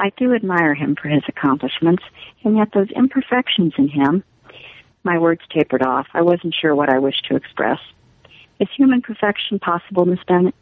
I 0.01 0.11
do 0.16 0.34
admire 0.34 0.72
him 0.72 0.96
for 0.96 1.09
his 1.09 1.22
accomplishments, 1.28 2.03
and 2.42 2.57
yet 2.57 2.68
those 2.72 2.90
imperfections 2.96 3.74
in 3.76 3.88
him, 3.88 4.24
my 5.05 5.18
words 5.18 5.42
tapered 5.51 5.82
off. 5.82 6.07
I 6.14 6.22
wasn't 6.22 6.55
sure 6.55 6.74
what 6.74 6.88
I 6.88 6.98
wished 6.98 7.26
to 7.26 7.36
express. 7.36 7.78
Is 8.59 8.68
human 8.74 9.03
perfection 9.03 9.59
possible, 9.59 10.07
Miss 10.07 10.24
Bennet? 10.26 10.55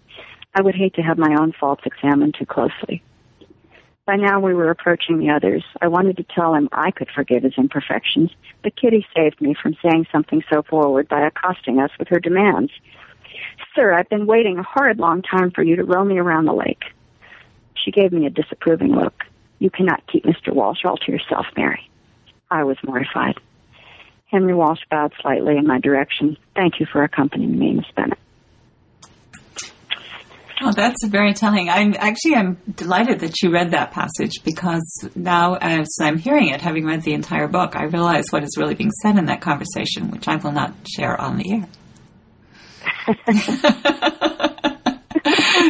I 0.57 0.63
would 0.63 0.75
hate 0.75 0.95
to 0.95 1.03
have 1.03 1.19
my 1.19 1.37
own 1.41 1.53
faults 1.53 1.85
examined 1.87 2.35
too 2.37 2.47
closely. 2.47 3.01
By 4.07 4.17
now 4.17 4.41
we 4.41 4.55
were 4.55 4.71
approaching 4.71 5.19
the 5.19 5.31
others. 5.31 5.63
I 5.81 5.87
wanted 5.87 6.17
to 6.17 6.25
tell 6.35 6.55
him 6.55 6.69
I 6.73 6.91
could 6.91 7.09
forgive 7.15 7.45
his 7.45 7.59
imperfections, 7.59 8.31
but 8.65 8.75
Kitty 8.75 9.07
saved 9.15 9.41
me 9.41 9.55
from 9.55 9.77
saying 9.83 10.07
something 10.11 10.43
so 10.51 10.63
forward 10.63 11.09
by 11.09 11.25
accosting 11.25 11.79
us 11.79 11.91
with 11.97 12.09
her 12.09 12.19
demands. 12.19 12.73
Sir, 13.77 13.95
I've 13.95 14.09
been 14.09 14.27
waiting 14.27 14.59
a 14.59 14.65
horrid 14.65 14.99
long 14.99 15.23
time 15.23 15.53
for 15.53 15.63
you 15.63 15.77
to 15.77 15.85
row 15.85 16.05
me 16.05 16.19
around 16.19 16.47
the 16.47 16.55
lake. 16.55 16.83
She 17.89 17.93
gave 17.93 18.13
me 18.13 18.27
a 18.27 18.31
disapproving 18.31 18.95
look. 18.95 19.15
You 19.61 19.71
cannot 19.71 20.07
keep 20.13 20.27
Mr. 20.27 20.53
Walsh 20.53 20.85
all 20.85 20.99
to 20.99 21.11
yourself, 21.11 21.47
Mary. 21.57 21.89
I 22.51 22.65
was 22.65 22.77
mortified. 22.85 23.41
Henry 24.27 24.55
Walsh 24.55 24.81
bowed 24.91 25.15
slightly 25.23 25.57
in 25.57 25.67
my 25.67 25.81
direction. 25.81 26.37
Thank 26.55 26.81
you 26.81 26.87
for 26.93 27.03
accompanying 27.03 27.59
me, 27.59 27.73
Miss 27.73 27.87
Bennet. 27.97 28.19
Oh, 30.61 30.73
that's 30.73 31.03
very 31.07 31.33
telling. 31.33 31.71
I'm 31.71 31.95
actually 31.99 32.35
I'm 32.35 32.59
delighted 32.75 33.21
that 33.21 33.41
you 33.43 33.51
read 33.51 33.71
that 33.71 33.93
passage 33.93 34.43
because 34.45 35.09
now, 35.15 35.55
as 35.55 35.89
I'm 35.99 36.19
hearing 36.19 36.49
it, 36.49 36.61
having 36.61 36.85
read 36.85 37.05
the 37.05 37.15
entire 37.15 37.49
book, 37.49 37.75
I 37.75 37.85
realize 37.85 38.27
what 38.29 38.43
is 38.43 38.59
really 38.59 38.75
being 38.75 38.93
said 39.01 39.17
in 39.17 39.25
that 39.27 39.41
conversation, 39.41 40.11
which 40.11 40.29
I 40.29 40.37
will 40.37 40.53
not 40.53 40.75
share 40.95 41.19
on 41.19 41.39
the 41.39 41.53
air. 41.53 41.67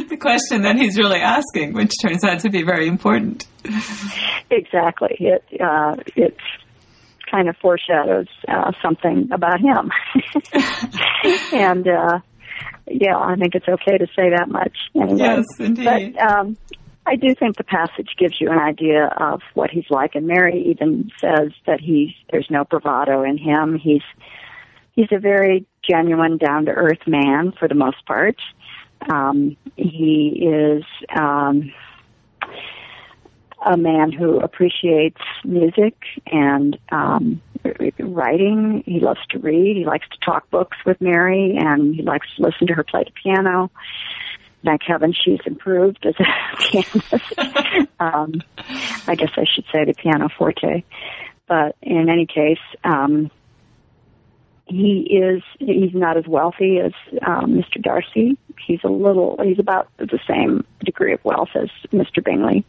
the 0.09 0.17
question 0.17 0.63
that 0.63 0.77
he's 0.77 0.97
really 0.97 1.21
asking, 1.21 1.75
which 1.75 1.93
turns 2.03 2.25
out 2.25 2.41
to 2.41 2.51
be 2.51 2.63
very 2.63 2.89
important. 2.89 3.47
Exactly. 4.51 5.17
It 5.21 5.45
uh, 5.61 5.97
it 6.17 6.37
kind 7.31 7.49
of 7.49 7.57
foreshadows 7.59 8.29
uh, 8.49 8.73
something 8.83 9.29
about 9.33 9.61
him, 9.61 9.91
and. 11.53 11.87
Uh, 11.87 12.21
yeah, 12.91 13.17
I 13.19 13.37
think 13.37 13.55
it's 13.55 13.69
okay 13.69 13.99
to 13.99 14.07
say 14.17 14.31
that 14.31 14.49
much. 14.49 14.77
Anyway. 14.95 15.19
Yes, 15.19 15.45
indeed. 15.59 15.85
But 15.85 16.23
um, 16.23 16.57
I 17.07 17.17
do 17.17 17.35
think 17.35 17.57
the 17.57 17.65
passage 17.65 18.09
gives 18.19 18.41
you 18.41 18.51
an 18.51 18.59
idea 18.59 19.07
of 19.07 19.41
what 19.55 19.71
he's 19.71 19.91
like, 19.91 20.15
and 20.15 20.27
Mary 20.27 20.65
even 20.71 21.11
says 21.21 21.53
that 21.67 21.81
he's 21.81 22.11
there's 22.31 22.49
no 22.51 22.65
bravado 22.65 23.25
in 23.25 23.39
him. 23.39 23.79
He's 23.79 24.03
he's 24.93 25.09
a 25.13 25.19
very 25.19 25.67
genuine, 25.89 26.37
down 26.37 26.67
to 26.67 26.73
earth 26.73 27.07
man 27.07 27.53
for 27.59 27.69
the 27.69 27.75
most 27.75 28.05
part. 28.07 28.37
Um, 29.09 29.57
he 29.77 30.49
is 30.51 30.85
um, 31.17 31.73
a 33.65 33.77
man 33.77 34.13
who 34.13 34.41
appreciates 34.41 35.21
music 35.45 35.97
and 36.27 36.79
um, 36.91 37.41
writing. 37.99 38.83
He 38.87 39.01
loves 39.01 39.21
to 39.31 39.39
read. 39.39 39.77
He 39.77 39.85
likes 39.85 40.09
to 40.09 40.19
talk 40.25 40.49
books 40.51 40.77
with 40.85 41.01
Mary, 41.01 41.57
and 41.59 41.95
he 41.95 42.03
likes 42.03 42.27
to 42.37 42.43
listen 42.43 42.67
to 42.69 42.75
her 42.75 42.85
play 42.85 43.05
the 43.05 43.13
piano. 43.23 43.71
Thank 44.65 44.83
heaven 44.83 45.13
she's 45.13 45.41
improved 45.47 46.05
as 46.05 46.15
a 46.19 46.57
pianist. 46.59 47.91
um, 48.01 48.43
I 49.07 49.15
guess 49.15 49.31
I 49.37 49.45
should 49.45 49.65
say 49.73 49.85
the 49.85 49.95
piano 49.95 50.29
forte. 50.37 50.83
But 51.47 51.77
in 51.81 52.09
any 52.09 52.27
case, 52.27 52.59
um, 52.85 53.31
he 54.69 55.21
is 55.23 55.43
he's 55.59 55.95
not 55.95 56.17
as 56.17 56.27
wealthy 56.27 56.79
as 56.79 56.93
um, 57.27 57.55
Mr. 57.55 57.83
Darcy. 57.83 58.39
He's 58.67 58.81
a 58.85 58.89
little 58.89 59.39
he's 59.43 59.59
about 59.59 59.89
the 59.99 60.19
same 60.29 60.65
degree 60.85 61.13
of 61.13 61.25
wealth 61.25 61.51
as 61.55 61.69
Mr. 61.93 62.23
Bingley 62.25 62.65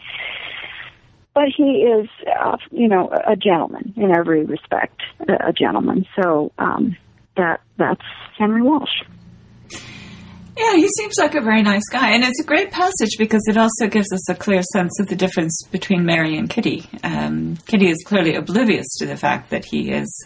but 1.39 1.47
he 1.55 1.63
is, 1.63 2.09
uh, 2.37 2.57
you 2.69 2.89
know, 2.89 3.09
a 3.25 3.35
gentleman 3.35 3.93
in 3.95 4.13
every 4.13 4.43
respect, 4.43 5.01
a 5.21 5.53
gentleman. 5.53 6.05
So 6.21 6.51
um, 6.57 6.97
that 7.37 7.61
that's 7.77 8.01
Henry 8.37 8.61
Walsh. 8.61 8.89
Yeah, 10.57 10.75
he 10.75 10.89
seems 10.97 11.17
like 11.17 11.35
a 11.35 11.41
very 11.41 11.61
nice 11.61 11.87
guy, 11.89 12.09
and 12.09 12.25
it's 12.25 12.41
a 12.41 12.43
great 12.43 12.71
passage 12.71 13.15
because 13.17 13.41
it 13.47 13.55
also 13.55 13.87
gives 13.87 14.11
us 14.11 14.29
a 14.29 14.35
clear 14.35 14.61
sense 14.73 14.99
of 14.99 15.07
the 15.07 15.15
difference 15.15 15.57
between 15.71 16.05
Mary 16.05 16.35
and 16.37 16.49
Kitty. 16.49 16.85
Um, 17.01 17.55
Kitty 17.65 17.87
is 17.87 18.03
clearly 18.05 18.35
oblivious 18.35 18.87
to 18.97 19.05
the 19.05 19.15
fact 19.15 19.51
that 19.51 19.63
he 19.63 19.91
is 19.91 20.25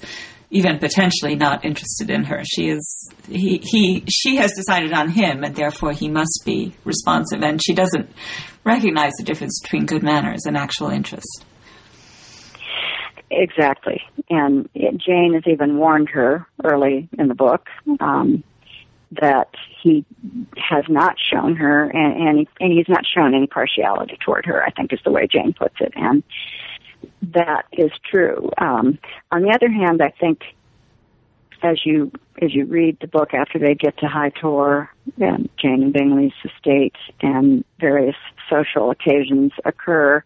even 0.53 0.77
potentially 0.77 1.35
not 1.35 1.65
interested 1.65 2.11
in 2.11 2.23
her. 2.23 2.43
She 2.45 2.69
is 2.69 3.09
he 3.27 3.59
he 3.63 4.05
she 4.07 4.35
has 4.37 4.51
decided 4.53 4.93
on 4.93 5.09
him, 5.09 5.43
and 5.43 5.55
therefore 5.55 5.91
he 5.91 6.07
must 6.07 6.43
be 6.45 6.73
responsive. 6.85 7.41
And 7.41 7.61
she 7.61 7.73
doesn't 7.73 8.09
recognize 8.63 9.11
the 9.17 9.23
difference 9.23 9.59
between 9.61 9.85
good 9.85 10.03
manners 10.03 10.45
and 10.45 10.55
actual 10.55 10.89
interest. 10.89 11.45
Exactly, 13.31 13.99
and 14.29 14.69
Jane 14.73 15.33
has 15.33 15.43
even 15.47 15.77
warned 15.77 16.09
her 16.09 16.45
early 16.63 17.09
in 17.17 17.27
the 17.29 17.33
book 17.33 17.67
um, 17.99 18.43
that 19.19 19.49
he 19.81 20.05
has 20.55 20.85
not 20.87 21.15
shown 21.31 21.55
her, 21.55 21.89
and, 21.89 22.27
and, 22.27 22.37
he, 22.39 22.47
and 22.59 22.71
he's 22.71 22.87
not 22.87 23.05
shown 23.11 23.33
any 23.33 23.47
partiality 23.47 24.17
toward 24.23 24.45
her. 24.45 24.63
I 24.63 24.69
think 24.69 24.93
is 24.93 24.99
the 25.03 25.11
way 25.11 25.25
Jane 25.25 25.53
puts 25.53 25.75
it, 25.79 25.93
and 25.95 26.21
that 27.33 27.65
is 27.71 27.91
true. 28.09 28.49
Um, 28.57 28.99
on 29.31 29.41
the 29.41 29.51
other 29.53 29.71
hand, 29.71 30.01
I 30.01 30.09
think 30.19 30.41
as 31.63 31.85
you 31.85 32.11
as 32.41 32.53
you 32.53 32.65
read 32.65 32.97
the 32.99 33.07
book 33.07 33.33
after 33.33 33.57
they 33.59 33.75
get 33.75 33.97
to 33.99 34.07
High 34.07 34.29
Tor 34.29 34.89
and 35.19 35.49
Jane 35.57 35.83
and 35.83 35.93
Bingley's 35.93 36.33
estate 36.43 36.95
and 37.21 37.63
various 37.79 38.15
social 38.49 38.91
occasions 38.91 39.51
occur, 39.63 40.23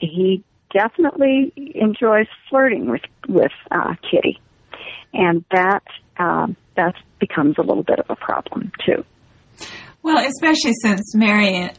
he 0.00 0.42
definitely 0.72 1.52
enjoys 1.74 2.26
flirting 2.48 2.90
with 2.90 3.02
with 3.28 3.52
uh, 3.70 3.94
Kitty, 4.10 4.40
and 5.12 5.44
that 5.52 5.84
um, 6.18 6.56
that 6.76 6.94
becomes 7.20 7.56
a 7.58 7.62
little 7.62 7.84
bit 7.84 7.98
of 7.98 8.06
a 8.10 8.16
problem 8.16 8.72
too. 8.84 9.04
Well, 10.02 10.18
especially 10.18 10.72
since 10.82 11.14
Mary 11.14 11.70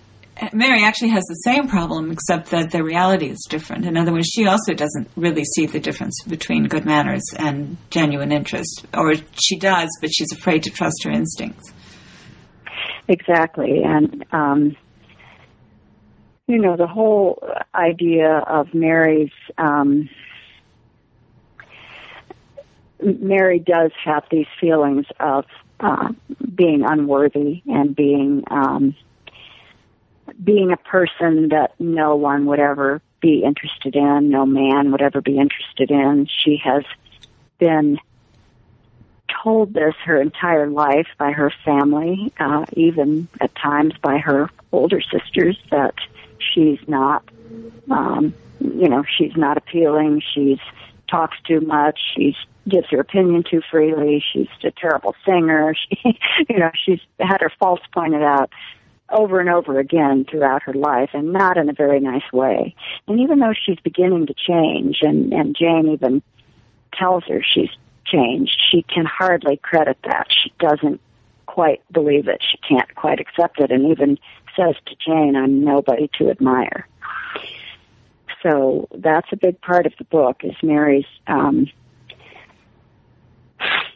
Mary 0.54 0.84
actually 0.84 1.10
has 1.10 1.24
the 1.26 1.42
same 1.44 1.68
problem, 1.68 2.12
except 2.12 2.52
that 2.52 2.72
the 2.72 2.84
reality 2.84 3.28
is 3.28 3.46
different. 3.50 3.86
In 3.86 3.98
other 3.98 4.12
words, 4.12 4.28
she 4.28 4.46
also 4.46 4.74
doesn't 4.74 5.10
really 5.16 5.44
see 5.44 5.66
the 5.66 5.80
difference 5.80 6.16
between 6.28 6.66
good 6.66 6.86
manners 6.86 7.24
and 7.38 7.78
genuine 7.90 8.32
interest, 8.32 8.86
or 8.94 9.16
she 9.34 9.58
does, 9.58 9.90
but 10.02 10.10
she's 10.14 10.32
afraid 10.32 10.64
to 10.64 10.70
trust 10.70 11.04
her 11.04 11.12
instincts. 11.12 11.72
Exactly, 13.08 13.82
and 13.84 14.26
um, 14.32 14.76
you 16.48 16.60
know 16.60 16.76
the 16.76 16.88
whole 16.88 17.42
idea 17.74 18.38
of 18.48 18.74
Mary's. 18.74 19.32
Um, 19.58 20.10
Mary 23.00 23.60
does 23.60 23.92
have 24.04 24.24
these 24.32 24.48
feelings 24.60 25.06
of 25.20 25.46
uh, 25.80 26.10
being 26.56 26.84
unworthy 26.84 27.62
and 27.68 27.96
being 27.96 28.44
um, 28.50 28.96
being 30.44 30.72
a 30.72 30.78
person 30.78 31.50
that 31.50 31.74
no 31.80 32.16
one 32.16 32.46
would 32.46 32.60
ever 32.60 33.02
be 33.22 33.44
interested 33.44 33.96
in, 33.96 34.30
no 34.30 34.46
man 34.46 34.92
would 34.92 35.02
ever 35.02 35.22
be 35.22 35.38
interested 35.38 35.90
in. 35.90 36.28
She 36.44 36.58
has 36.64 36.84
been 37.58 38.00
told 39.44 39.74
this 39.74 39.96
her 40.06 40.22
entire 40.22 40.68
life 40.68 41.08
by 41.18 41.32
her 41.32 41.52
family, 41.66 42.32
uh, 42.40 42.66
even 42.74 43.28
at 43.42 43.54
times 43.56 43.94
by 44.02 44.20
her 44.20 44.50
older 44.72 45.02
sisters, 45.02 45.58
that 45.72 45.96
she's 46.40 46.80
not, 46.88 47.24
um, 47.90 48.34
you 48.60 48.88
know, 48.88 49.04
she's 49.18 49.36
not 49.36 49.58
appealing. 49.58 50.22
She's 50.34 50.60
talks 51.10 51.38
too 51.48 51.62
much. 51.62 52.00
She's 52.16 52.36
gives 52.68 52.90
her 52.90 53.00
opinion 53.00 53.44
too 53.50 53.62
freely. 53.72 54.24
She's 54.34 54.50
a 54.64 54.72
terrible 54.72 55.16
singer. 55.26 55.74
She, 55.90 56.20
you 56.50 56.60
know, 56.60 56.72
she's 56.86 57.00
had 57.20 57.42
her 57.42 57.52
faults 57.60 57.84
pointed 57.94 58.22
out 58.22 58.52
over 59.10 59.40
and 59.40 59.50
over 59.50 59.80
again 59.80 60.26
throughout 60.30 60.64
her 60.64 60.74
life 60.74 61.12
and 61.14 61.32
not 61.32 61.58
in 61.58 61.70
a 61.70 61.74
very 61.74 62.00
nice 62.00 62.32
way. 62.34 62.76
And 63.08 63.20
even 63.20 63.40
though 63.40 63.54
she's 63.54 63.80
beginning 63.84 64.28
to 64.28 64.34
change 64.34 65.00
and, 65.02 65.34
and 65.34 65.56
Jane 65.56 65.90
even 65.90 66.22
tells 66.94 67.24
her 67.26 67.42
she's 67.44 67.70
changed, 68.06 68.60
she 68.72 68.84
can 68.84 69.06
hardly 69.06 69.58
credit 69.58 69.98
that. 70.04 70.28
She 70.30 70.52
doesn't 70.60 71.00
quite 71.46 71.82
believe 71.92 72.28
it. 72.28 72.44
She 72.52 72.58
can't 72.58 72.94
quite 72.96 73.20
accept 73.20 73.60
it 73.60 73.72
and 73.72 73.88
even 73.88 74.20
says 74.56 74.76
to 74.88 74.96
Jane, 74.96 75.36
I'm 75.36 75.64
nobody 75.64 76.10
to 76.18 76.30
admire. 76.30 76.88
So 78.44 78.88
that's 78.94 79.28
a 79.32 79.38
big 79.38 79.60
part 79.62 79.86
of 79.86 79.94
the 79.98 80.04
book 80.06 80.42
is 80.44 80.56
Mary's 80.62 81.06
um, 81.28 81.68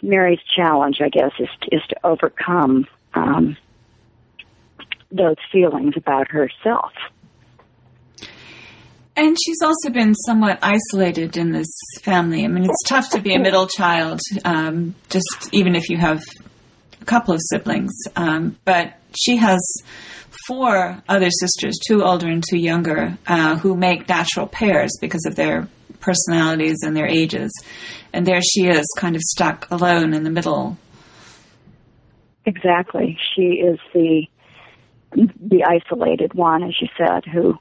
Mary's 0.02 0.40
challenge, 0.56 1.00
I 1.02 1.10
guess, 1.10 1.32
is 1.40 1.50
is 1.72 1.82
to 1.90 1.96
overcome 2.04 2.88
um, 3.14 3.56
those 5.12 5.36
feelings 5.52 5.94
about 5.98 6.30
herself. 6.30 6.92
And 9.16 9.38
she's 9.44 9.62
also 9.62 9.90
been 9.90 10.16
somewhat 10.16 10.60
isolated 10.62 11.36
in 11.36 11.52
this 11.52 11.68
family. 12.02 12.46
I 12.46 12.48
mean, 12.48 12.64
it's 12.64 12.84
tough 12.88 13.10
to 13.12 13.22
be 13.22 13.34
a 13.34 13.40
middle 13.40 13.68
child, 13.68 14.22
um, 14.46 14.96
just 15.10 15.50
even 15.52 15.76
if 15.76 15.90
you 15.90 15.98
have 15.98 16.24
a 17.02 17.06
couple 17.06 17.34
of 17.34 17.42
siblings. 17.50 17.92
Um, 18.16 18.58
but 18.64 18.94
she 19.20 19.36
has 19.36 19.60
four 20.48 21.02
other 21.10 21.30
sisters, 21.30 21.78
two 21.86 22.04
older 22.04 22.28
and 22.28 22.44
two 22.50 22.58
younger, 22.58 23.18
uh, 23.28 23.58
who 23.58 23.76
make 23.76 24.08
natural 24.08 24.48
pairs 24.48 24.92
because 25.02 25.26
of 25.26 25.36
their 25.36 25.68
personalities 26.00 26.78
and 26.82 26.96
their 26.96 27.08
ages. 27.08 27.52
And 28.14 28.26
there 28.26 28.42
she 28.42 28.68
is, 28.68 28.86
kind 28.98 29.16
of 29.16 29.22
stuck 29.22 29.70
alone 29.72 30.14
in 30.14 30.24
the 30.24 30.32
middle. 30.32 30.78
Exactly. 32.46 33.18
She 33.36 33.62
is 33.62 33.78
the 33.94 34.26
the 35.14 35.64
isolated 35.66 36.34
one, 36.34 36.64
as 36.64 36.80
you 36.82 36.88
said, 36.98 37.26
who 37.26 37.58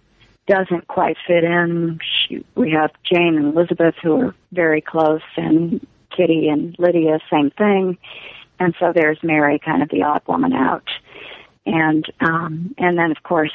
doesn't 0.47 0.89
quite 0.89 1.17
fit 1.27 1.45
in. 1.45 1.99
She, 2.03 2.45
we 2.55 2.73
have 2.73 2.91
Jane 3.05 3.37
and 3.37 3.55
Elizabeth 3.55 3.95
who 4.03 4.21
are 4.21 4.35
very 4.53 4.81
close, 4.81 5.23
and 5.37 5.87
Kitty 6.17 6.49
and 6.49 6.77
Lydia, 6.79 7.19
same 7.31 7.51
thing. 7.51 7.99
And 8.59 8.75
so 8.79 8.93
there's 8.95 9.19
Mary, 9.23 9.59
kind 9.59 9.83
of 9.83 9.89
the 9.89 10.03
odd 10.03 10.23
woman 10.27 10.53
out. 10.53 10.89
And 11.67 12.05
um, 12.21 12.75
and 12.79 12.99
then 12.99 13.11
of 13.11 13.23
course, 13.23 13.53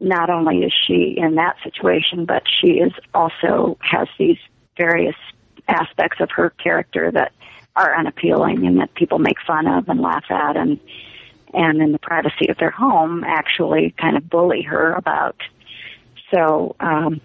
not 0.00 0.30
only 0.30 0.58
is 0.58 0.72
she 0.86 1.16
in 1.16 1.34
that 1.36 1.56
situation, 1.62 2.24
but 2.24 2.44
she 2.60 2.78
is 2.78 2.92
also 3.14 3.76
has 3.80 4.08
these 4.18 4.38
various 4.76 5.16
aspects 5.68 6.20
of 6.20 6.30
her 6.30 6.50
character 6.50 7.10
that 7.10 7.32
are 7.76 7.96
unappealing 7.96 8.66
and 8.66 8.78
that 8.80 8.94
people 8.94 9.18
make 9.18 9.40
fun 9.46 9.66
of 9.66 9.88
and 9.88 10.00
laugh 10.00 10.24
at 10.30 10.56
and 10.56 10.78
and 11.54 11.80
in 11.80 11.92
the 11.92 11.98
privacy 11.98 12.48
of 12.48 12.58
their 12.58 12.70
home 12.70 13.24
actually 13.24 13.94
kind 13.98 14.16
of 14.16 14.28
bully 14.28 14.62
her 14.62 14.92
about. 14.92 15.36
So, 16.32 16.74
um, 16.80 17.20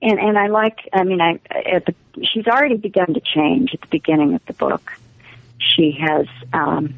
and 0.00 0.18
and 0.18 0.38
I 0.38 0.48
like. 0.48 0.88
I 0.92 1.04
mean, 1.04 1.20
I 1.20 1.40
at 1.50 1.86
the, 1.86 1.94
she's 2.22 2.46
already 2.46 2.76
begun 2.76 3.14
to 3.14 3.20
change 3.20 3.74
at 3.74 3.80
the 3.80 3.88
beginning 3.88 4.34
of 4.34 4.44
the 4.46 4.52
book. 4.52 4.92
She 5.58 5.98
has 6.00 6.26
um, 6.52 6.94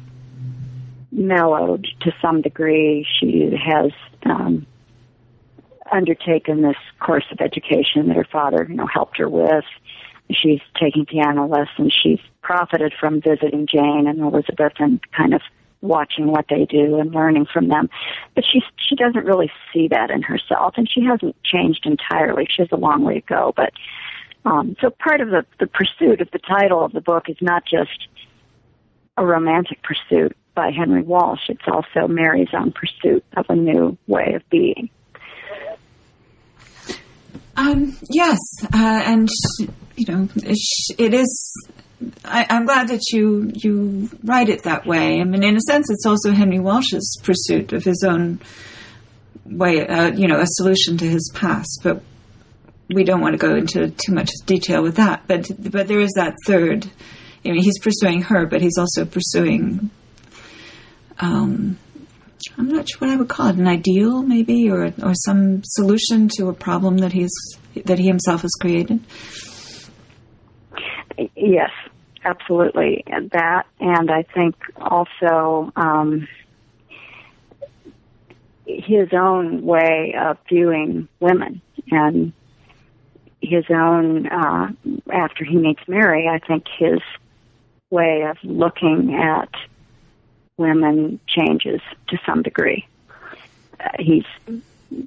mellowed 1.11 1.87
to 2.01 2.13
some 2.21 2.41
degree. 2.41 3.07
She 3.19 3.55
has 3.55 3.91
um, 4.23 4.65
undertaken 5.91 6.61
this 6.61 6.77
course 6.99 7.25
of 7.31 7.41
education 7.41 8.07
that 8.07 8.15
her 8.15 8.27
father, 8.31 8.65
you 8.69 8.75
know, 8.75 8.87
helped 8.87 9.17
her 9.17 9.29
with. 9.29 9.65
She's 10.31 10.61
taking 10.79 11.05
piano 11.05 11.47
lessons. 11.47 11.93
She's 11.93 12.19
profited 12.41 12.93
from 12.99 13.21
visiting 13.21 13.67
Jane 13.67 14.07
and 14.07 14.19
Elizabeth 14.19 14.73
and 14.79 14.99
kind 15.11 15.33
of 15.33 15.41
watching 15.81 16.27
what 16.27 16.45
they 16.49 16.65
do 16.65 16.99
and 16.99 17.11
learning 17.11 17.47
from 17.51 17.67
them. 17.67 17.89
But 18.35 18.43
she 18.51 18.61
she 18.87 18.95
doesn't 18.95 19.25
really 19.25 19.51
see 19.73 19.87
that 19.89 20.09
in 20.09 20.21
herself, 20.21 20.75
and 20.77 20.89
she 20.89 21.03
hasn't 21.03 21.35
changed 21.43 21.85
entirely. 21.85 22.47
She 22.49 22.61
has 22.61 22.71
a 22.71 22.77
long 22.77 23.03
way 23.03 23.15
to 23.15 23.21
go. 23.21 23.53
But 23.55 23.73
um, 24.45 24.75
so 24.81 24.89
part 24.89 25.21
of 25.21 25.29
the 25.29 25.45
the 25.59 25.67
pursuit 25.67 26.21
of 26.21 26.29
the 26.31 26.39
title 26.39 26.83
of 26.83 26.91
the 26.91 27.01
book 27.01 27.29
is 27.29 27.37
not 27.41 27.63
just 27.65 28.07
a 29.17 29.25
romantic 29.25 29.79
pursuit 29.83 30.35
by 30.55 30.71
Henry 30.71 31.03
Walsh. 31.03 31.41
It's 31.49 31.67
also 31.67 32.07
Mary's 32.07 32.49
own 32.53 32.71
pursuit 32.71 33.23
of 33.35 33.45
a 33.49 33.55
new 33.55 33.97
way 34.07 34.33
of 34.35 34.47
being. 34.49 34.89
Um, 37.55 37.97
yes, 38.09 38.39
uh, 38.63 39.01
and 39.05 39.29
you 39.95 40.05
know, 40.07 40.29
it 40.35 41.13
is 41.13 41.69
I, 42.25 42.45
am 42.49 42.65
glad 42.65 42.89
that 42.89 43.01
you 43.11 43.51
you 43.55 44.09
write 44.23 44.49
it 44.49 44.63
that 44.63 44.85
way. 44.85 45.19
I 45.19 45.23
mean, 45.23 45.43
in 45.43 45.55
a 45.55 45.61
sense, 45.61 45.89
it's 45.89 46.05
also 46.05 46.31
Henry 46.31 46.59
Walsh's 46.59 47.19
pursuit 47.23 47.73
of 47.73 47.83
his 47.83 48.03
own 48.03 48.39
way, 49.45 49.85
uh, 49.85 50.11
you 50.11 50.27
know, 50.27 50.39
a 50.39 50.45
solution 50.45 50.97
to 50.97 51.05
his 51.05 51.31
past. 51.35 51.81
But 51.83 52.01
we 52.89 53.03
don't 53.03 53.21
want 53.21 53.33
to 53.33 53.37
go 53.37 53.55
into 53.55 53.89
too 53.89 54.13
much 54.13 54.31
detail 54.45 54.81
with 54.81 54.95
that. 54.95 55.23
But 55.27 55.49
but 55.71 55.87
there 55.87 55.99
is 55.99 56.11
that 56.15 56.35
third. 56.45 56.89
I 57.43 57.49
mean, 57.49 57.63
he's 57.63 57.79
pursuing 57.79 58.21
her, 58.23 58.45
but 58.45 58.61
he's 58.61 58.77
also 58.77 59.05
pursuing. 59.05 59.89
Um, 61.19 61.77
I'm 62.57 62.69
not 62.69 62.89
sure 62.89 62.99
what 62.99 63.09
I 63.09 63.15
would 63.15 63.29
call 63.29 63.47
it, 63.47 63.55
an 63.57 63.67
ideal 63.67 64.23
maybe, 64.23 64.69
or 64.69 64.93
or 65.03 65.13
some 65.13 65.61
solution 65.63 66.27
to 66.37 66.49
a 66.49 66.53
problem 66.53 66.97
that 66.99 67.13
he's 67.13 67.33
that 67.85 67.99
he 67.99 68.07
himself 68.07 68.41
has 68.41 68.51
created. 68.59 68.99
Yes, 71.35 71.69
absolutely 72.23 73.03
that, 73.31 73.65
and 73.79 74.11
I 74.11 74.23
think 74.23 74.55
also 74.77 75.71
um, 75.75 76.27
his 78.65 79.09
own 79.13 79.63
way 79.63 80.15
of 80.19 80.37
viewing 80.47 81.07
women 81.19 81.61
and 81.91 82.33
his 83.41 83.65
own 83.69 84.27
uh, 84.27 84.71
after 85.11 85.43
he 85.43 85.57
meets 85.57 85.81
Mary. 85.87 86.27
I 86.27 86.39
think 86.39 86.65
his 86.77 86.99
way 87.89 88.23
of 88.23 88.37
looking 88.43 89.15
at 89.15 89.49
women 90.57 91.19
changes 91.27 91.81
to 92.07 92.17
some 92.25 92.43
degree. 92.43 92.87
Uh, 93.79 93.89
he's 93.99 94.25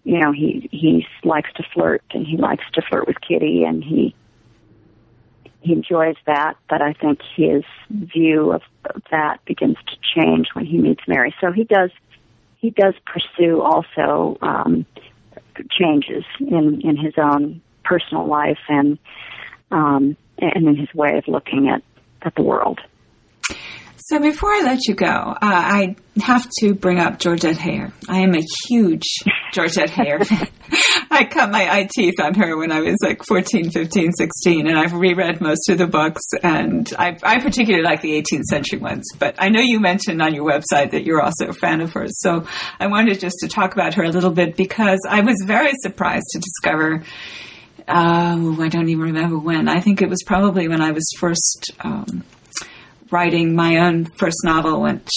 you 0.05 0.19
know 0.19 0.33
he 0.33 0.69
he 0.73 1.07
likes 1.25 1.53
to 1.55 1.63
flirt 1.75 2.03
and 2.11 2.27
he 2.27 2.37
likes 2.37 2.65
to 2.73 2.83
flirt 2.83 3.07
with 3.07 3.21
Kitty 3.21 3.65
and 3.65 3.85
he 3.85 4.15
he 5.65 5.73
enjoys 5.73 6.17
that, 6.27 6.57
but 6.69 6.83
I 6.83 6.93
think 6.93 7.21
his 7.35 7.65
view 7.91 8.53
of, 8.53 8.63
that 9.11 9.43
begins 9.47 9.77
to 9.87 9.97
change 10.15 10.49
when 10.53 10.67
he 10.67 10.77
meets 10.79 11.01
Mary. 11.09 11.35
So 11.41 11.51
he 11.53 11.65
does 11.65 11.91
he 12.59 12.71
does 12.71 12.95
pursue 13.05 13.61
also 13.61 14.39
um, 14.41 14.87
changes 15.71 16.25
in 16.41 16.83
in 16.83 16.97
his 16.97 17.15
own 17.17 17.63
personal 17.83 18.27
life 18.27 18.59
and 18.69 18.99
um, 19.71 20.17
and 20.39 20.69
in 20.69 20.77
his 20.77 20.93
way 20.95 21.17
of 21.17 21.27
looking 21.29 21.69
at 21.69 21.83
at 22.23 22.35
the 22.35 22.43
world. 22.43 22.81
So 24.07 24.19
before 24.19 24.51
I 24.51 24.61
let 24.61 24.87
you 24.87 24.95
go, 24.95 25.07
uh, 25.07 25.37
I 25.41 25.97
have 26.21 26.47
to 26.59 26.75
bring 26.75 26.99
up 26.99 27.19
Georgette 27.19 27.57
Heyer. 27.57 27.91
I 28.07 28.19
am 28.19 28.35
a 28.35 28.43
huge 28.69 29.21
Georgette 29.55 29.89
Heyer 29.89 30.27
fan. 30.27 30.47
I 31.11 31.25
cut 31.25 31.51
my 31.51 31.73
eye 31.73 31.89
teeth 31.91 32.21
on 32.21 32.35
her 32.35 32.55
when 32.59 32.71
I 32.71 32.81
was 32.81 32.99
like 33.03 33.25
14, 33.25 33.71
15, 33.71 34.13
16, 34.13 34.69
and 34.69 34.79
I've 34.79 34.93
reread 34.93 35.41
most 35.41 35.71
of 35.71 35.79
the 35.79 35.87
books, 35.87 36.21
and 36.43 36.93
I, 36.99 37.17
I 37.23 37.41
particularly 37.41 37.83
like 37.83 38.03
the 38.03 38.21
18th 38.21 38.43
century 38.43 38.79
ones. 38.79 39.07
But 39.19 39.37
I 39.39 39.49
know 39.49 39.61
you 39.61 39.81
mentioned 39.81 40.21
on 40.21 40.35
your 40.35 40.45
website 40.45 40.91
that 40.91 41.05
you're 41.05 41.23
also 41.23 41.47
a 41.47 41.55
fan 41.55 41.81
of 41.81 41.95
hers, 41.95 42.21
so 42.21 42.47
I 42.79 42.89
wanted 42.89 43.21
just 43.21 43.37
to 43.41 43.49
talk 43.49 43.73
about 43.73 43.95
her 43.95 44.05
a 44.05 44.11
little 44.11 44.33
bit 44.33 44.55
because 44.55 45.01
I 45.09 45.23
was 45.23 45.43
very 45.47 45.73
surprised 45.81 46.27
to 46.33 46.41
discover 46.41 47.03
uh, 47.89 48.57
I 48.61 48.69
don't 48.69 48.89
even 48.89 49.05
remember 49.05 49.39
when. 49.39 49.69
I 49.69 49.81
think 49.81 50.01
it 50.01 50.09
was 50.09 50.23
probably 50.27 50.69
when 50.69 50.81
I 50.81 50.93
was 50.93 51.07
first 51.19 51.71
um, 51.81 52.25
writing 53.15 53.55
my 53.55 53.79
own 53.79 54.05
first 54.19 54.39
novel, 54.43 54.83
which 54.83 55.09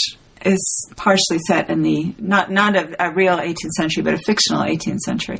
is 0.46 0.92
partially 0.96 1.40
set 1.48 1.72
in 1.72 1.82
the 1.82 2.14
not 2.20 2.52
not 2.52 2.76
a, 2.76 3.08
a, 3.08 3.12
real 3.12 3.38
18th 3.38 3.72
century, 3.76 4.04
but 4.04 4.14
a 4.14 4.20
fictional 4.20 4.62
18th 4.62 5.00
century. 5.00 5.40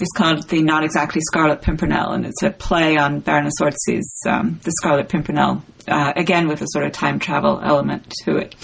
It's 0.00 0.12
called 0.14 0.46
the 0.48 0.62
Not 0.62 0.84
Exactly 0.84 1.22
Scarlet 1.22 1.62
Pimpernel, 1.62 2.12
and 2.12 2.26
it's 2.26 2.42
a 2.42 2.50
play 2.50 2.96
on 2.96 3.20
Baroness 3.20 3.54
Orczy's 3.60 4.22
um, 4.28 4.60
The 4.62 4.72
Scarlet 4.72 5.08
Pimpernel, 5.08 5.62
uh, 5.88 6.12
again 6.16 6.48
with 6.48 6.60
a 6.60 6.66
sort 6.68 6.84
of 6.84 6.92
time 6.92 7.18
travel 7.18 7.60
element 7.62 8.12
to 8.24 8.36
it. 8.36 8.54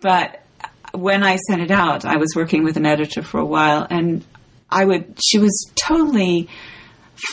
But 0.00 0.42
when 0.92 1.22
I 1.22 1.36
sent 1.36 1.60
it 1.60 1.70
out, 1.70 2.04
I 2.06 2.16
was 2.16 2.34
working 2.34 2.64
with 2.64 2.78
an 2.78 2.86
editor 2.86 3.22
for 3.22 3.38
a 3.38 3.44
while, 3.44 3.86
and 3.88 4.24
I 4.70 4.84
would 4.86 5.18
she 5.22 5.38
was 5.38 5.70
totally 5.76 6.48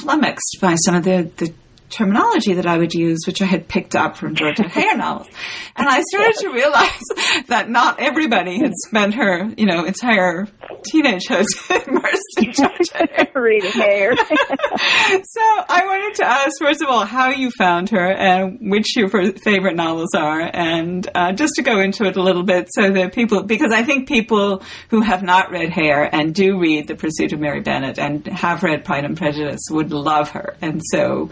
flummoxed 0.01 0.57
by 0.61 0.75
some 0.75 0.95
of 0.95 1.03
the, 1.05 1.31
the 1.37 1.53
terminology 1.93 2.53
that 2.55 2.65
I 2.65 2.77
would 2.77 2.93
use, 2.93 3.19
which 3.25 3.41
I 3.41 3.45
had 3.45 3.67
picked 3.67 3.95
up 3.95 4.17
from 4.17 4.35
Georgette 4.35 4.71
Heyer 4.71 4.97
novels. 4.97 5.27
And 5.75 5.87
I 5.87 6.01
started 6.01 6.35
to 6.39 6.49
realize 6.49 7.01
that 7.47 7.69
not 7.69 7.99
everybody 7.99 8.59
had 8.59 8.73
spent 8.87 9.15
her, 9.15 9.49
you 9.57 9.65
know, 9.65 9.85
entire 9.85 10.47
teenagehood 10.91 11.45
immersed 11.87 12.37
in 12.37 12.51
Georgette. 12.51 13.31
Reading 13.35 13.71
Heyer. 13.71 14.15
so 14.17 15.41
I 15.41 15.83
wanted 15.85 16.15
to 16.15 16.27
ask, 16.27 16.51
first 16.59 16.81
of 16.81 16.89
all, 16.89 17.05
how 17.05 17.29
you 17.29 17.51
found 17.51 17.89
her 17.89 18.11
and 18.11 18.71
which 18.71 18.95
your 18.95 19.09
favorite 19.09 19.75
novels 19.75 20.13
are, 20.15 20.41
and 20.53 21.07
uh, 21.13 21.33
just 21.33 21.53
to 21.55 21.61
go 21.61 21.79
into 21.79 22.05
it 22.05 22.15
a 22.15 22.21
little 22.21 22.43
bit 22.43 22.69
so 22.71 22.91
that 22.91 23.13
people, 23.13 23.43
because 23.43 23.71
I 23.71 23.83
think 23.83 24.07
people 24.07 24.63
who 24.89 25.01
have 25.01 25.23
not 25.23 25.51
read 25.51 25.71
Heyer 25.71 26.07
and 26.11 26.33
do 26.33 26.59
read 26.59 26.87
The 26.87 26.95
Pursuit 26.95 27.33
of 27.33 27.39
Mary 27.39 27.61
Bennet 27.61 27.99
and 27.99 28.25
have 28.27 28.63
read 28.63 28.85
Pride 28.85 29.05
and 29.05 29.17
Prejudice 29.17 29.61
would 29.69 29.91
love 29.91 30.29
her. 30.31 30.55
And 30.61 30.81
so 30.91 31.29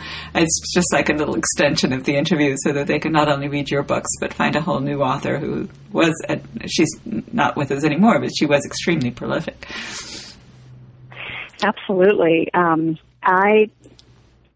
it's 0.60 0.74
just 0.74 0.92
like 0.94 1.10
a 1.10 1.14
little 1.14 1.36
extension 1.36 1.94
of 1.94 2.04
the 2.04 2.16
interview 2.16 2.56
so 2.64 2.74
that 2.74 2.88
they 2.88 3.00
can 3.00 3.12
not 3.12 3.30
only 3.30 3.48
read 3.48 3.70
your 3.70 3.84
books, 3.84 4.10
but 4.20 4.34
find 4.34 4.56
a 4.56 4.62
whole 4.62 4.80
new 4.80 5.02
author 5.02 5.38
who 5.38 5.70
was, 5.92 6.14
at, 6.28 6.42
she's 6.68 6.90
not 7.06 7.56
with 7.56 7.72
us 7.72 7.84
anymore, 7.84 8.20
but 8.20 8.32
she 8.38 8.46
was 8.46 8.66
extremely 8.66 9.12
prolific. 9.12 9.68
Absolutely. 11.64 12.50
Um, 12.54 12.98
I 13.24 13.70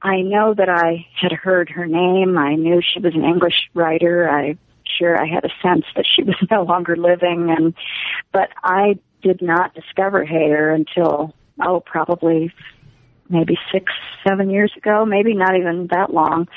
I 0.01 0.21
know 0.21 0.53
that 0.53 0.69
I 0.69 1.07
had 1.19 1.31
heard 1.31 1.69
her 1.69 1.87
name. 1.87 2.37
I 2.37 2.53
knew 2.53 2.79
she 2.81 2.99
was 2.99 3.15
an 3.15 3.23
English 3.23 3.69
writer. 3.73 4.29
I 4.29 4.55
sure 4.99 5.19
I 5.19 5.25
had 5.27 5.45
a 5.45 5.49
sense 5.63 5.85
that 5.95 6.05
she 6.05 6.23
was 6.23 6.35
no 6.51 6.63
longer 6.63 6.95
living, 6.95 7.53
and 7.55 7.73
but 8.31 8.49
I 8.63 8.99
did 9.23 9.41
not 9.41 9.73
discover 9.73 10.25
Heyer 10.25 10.73
until 10.73 11.33
oh 11.65 11.79
probably 11.79 12.53
maybe 13.29 13.57
six 13.71 13.91
seven 14.27 14.49
years 14.49 14.71
ago, 14.77 15.05
maybe 15.05 15.33
not 15.33 15.55
even 15.55 15.87
that 15.87 16.13
long. 16.13 16.47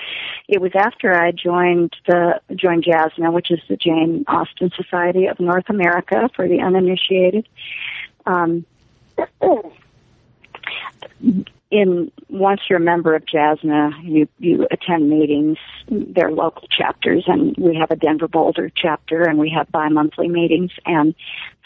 It 0.49 0.61
was 0.61 0.73
after 0.75 1.14
I 1.14 1.33
joined 1.33 1.95
the 2.07 2.41
joined 2.55 2.85
JASNA, 2.85 3.33
which 3.33 3.51
is 3.51 3.61
the 3.69 3.77
Jane 3.77 4.25
Austen 4.29 4.71
Society 4.77 5.27
of 5.27 5.41
North 5.41 5.69
America 5.69 6.31
for 6.35 6.49
the 6.49 6.61
uninitiated. 6.61 7.49
Um, 8.27 8.64
in 11.71 12.11
once 12.31 12.62
you're 12.69 12.79
a 12.79 12.83
member 12.83 13.14
of 13.14 13.25
JASNA, 13.27 14.03
you 14.03 14.29
you 14.39 14.66
attend 14.71 15.11
meetings. 15.11 15.59
They're 15.89 16.31
local 16.31 16.66
chapters, 16.69 17.25
and 17.27 17.55
we 17.59 17.77
have 17.77 17.91
a 17.91 17.97
Denver 17.97 18.29
Boulder 18.29 18.71
chapter, 18.75 19.23
and 19.23 19.39
we 19.39 19.51
have 19.51 19.71
bi-monthly 19.71 20.29
meetings. 20.29 20.73
And 20.87 21.14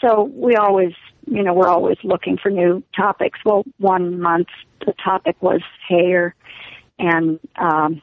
so 0.01 0.23
we 0.23 0.55
always, 0.55 0.93
you 1.25 1.41
know, 1.41 1.53
we're 1.53 1.69
always 1.69 1.97
looking 2.03 2.37
for 2.37 2.49
new 2.49 2.83
topics. 2.95 3.39
Well, 3.45 3.63
one 3.77 4.19
month 4.19 4.49
the 4.85 4.93
topic 4.93 5.37
was 5.41 5.61
Heyer, 5.89 6.33
and 6.99 7.39
um, 7.55 8.01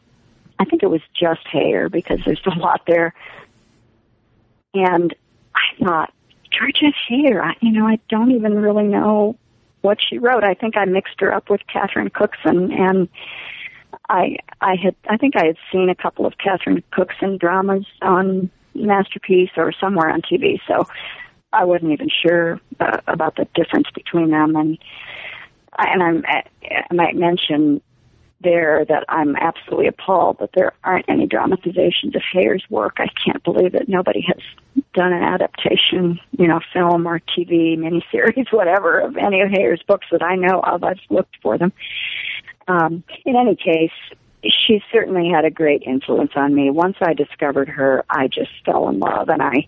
I 0.58 0.64
think 0.64 0.82
it 0.82 0.90
was 0.90 1.02
just 1.14 1.44
Heyer 1.52 1.90
because 1.90 2.20
there's 2.24 2.40
a 2.46 2.58
lot 2.58 2.82
there. 2.86 3.12
And 4.72 5.14
I 5.54 5.84
thought, 5.84 6.14
Georgette 6.50 6.94
Heyer, 7.10 7.42
I, 7.42 7.56
you 7.60 7.72
know, 7.72 7.86
I 7.86 7.98
don't 8.08 8.30
even 8.32 8.54
really 8.54 8.84
know 8.84 9.36
what 9.82 9.98
she 10.00 10.18
wrote. 10.18 10.44
I 10.44 10.54
think 10.54 10.76
I 10.76 10.84
mixed 10.84 11.20
her 11.20 11.32
up 11.32 11.50
with 11.50 11.60
Catherine 11.66 12.10
Cookson, 12.10 12.72
and 12.72 13.08
I 14.08 14.38
I 14.60 14.76
had 14.76 14.94
I 15.08 15.16
think 15.16 15.36
I 15.36 15.46
had 15.46 15.56
seen 15.72 15.88
a 15.88 15.94
couple 15.94 16.26
of 16.26 16.38
Catherine 16.38 16.82
Cookson 16.90 17.38
dramas 17.38 17.86
on 18.02 18.50
Masterpiece 18.74 19.50
or 19.56 19.72
somewhere 19.72 20.10
on 20.10 20.22
TV, 20.22 20.60
so 20.66 20.86
I 21.52 21.64
wasn't 21.64 21.92
even 21.92 22.08
sure 22.08 22.60
uh, 22.78 22.98
about 23.06 23.36
the 23.36 23.46
difference 23.54 23.88
between 23.94 24.30
them. 24.30 24.56
And 24.56 24.78
and 25.78 26.02
I'm 26.02 26.24
I 26.26 26.94
might 26.94 27.16
mention 27.16 27.80
there 28.42 28.84
that 28.88 29.04
I'm 29.08 29.36
absolutely 29.36 29.86
appalled 29.86 30.38
that 30.40 30.50
there 30.54 30.72
aren't 30.84 31.08
any 31.08 31.26
dramatizations 31.26 32.14
of 32.14 32.22
Heyer's 32.32 32.64
work. 32.70 32.96
I 32.98 33.08
can't 33.24 33.42
believe 33.44 33.72
that 33.72 33.88
nobody 33.88 34.24
has 34.26 34.42
done 34.94 35.12
an 35.12 35.22
adaptation, 35.22 36.18
you 36.38 36.48
know, 36.48 36.60
film 36.72 37.06
or 37.06 37.20
TV, 37.20 37.76
miniseries, 37.76 38.46
whatever, 38.52 39.00
of 39.00 39.16
any 39.16 39.40
of 39.40 39.50
Heyer's 39.50 39.82
books 39.86 40.06
that 40.10 40.22
I 40.22 40.36
know 40.36 40.60
of. 40.60 40.82
I've 40.84 41.00
looked 41.10 41.36
for 41.42 41.58
them. 41.58 41.72
Um, 42.68 43.04
in 43.24 43.36
any 43.36 43.56
case, 43.56 43.92
she 44.42 44.82
certainly 44.90 45.28
had 45.28 45.44
a 45.44 45.50
great 45.50 45.82
influence 45.82 46.32
on 46.34 46.54
me. 46.54 46.70
Once 46.70 46.96
I 47.00 47.12
discovered 47.12 47.68
her, 47.68 48.04
I 48.08 48.28
just 48.28 48.52
fell 48.64 48.88
in 48.88 48.98
love, 48.98 49.28
and 49.28 49.42
I 49.42 49.66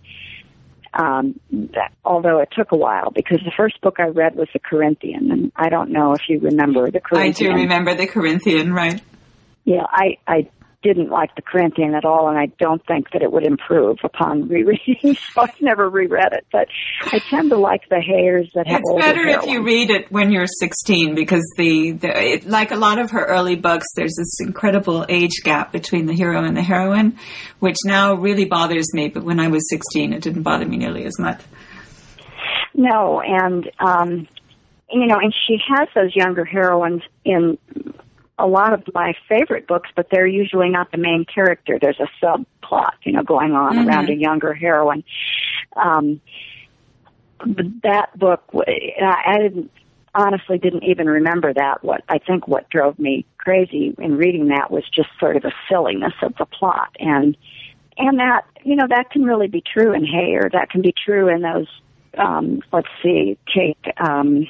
um, 0.93 1.39
that, 1.51 1.91
although 2.05 2.39
it 2.39 2.49
took 2.51 2.71
a 2.71 2.77
while 2.77 3.11
because 3.11 3.39
the 3.43 3.51
first 3.55 3.81
book 3.81 3.95
I 3.99 4.07
read 4.07 4.35
was 4.35 4.47
the 4.53 4.59
Corinthian, 4.59 5.31
and 5.31 5.51
I 5.55 5.69
don't 5.69 5.91
know 5.91 6.13
if 6.13 6.21
you 6.27 6.39
remember 6.39 6.91
the 6.91 6.99
Corinthian. 6.99 7.51
I 7.51 7.55
do 7.55 7.61
remember 7.61 7.95
the 7.95 8.07
Corinthian, 8.07 8.73
right? 8.73 9.01
Yeah, 9.65 9.85
I 9.87 10.17
I 10.27 10.49
didn't 10.83 11.09
like 11.09 11.33
the 11.35 11.41
Corinthian 11.41 11.95
at 11.95 12.05
all, 12.05 12.27
and 12.27 12.37
I 12.37 12.47
don't 12.59 12.85
think 12.85 13.11
that 13.11 13.21
it 13.21 13.31
would 13.31 13.45
improve 13.45 13.97
upon 14.03 14.47
rereading. 14.47 15.15
so 15.33 15.41
I've 15.41 15.61
never 15.61 15.89
reread 15.89 16.33
it, 16.33 16.45
but 16.51 16.67
I 17.01 17.19
tend 17.19 17.49
to 17.51 17.57
like 17.57 17.87
the 17.89 18.01
Heyers 18.01 18.51
that 18.53 18.67
have. 18.67 18.81
It's 18.83 19.05
better 19.05 19.25
if 19.25 19.45
you 19.45 19.63
read 19.63 19.89
it 19.89 20.11
when 20.11 20.31
you're 20.31 20.45
16 20.45 21.15
because 21.15 21.43
the, 21.57 21.91
the 21.91 22.33
it, 22.33 22.45
like 22.45 22.71
a 22.71 22.75
lot 22.75 22.99
of 22.99 23.11
her 23.11 23.25
early 23.25 23.55
books, 23.55 23.87
there's 23.95 24.15
this 24.17 24.39
incredible 24.41 25.05
age 25.09 25.41
gap 25.43 25.71
between 25.71 26.05
the 26.05 26.13
hero 26.13 26.43
and 26.43 26.55
the 26.55 26.61
heroine, 26.61 27.17
which 27.59 27.77
now 27.85 28.15
really 28.15 28.45
bothers 28.45 28.93
me. 28.93 29.07
But 29.07 29.23
when 29.23 29.39
I 29.39 29.47
was 29.47 29.67
16, 29.69 30.13
it 30.13 30.21
didn't 30.21 30.43
bother 30.43 30.65
me 30.65 30.77
nearly 30.77 31.05
as 31.05 31.17
much. 31.17 31.41
No, 32.75 33.21
and 33.21 33.71
um, 33.79 34.27
you 34.91 35.07
know, 35.07 35.17
and 35.19 35.33
she 35.47 35.57
has 35.75 35.87
those 35.95 36.15
younger 36.15 36.43
heroines 36.43 37.01
in 37.23 37.57
a 38.39 38.47
lot 38.47 38.73
of 38.73 38.83
my 38.93 39.13
favorite 39.29 39.67
books, 39.67 39.89
but 39.95 40.07
they're 40.11 40.27
usually 40.27 40.69
not 40.69 40.91
the 40.91 40.97
main 40.97 41.25
character. 41.25 41.77
There's 41.79 41.99
a 41.99 42.07
subplot, 42.23 42.93
you 43.03 43.11
know, 43.11 43.23
going 43.23 43.53
on 43.53 43.77
mm-hmm. 43.77 43.87
around 43.87 44.09
a 44.09 44.15
younger 44.15 44.53
heroine. 44.53 45.03
Um, 45.75 46.21
that 47.83 48.17
book, 48.17 48.43
I 48.55 49.37
didn't 49.39 49.71
honestly 50.15 50.57
didn't 50.57 50.83
even 50.83 51.07
remember 51.07 51.53
that. 51.53 51.83
What 51.83 52.03
I 52.07 52.19
think 52.19 52.47
what 52.47 52.69
drove 52.69 52.97
me 52.99 53.25
crazy 53.37 53.93
in 53.97 54.15
reading 54.17 54.47
that 54.49 54.71
was 54.71 54.83
just 54.93 55.09
sort 55.19 55.35
of 55.35 55.43
the 55.43 55.51
silliness 55.69 56.13
of 56.21 56.35
the 56.37 56.45
plot, 56.45 56.95
and 56.99 57.35
and 57.97 58.19
that 58.19 58.45
you 58.63 58.75
know 58.75 58.87
that 58.89 59.11
can 59.11 59.23
really 59.23 59.47
be 59.47 59.61
true 59.61 59.93
in 59.93 60.03
Heyer. 60.03 60.51
That 60.51 60.69
can 60.69 60.81
be 60.81 60.93
true 60.93 61.29
in 61.29 61.41
those. 61.41 61.67
Um, 62.17 62.61
let's 62.71 62.87
see, 63.01 63.37
take. 63.53 63.83
Um, 63.97 64.47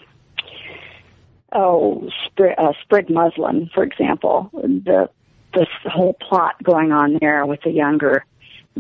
oh, 1.54 2.10
sprig, 2.26 2.56
uh, 2.58 2.74
sprig 2.82 3.10
muslin, 3.10 3.70
for 3.74 3.84
example, 3.84 4.50
the 4.54 5.10
this 5.54 5.68
whole 5.86 6.14
plot 6.14 6.56
going 6.64 6.92
on 6.92 7.18
there 7.22 7.46
with 7.46 7.62
the 7.62 7.70
younger 7.70 8.26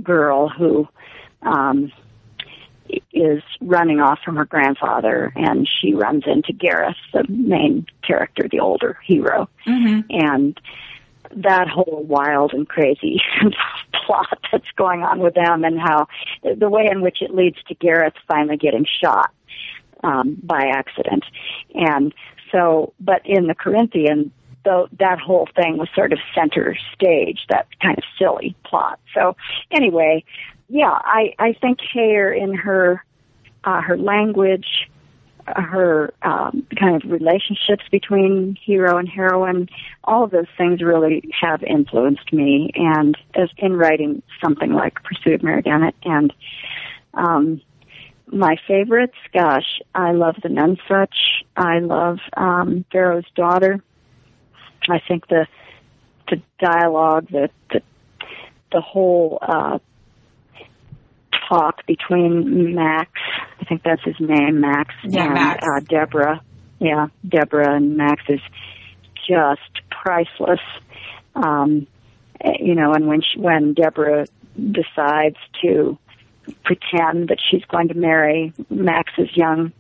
girl 0.02 0.50
who 0.50 0.88
um, 1.44 1.92
is 3.12 3.44
running 3.62 4.00
off 4.00 4.20
from 4.24 4.36
her 4.36 4.46
grandfather, 4.46 5.32
and 5.36 5.70
she 5.70 5.94
runs 5.94 6.24
into 6.26 6.54
Gareth, 6.54 6.96
the 7.14 7.26
main 7.30 7.86
character, 8.06 8.48
the 8.50 8.60
older 8.60 8.98
hero, 9.06 9.50
mm-hmm. 9.66 10.02
and 10.10 10.60
that 11.36 11.68
whole 11.68 12.04
wild 12.08 12.54
and 12.54 12.68
crazy 12.68 13.22
plot 14.06 14.40
that's 14.52 14.70
going 14.76 15.02
on 15.04 15.20
with 15.20 15.34
them, 15.36 15.64
and 15.64 15.80
how 15.80 16.08
the 16.44 16.70
way 16.70 16.88
in 16.92 17.02
which 17.02 17.22
it 17.22 17.34
leads 17.34 17.58
to 17.68 17.76
Gareth 17.76 18.14
finally 18.28 18.58
getting 18.58 18.86
shot 19.04 19.32
um, 20.04 20.38
by 20.44 20.68
accident, 20.74 21.24
and 21.74 22.14
so, 22.54 22.94
but 23.00 23.22
in 23.26 23.48
the 23.48 23.56
Corinthian, 23.56 24.32
though 24.64 24.88
that 25.00 25.20
whole 25.20 25.50
thing 25.56 25.78
was 25.78 25.90
sort 25.94 26.14
of 26.14 26.20
center 26.34 26.78
stage, 26.94 27.40
that 27.50 27.68
kind 27.82 27.98
of 27.98 28.04
silly 28.18 28.56
plot. 28.64 29.00
So 29.14 29.36
anyway, 29.72 30.24
yeah, 30.70 30.98
I, 31.04 31.34
I 31.38 31.54
think 31.54 31.80
Heyer 31.94 32.36
in 32.36 32.54
her, 32.54 33.04
uh, 33.66 33.82
her 33.82 33.98
language, 33.98 34.88
uh, 35.48 35.62
her 35.62 36.14
um, 36.22 36.66
kind 36.80 36.96
of 36.96 37.12
relationships 37.12 37.84
between 37.92 38.58
hero 38.64 38.98
and 38.98 39.10
heroine, 39.10 39.68
all 40.06 40.24
of 40.24 40.32
those 40.32 40.48
things 40.58 40.82
really 40.82 41.30
have 41.42 41.62
influenced 41.64 42.32
me. 42.32 42.72
And 42.76 43.18
as 43.36 43.50
in 43.58 43.76
writing 43.76 44.24
something 44.42 44.72
like 44.72 45.04
Pursuit 45.04 45.34
of 45.34 45.44
Mary 45.44 45.64
and 45.66 46.34
um, 47.16 47.62
my 48.28 48.56
favorites, 48.68 49.18
gosh, 49.34 49.82
I 49.94 50.12
love 50.12 50.36
the 50.42 50.50
Nonesuch. 50.50 51.44
I 51.56 51.80
love 51.80 52.20
um, 52.36 52.86
Faro's 52.92 53.26
Daughter. 53.36 53.84
I 54.90 55.00
think 55.08 55.28
the 55.28 55.48
the 56.30 56.42
dialogue, 56.60 57.28
the 57.30 57.50
the 57.72 57.82
the 58.72 58.82
whole 58.82 59.38
uh, 59.42 59.80
talk 61.48 61.86
between 61.86 62.74
Max, 62.76 63.12
I 63.62 63.66
think 63.66 63.84
that's 63.84 64.04
his 64.04 64.20
name, 64.20 64.62
Max, 64.62 64.94
yeah, 65.04 65.26
and 65.26 65.34
Max. 65.34 65.66
Uh, 65.66 65.80
Deborah. 65.82 66.42
Yeah, 66.80 67.08
Deborah 67.28 67.76
and 67.76 67.96
Max 67.96 68.24
is 68.28 68.42
just 69.28 69.88
priceless. 69.90 70.60
Um, 71.36 71.88
eh, 72.42 72.58
you 72.60 72.76
know, 72.76 72.94
and 72.94 73.08
when 73.08 73.22
she, 73.22 73.40
when 73.40 73.74
Deborah 73.74 74.26
decides 74.58 75.38
to 75.62 75.98
pretend 76.64 77.30
that 77.30 77.40
she's 77.40 77.64
going 77.66 77.90
to 77.90 77.94
marry 77.94 78.54
Max's 78.70 79.36
young 79.36 79.72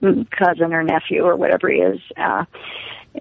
cousin 0.00 0.72
or 0.72 0.82
nephew 0.82 1.22
or 1.24 1.36
whatever 1.36 1.68
he 1.68 1.78
is, 1.78 2.00
uh, 2.16 2.44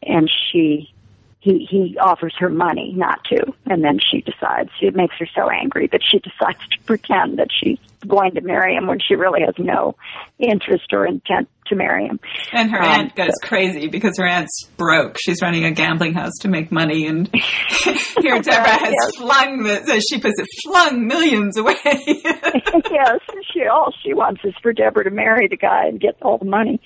and 0.03 0.29
she 0.29 0.93
he 1.39 1.65
he 1.65 1.97
offers 1.99 2.33
her 2.37 2.49
money 2.49 2.93
not 2.95 3.23
to, 3.25 3.53
and 3.65 3.83
then 3.83 3.99
she 3.99 4.21
decides 4.21 4.69
it 4.81 4.95
makes 4.95 5.15
her 5.17 5.27
so 5.33 5.49
angry 5.49 5.87
that 5.87 6.01
she 6.03 6.19
decides 6.19 6.59
to 6.69 6.79
pretend 6.85 7.39
that 7.39 7.49
she's 7.51 7.79
going 8.07 8.33
to 8.35 8.41
marry 8.41 8.75
him 8.75 8.87
when 8.87 8.99
she 8.99 9.15
really 9.15 9.41
has 9.41 9.55
no 9.57 9.95
interest 10.39 10.93
or 10.93 11.05
intent 11.05 11.49
to 11.69 11.75
marry 11.75 12.07
him. 12.07 12.19
And 12.51 12.71
her 12.71 12.81
um, 12.81 12.89
aunt 12.89 13.15
goes 13.15 13.31
so. 13.41 13.47
crazy 13.47 13.87
because 13.87 14.17
her 14.17 14.25
aunt's 14.25 14.65
broke. 14.77 15.17
She's 15.19 15.41
running 15.41 15.65
a 15.65 15.71
gambling 15.71 16.13
house 16.13 16.33
to 16.41 16.47
make 16.47 16.71
money, 16.71 17.07
and 17.07 17.29
here 17.33 18.41
Deborah 18.41 18.79
has 18.79 18.93
yes. 18.93 19.15
flung 19.17 19.63
the, 19.63 19.93
as 19.93 20.03
she 20.09 20.19
puts 20.19 20.39
it, 20.39 20.47
flung 20.63 21.07
millions 21.07 21.57
away. 21.57 21.75
yes, 21.95 23.19
she 23.53 23.65
all 23.65 23.93
she 24.03 24.13
wants 24.13 24.41
is 24.43 24.53
for 24.61 24.73
Deborah 24.73 25.03
to 25.03 25.11
marry 25.11 25.47
the 25.47 25.57
guy 25.57 25.85
and 25.87 25.99
get 25.99 26.17
all 26.21 26.37
the 26.37 26.45
money. 26.45 26.79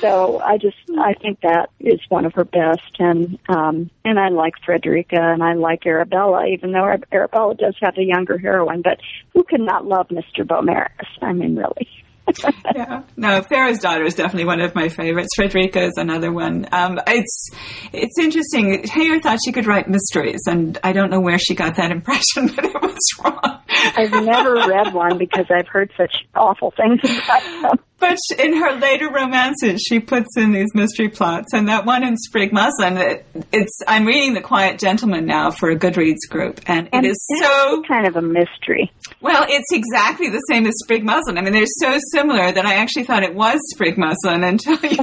So 0.00 0.40
I 0.40 0.58
just 0.58 0.76
I 0.98 1.14
think 1.14 1.40
that 1.40 1.70
is 1.80 2.00
one 2.08 2.24
of 2.24 2.34
her 2.34 2.44
best, 2.44 2.98
and 2.98 3.38
um, 3.48 3.90
and 4.04 4.18
I 4.18 4.28
like 4.28 4.54
Frederica 4.64 5.20
and 5.20 5.42
I 5.42 5.54
like 5.54 5.86
Arabella, 5.86 6.46
even 6.46 6.72
though 6.72 6.86
Arabella 7.12 7.54
does 7.54 7.76
have 7.82 7.96
a 7.98 8.04
younger 8.04 8.38
heroine. 8.38 8.82
But 8.82 8.98
who 9.32 9.44
can 9.44 9.64
not 9.64 9.86
love 9.86 10.08
Mr. 10.08 10.44
Beaumaris? 10.44 10.90
I 11.22 11.32
mean, 11.32 11.56
really 11.56 11.88
yeah. 12.74 13.02
No, 13.16 13.42
Faro's 13.42 13.78
daughter 13.78 14.04
is 14.04 14.14
definitely 14.14 14.46
one 14.46 14.60
of 14.60 14.74
my 14.74 14.88
favorites. 14.88 15.28
Frederica 15.36 15.82
is 15.82 15.94
another 15.96 16.32
one. 16.32 16.66
Um, 16.72 16.98
it's 17.06 17.50
it's 17.92 18.18
interesting. 18.18 18.82
Heyer 18.82 19.22
thought 19.22 19.38
she 19.44 19.52
could 19.52 19.66
write 19.66 19.88
mysteries, 19.88 20.40
and 20.46 20.78
I 20.82 20.92
don't 20.92 21.10
know 21.10 21.20
where 21.20 21.38
she 21.38 21.54
got 21.54 21.76
that 21.76 21.90
impression, 21.90 22.46
but 22.56 22.64
it 22.64 22.82
was 22.82 22.98
wrong. 23.22 23.60
I've 23.96 24.12
never 24.24 24.54
read 24.54 24.94
one 24.94 25.18
because 25.18 25.46
I've 25.50 25.68
heard 25.68 25.92
such 25.96 26.14
awful 26.34 26.72
things 26.76 27.00
about 27.04 27.42
them. 27.62 27.78
But 27.98 28.18
in 28.38 28.56
her 28.56 28.72
later 28.72 29.08
romances, 29.08 29.80
she 29.80 30.00
puts 30.00 30.36
in 30.36 30.52
these 30.52 30.68
mystery 30.74 31.08
plots, 31.08 31.54
and 31.54 31.68
that 31.68 31.86
one 31.86 32.04
in 32.04 32.16
Sprig 32.16 32.52
Muslin. 32.52 32.98
It, 32.98 33.26
it's 33.52 33.80
I'm 33.86 34.04
reading 34.04 34.34
The 34.34 34.40
Quiet 34.40 34.78
Gentleman 34.78 35.26
now 35.26 35.50
for 35.50 35.70
a 35.70 35.76
Goodreads 35.76 36.28
group, 36.28 36.60
and, 36.66 36.88
and 36.92 37.06
it 37.06 37.10
is 37.10 37.26
so 37.40 37.82
kind 37.88 38.06
of 38.06 38.16
a 38.16 38.22
mystery. 38.22 38.92
Well, 39.20 39.46
it's 39.48 39.72
exactly 39.72 40.28
the 40.28 40.40
same 40.50 40.66
as 40.66 40.74
Sprig 40.82 41.04
Muslin. 41.04 41.38
I 41.38 41.40
mean, 41.40 41.52
they're 41.52 41.64
so 41.66 41.96
similar 42.14 42.52
that 42.52 42.64
I 42.64 42.74
actually 42.74 43.04
thought 43.04 43.22
it 43.22 43.34
was 43.34 43.58
Sprig 43.72 43.98
Muslin 43.98 44.44
until 44.44 44.74
you. 44.74 44.98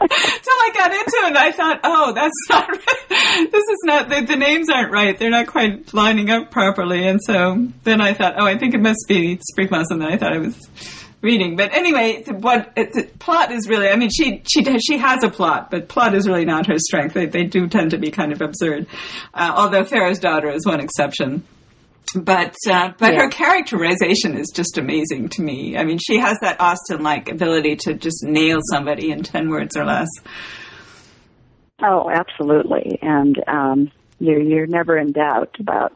until 0.00 0.56
I 0.60 0.70
got 0.74 0.92
into 0.92 1.16
it, 1.16 1.26
and 1.26 1.38
I 1.38 1.52
thought, 1.52 1.80
oh, 1.82 2.12
that's 2.12 2.34
not. 2.50 2.68
Right. 2.68 2.84
This 3.50 3.64
is 3.64 3.78
not. 3.84 4.08
The, 4.08 4.22
the 4.22 4.36
names 4.36 4.68
aren't 4.68 4.90
right. 4.90 5.16
They're 5.18 5.30
not 5.30 5.46
quite 5.46 5.92
lining 5.94 6.30
up 6.30 6.50
properly, 6.50 7.06
and 7.06 7.20
so 7.22 7.68
then 7.84 8.00
I 8.00 8.14
thought, 8.14 8.34
oh, 8.38 8.44
I 8.44 8.58
think 8.58 8.74
it 8.74 8.80
must 8.80 9.04
be 9.06 9.38
Sprig 9.50 9.70
Muslin. 9.70 10.02
And 10.02 10.12
I 10.12 10.16
thought 10.16 10.32
I 10.32 10.38
was 10.38 10.68
reading. 11.20 11.56
But 11.56 11.72
anyway, 11.72 12.24
what 12.24 12.74
the 12.74 13.08
plot 13.18 13.52
is 13.52 13.68
really, 13.68 13.88
I 13.88 13.96
mean, 13.96 14.10
she, 14.10 14.42
she, 14.48 14.64
she 14.78 14.98
has 14.98 15.22
a 15.24 15.30
plot, 15.30 15.70
but 15.70 15.88
plot 15.88 16.14
is 16.14 16.26
really 16.26 16.44
not 16.44 16.66
her 16.66 16.78
strength. 16.78 17.14
They, 17.14 17.26
they 17.26 17.44
do 17.44 17.68
tend 17.68 17.90
to 17.90 17.98
be 17.98 18.10
kind 18.10 18.32
of 18.32 18.40
absurd. 18.40 18.86
Uh, 19.34 19.52
although 19.56 19.84
Faro's 19.84 20.18
daughter 20.18 20.50
is 20.50 20.64
one 20.66 20.80
exception. 20.80 21.44
But, 22.14 22.54
uh, 22.68 22.92
but 22.98 23.12
yeah. 23.12 23.20
her 23.20 23.28
characterization 23.28 24.36
is 24.36 24.50
just 24.54 24.78
amazing 24.78 25.28
to 25.30 25.42
me. 25.42 25.76
I 25.76 25.84
mean, 25.84 25.98
she 25.98 26.18
has 26.18 26.38
that 26.40 26.60
Austen-like 26.60 27.28
ability 27.28 27.76
to 27.76 27.94
just 27.94 28.24
nail 28.24 28.58
somebody 28.72 29.10
in 29.10 29.22
10 29.22 29.50
words 29.50 29.76
or 29.76 29.84
less. 29.84 30.08
Oh, 31.82 32.10
absolutely. 32.10 32.98
And, 33.02 33.36
um, 33.46 33.90
you're, 34.20 34.40
you're 34.40 34.66
never 34.66 34.96
in 34.96 35.12
doubt 35.12 35.56
about 35.60 35.92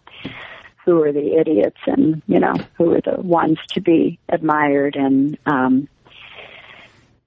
who 0.84 1.02
are 1.02 1.12
the 1.12 1.38
idiots 1.38 1.78
and 1.86 2.22
you 2.26 2.40
know 2.40 2.54
who 2.76 2.92
are 2.92 3.00
the 3.00 3.20
ones 3.20 3.58
to 3.70 3.80
be 3.80 4.18
admired 4.28 4.96
and 4.96 5.38
um 5.46 5.88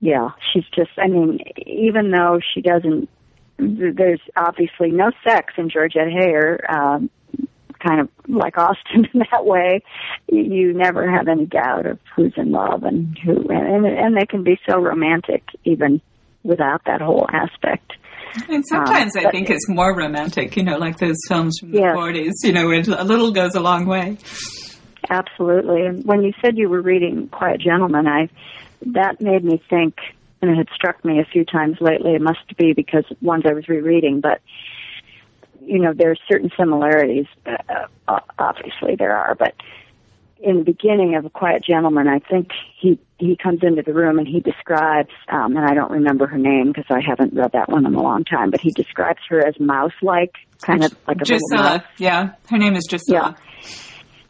yeah 0.02 0.30
she's 0.52 0.66
just 0.74 0.92
i 0.98 1.08
mean 1.08 1.40
even 1.66 2.12
though 2.12 2.40
she 2.54 2.62
doesn't 2.62 3.10
there's 3.58 4.20
obviously 4.36 4.92
no 4.92 5.12
sex 5.24 5.54
in 5.58 5.70
georgette 5.70 6.08
heyer 6.08 6.58
um 6.70 7.10
kind 7.80 8.02
of 8.02 8.10
like 8.28 8.58
Austen 8.58 9.08
in 9.14 9.24
that 9.32 9.46
way 9.46 9.82
you 10.28 10.74
never 10.74 11.10
have 11.10 11.28
any 11.28 11.46
doubt 11.46 11.86
of 11.86 12.00
who's 12.16 12.34
in 12.38 12.52
love 12.52 12.84
and 12.84 13.18
who 13.20 13.48
and 13.50 13.86
and 13.86 14.18
they 14.18 14.26
can 14.26 14.44
be 14.44 14.60
so 14.68 14.80
romantic 14.80 15.44
even 15.64 16.02
without 16.44 16.82
that 16.86 17.02
whole 17.02 17.28
aspect 17.32 17.94
and 18.50 18.64
sometimes 18.68 19.16
um, 19.16 19.26
I 19.26 19.32
think 19.32 19.50
it's 19.50 19.68
more 19.70 19.96
romantic, 19.96 20.58
you 20.58 20.64
know, 20.64 20.78
like 20.78 20.98
those 20.98 21.16
films 21.28 21.58
from 21.60 21.72
the 21.72 21.80
yes. 21.80 21.96
40s, 21.96 22.32
you 22.44 22.52
know, 22.52 22.68
where 22.68 22.82
a 22.82 23.04
little 23.04 23.32
goes 23.32 23.56
a 23.56 23.60
long 23.60 23.86
way. 23.86 24.18
Absolutely. 25.10 25.86
And 25.86 26.04
when 26.04 26.22
you 26.22 26.34
said 26.42 26.58
you 26.58 26.70
were 26.70 26.82
reading 26.82 27.28
Quiet 27.30 27.62
Gentleman, 27.62 28.08
I 28.08 28.30
that 28.94 29.22
made 29.22 29.44
me 29.44 29.62
think, 29.70 29.96
and 30.42 30.52
it 30.52 30.58
had 30.58 30.68
struck 30.76 31.04
me 31.06 31.20
a 31.20 31.26
few 31.26 31.46
times 31.46 31.78
lately. 31.80 32.14
It 32.14 32.22
must 32.22 32.58
be 32.58 32.74
because 32.74 33.06
ones 33.22 33.44
I 33.48 33.54
was 33.54 33.68
rereading, 33.68 34.22
but 34.22 34.42
you 35.66 35.80
know, 35.80 35.94
there 35.94 36.12
are 36.12 36.18
certain 36.28 36.52
similarities. 36.58 37.26
Uh, 37.46 38.20
obviously, 38.38 38.96
there 38.96 39.16
are, 39.16 39.36
but 39.36 39.56
in 40.40 40.58
the 40.58 40.64
beginning 40.64 41.16
of 41.16 41.26
A 41.26 41.30
Quiet 41.30 41.64
Gentleman, 41.64 42.08
I 42.08 42.20
think 42.20 42.50
he 42.80 43.00
he 43.18 43.36
comes 43.36 43.62
into 43.64 43.82
the 43.82 43.94
room 43.94 44.20
and 44.20 44.28
he 44.28 44.42
describes, 44.42 45.12
um, 45.30 45.56
and 45.56 45.66
I 45.66 45.74
don't 45.74 45.92
remember 45.92 46.28
her 46.28 46.38
name 46.38 46.68
because 46.68 46.86
I 46.90 47.00
haven't 47.02 47.34
read 47.34 47.54
that 47.54 47.70
one 47.70 47.86
in 47.86 47.96
a 47.96 48.02
long 48.02 48.26
time, 48.26 48.52
but 48.52 48.60
he 48.60 48.72
describes 48.72 49.20
her 49.30 49.46
as 49.46 49.58
mouse-like, 49.60 50.36
kind 50.62 50.84
of 50.84 50.94
like 51.08 51.22
a 51.22 51.24
Drusilla. 51.24 51.86
Yeah, 51.98 52.34
her 52.50 52.58
name 52.58 52.76
is 52.76 52.86
Drusilla. 52.88 53.38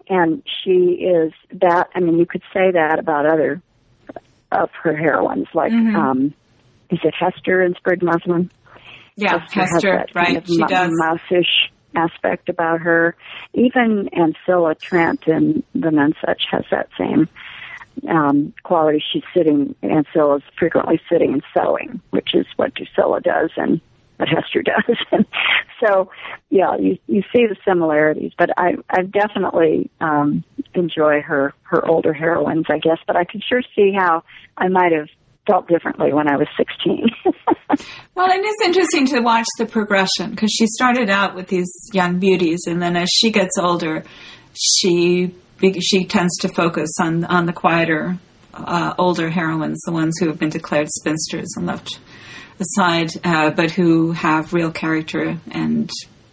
Yeah. 0.10 0.18
And 0.18 0.44
she 0.64 1.02
is 1.02 1.34
that. 1.54 1.90
I 1.96 2.00
mean, 2.00 2.20
you 2.20 2.28
could 2.28 2.44
say 2.54 2.72
that 2.72 3.00
about 3.00 3.26
other 3.26 3.62
of 4.52 4.70
her 4.84 4.96
heroines, 4.96 5.48
like 5.54 5.72
mm-hmm. 5.72 5.96
um, 5.96 6.34
is 6.92 7.00
it 7.04 7.14
Hester 7.14 7.64
in 7.64 7.74
Sprig 7.74 8.04
Muslin? 8.04 8.52
Yeah, 9.16 9.40
Hester, 9.40 9.60
Hester 9.62 10.06
right? 10.14 10.26
Kind 10.26 10.38
of 10.38 10.48
she 10.48 10.58
does 10.58 10.92
mouseish 11.02 11.70
aspect 11.96 12.50
about 12.50 12.82
her. 12.82 13.16
Even 13.54 14.10
Ancilla 14.14 14.78
Trent 14.80 15.24
in 15.28 15.64
The 15.74 15.90
Nonesuch 15.90 16.42
has 16.52 16.66
that 16.72 16.90
same 16.98 17.30
um, 18.10 18.54
quality. 18.64 19.04
She's 19.14 19.24
sitting, 19.34 19.76
Ancilla 19.82 20.38
is 20.38 20.44
frequently 20.58 21.00
sitting 21.10 21.34
and 21.34 21.44
sewing, 21.54 22.02
which 22.12 22.34
is 22.34 22.46
what 22.58 22.74
Drusilla 22.74 23.22
does 23.22 23.52
and 23.56 23.80
what 24.18 24.30
Hester 24.30 24.62
does. 24.64 24.98
and 25.12 25.26
so, 25.84 26.12
yeah, 26.50 26.76
you 26.78 26.98
you 27.08 27.22
see 27.34 27.46
the 27.48 27.56
similarities. 27.66 28.32
But 28.38 28.50
I 28.58 28.76
I 28.90 29.04
definitely 29.04 29.90
um, 30.00 30.44
enjoy 30.74 31.22
her 31.22 31.54
her 31.64 31.86
older 31.88 32.14
heroines, 32.14 32.66
I 32.70 32.80
guess. 32.80 33.00
But 33.08 33.16
I 33.16 33.26
can 33.26 33.42
sure 33.48 33.62
see 33.76 33.94
how 33.98 34.24
I 34.58 34.68
might 34.68 34.92
have 34.92 35.08
felt 35.48 35.68
differently 35.68 36.14
when 36.14 36.28
I 36.28 36.38
was 36.38 36.48
16. 36.58 37.08
well, 38.16 38.30
it 38.32 38.46
is 38.46 38.56
interesting 38.64 39.06
to 39.08 39.20
watch 39.22 39.46
the 39.58 39.66
progression 39.66 40.32
because 40.32 40.52
she 40.52 40.68
started 40.68 41.10
out 41.10 41.36
with 41.36 41.48
these 41.48 41.72
young 41.94 42.20
beauties, 42.20 42.62
and 42.68 42.82
then 42.82 42.96
as 42.96 43.10
she 43.10 43.32
gets 43.32 43.58
older, 43.58 44.04
she 44.54 45.34
she 45.82 46.06
tends 46.06 46.38
to 46.40 46.50
focus 46.50 46.90
on 47.00 47.26
on 47.26 47.46
the 47.46 47.54
quieter, 47.54 48.18
uh, 48.54 48.94
older 48.98 49.30
heroines, 49.30 49.82
the 49.86 49.92
ones 49.92 50.16
who 50.20 50.28
have 50.28 50.40
been 50.40 50.50
declared 50.50 50.90
spinsters 50.90 51.48
and 51.56 51.66
left 51.66 52.00
aside, 52.60 53.12
uh, 53.24 53.52
but 53.52 53.72
who 53.72 54.12
have 54.12 54.54
real 54.54 54.72
character 54.72 55.38
and 55.52 55.90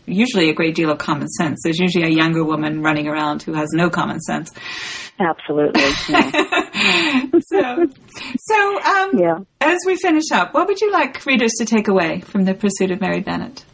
usually 0.07 0.50
a 0.50 0.55
great 0.55 0.74
deal 0.74 0.90
of 0.90 0.98
common 0.98 1.28
sense. 1.28 1.61
There's 1.62 1.78
usually 1.78 2.05
a 2.05 2.14
younger 2.14 2.44
woman 2.44 2.82
running 2.82 3.09
around 3.09 3.42
who 3.42 3.53
has 3.55 3.68
no 3.72 3.90
common 3.90 4.20
sense. 4.20 4.50
Absolutely. 5.20 5.82
Yeah. 6.09 7.24
so, 7.46 7.86
so 8.38 8.82
um, 8.82 9.18
yeah. 9.18 9.38
as 9.61 9.78
we 9.86 9.96
finish 9.96 10.30
up, 10.32 10.55
what 10.55 10.66
would 10.66 10.80
you 10.80 10.90
like 10.90 11.24
readers 11.26 11.53
to 11.59 11.64
take 11.64 11.88
away 11.88 12.20
from 12.20 12.44
the 12.44 12.55
pursuit 12.55 12.90
of 12.90 13.00
Mary 13.00 13.20
Bennet? 13.20 13.64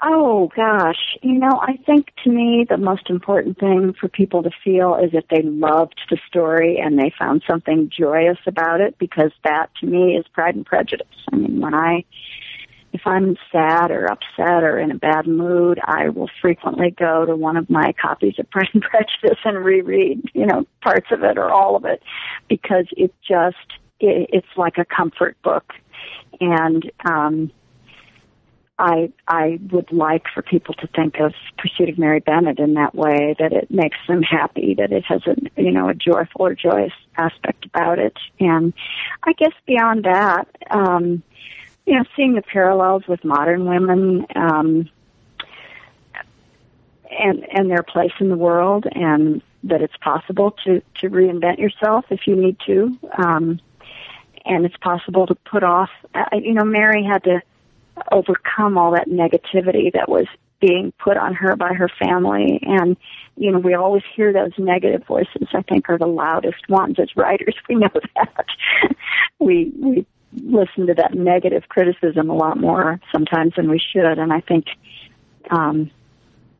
Oh 0.00 0.48
gosh, 0.54 1.16
you 1.22 1.40
know, 1.40 1.60
I 1.60 1.76
think 1.84 2.12
to 2.22 2.30
me 2.30 2.64
the 2.68 2.76
most 2.76 3.10
important 3.10 3.58
thing 3.58 3.94
for 4.00 4.08
people 4.08 4.44
to 4.44 4.50
feel 4.62 4.94
is 4.94 5.10
that 5.10 5.24
they 5.28 5.42
loved 5.42 6.00
the 6.08 6.18
story 6.28 6.78
and 6.78 6.96
they 6.96 7.12
found 7.18 7.42
something 7.48 7.90
joyous 7.90 8.38
about 8.46 8.80
it 8.80 8.96
because 8.98 9.32
that 9.42 9.70
to 9.80 9.86
me 9.86 10.14
is 10.14 10.24
Pride 10.32 10.54
and 10.54 10.64
Prejudice. 10.64 11.08
I 11.32 11.36
mean, 11.36 11.60
when 11.60 11.74
I 11.74 12.04
if 12.98 13.06
I'm 13.06 13.36
sad 13.52 13.92
or 13.92 14.10
upset 14.10 14.64
or 14.64 14.78
in 14.78 14.90
a 14.90 14.96
bad 14.96 15.26
mood, 15.26 15.78
I 15.84 16.08
will 16.08 16.28
frequently 16.42 16.90
go 16.90 17.24
to 17.24 17.36
one 17.36 17.56
of 17.56 17.70
my 17.70 17.92
copies 18.00 18.34
of 18.38 18.50
Pride 18.50 18.68
and 18.74 18.82
Prejudice 18.90 19.38
and 19.44 19.64
reread, 19.64 20.22
you 20.34 20.46
know, 20.46 20.66
parts 20.82 21.06
of 21.12 21.22
it 21.22 21.38
or 21.38 21.50
all 21.50 21.76
of 21.76 21.84
it 21.84 22.02
because 22.48 22.86
it 22.96 23.14
just, 23.26 23.56
it, 24.00 24.30
it's 24.32 24.56
like 24.56 24.78
a 24.78 24.84
comfort 24.84 25.36
book. 25.42 25.72
And, 26.40 26.90
um, 27.08 27.52
I 28.80 29.12
I 29.26 29.58
would 29.72 29.90
like 29.90 30.26
for 30.32 30.40
people 30.40 30.72
to 30.74 30.86
think 30.86 31.16
of 31.18 31.34
Pursuit 31.58 31.88
of 31.88 31.98
Mary 31.98 32.20
Bennet 32.20 32.60
in 32.60 32.74
that 32.74 32.94
way 32.94 33.34
that 33.40 33.52
it 33.52 33.72
makes 33.72 33.96
them 34.06 34.22
happy, 34.22 34.76
that 34.78 34.92
it 34.92 35.04
has 35.04 35.20
a 35.26 35.34
you 35.60 35.72
know 35.72 35.88
a 35.88 35.94
joyful 35.94 36.46
or 36.46 36.54
joyous 36.54 36.92
aspect 37.16 37.64
about 37.64 37.98
it, 37.98 38.16
and 38.38 38.72
I 39.24 39.32
guess 39.32 39.52
beyond 39.66 40.04
that, 40.04 40.46
um, 40.70 41.24
you 41.88 41.94
know, 41.94 42.04
seeing 42.14 42.34
the 42.34 42.42
parallels 42.42 43.04
with 43.08 43.24
modern 43.24 43.64
women 43.64 44.26
um, 44.36 44.90
and 47.10 47.46
and 47.50 47.70
their 47.70 47.82
place 47.82 48.12
in 48.20 48.28
the 48.28 48.36
world, 48.36 48.84
and 48.92 49.40
that 49.64 49.80
it's 49.80 49.96
possible 49.96 50.50
to 50.64 50.82
to 51.00 51.08
reinvent 51.08 51.58
yourself 51.58 52.04
if 52.10 52.26
you 52.26 52.36
need 52.36 52.58
to, 52.66 52.98
um, 53.16 53.58
and 54.44 54.66
it's 54.66 54.76
possible 54.76 55.26
to 55.26 55.34
put 55.34 55.62
off. 55.62 55.88
Uh, 56.14 56.26
you 56.34 56.52
know, 56.52 56.64
Mary 56.64 57.02
had 57.02 57.24
to 57.24 57.40
overcome 58.12 58.76
all 58.76 58.90
that 58.92 59.08
negativity 59.08 59.90
that 59.94 60.10
was 60.10 60.26
being 60.60 60.92
put 60.98 61.16
on 61.16 61.32
her 61.32 61.56
by 61.56 61.72
her 61.72 61.88
family 61.88 62.60
and 62.62 62.96
you 63.36 63.50
know 63.50 63.58
we 63.60 63.74
always 63.74 64.02
hear 64.16 64.32
those 64.32 64.50
negative 64.58 65.04
voices 65.06 65.46
i 65.52 65.62
think 65.62 65.88
are 65.88 65.98
the 65.98 66.06
loudest 66.06 66.68
ones 66.68 66.96
as 66.98 67.08
writers 67.14 67.54
we 67.68 67.76
know 67.76 67.88
that 68.16 68.46
we 69.38 69.72
we 69.78 70.04
listen 70.32 70.86
to 70.86 70.94
that 70.94 71.14
negative 71.14 71.64
criticism 71.68 72.30
a 72.30 72.34
lot 72.34 72.58
more 72.58 73.00
sometimes 73.12 73.52
than 73.56 73.70
we 73.70 73.80
should 73.92 74.18
and 74.18 74.32
i 74.32 74.40
think 74.40 74.66
um 75.50 75.90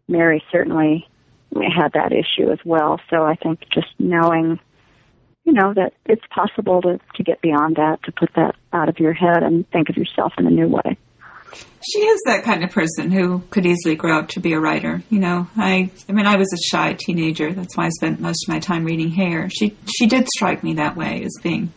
mary 0.08 0.42
certainly 0.50 1.06
had 1.54 1.92
that 1.92 2.12
issue 2.12 2.50
as 2.50 2.58
well 2.64 3.00
so 3.10 3.22
i 3.22 3.34
think 3.34 3.60
just 3.72 3.88
knowing 3.98 4.58
you 5.44 5.52
know 5.52 5.72
that 5.74 5.92
it's 6.06 6.24
possible 6.34 6.80
to 6.80 6.98
to 7.14 7.22
get 7.22 7.40
beyond 7.42 7.76
that 7.76 7.98
to 8.04 8.12
put 8.12 8.30
that 8.36 8.54
out 8.72 8.88
of 8.88 8.98
your 8.98 9.12
head 9.12 9.42
and 9.42 9.68
think 9.70 9.88
of 9.88 9.96
yourself 9.96 10.32
in 10.38 10.46
a 10.46 10.50
new 10.50 10.68
way 10.68 10.96
she 11.54 12.00
is 12.00 12.20
that 12.26 12.44
kind 12.44 12.64
of 12.64 12.70
person 12.70 13.10
who 13.10 13.42
could 13.50 13.64
easily 13.64 13.96
grow 13.96 14.18
up 14.18 14.28
to 14.30 14.40
be 14.40 14.52
a 14.52 14.60
writer. 14.60 15.02
You 15.10 15.20
know, 15.20 15.48
I, 15.56 15.90
I 16.08 16.12
mean, 16.12 16.26
I 16.26 16.36
was 16.36 16.52
a 16.52 16.58
shy 16.70 16.94
teenager. 16.98 17.52
That's 17.52 17.76
why 17.76 17.86
I 17.86 17.90
spent 17.90 18.20
most 18.20 18.44
of 18.44 18.52
my 18.52 18.58
time 18.58 18.84
reading 18.84 19.10
Heyer. 19.10 19.50
She, 19.52 19.76
she 19.96 20.06
did 20.06 20.28
strike 20.28 20.62
me 20.62 20.74
that 20.74 20.96
way 20.96 21.22
as 21.24 21.32
being 21.42 21.72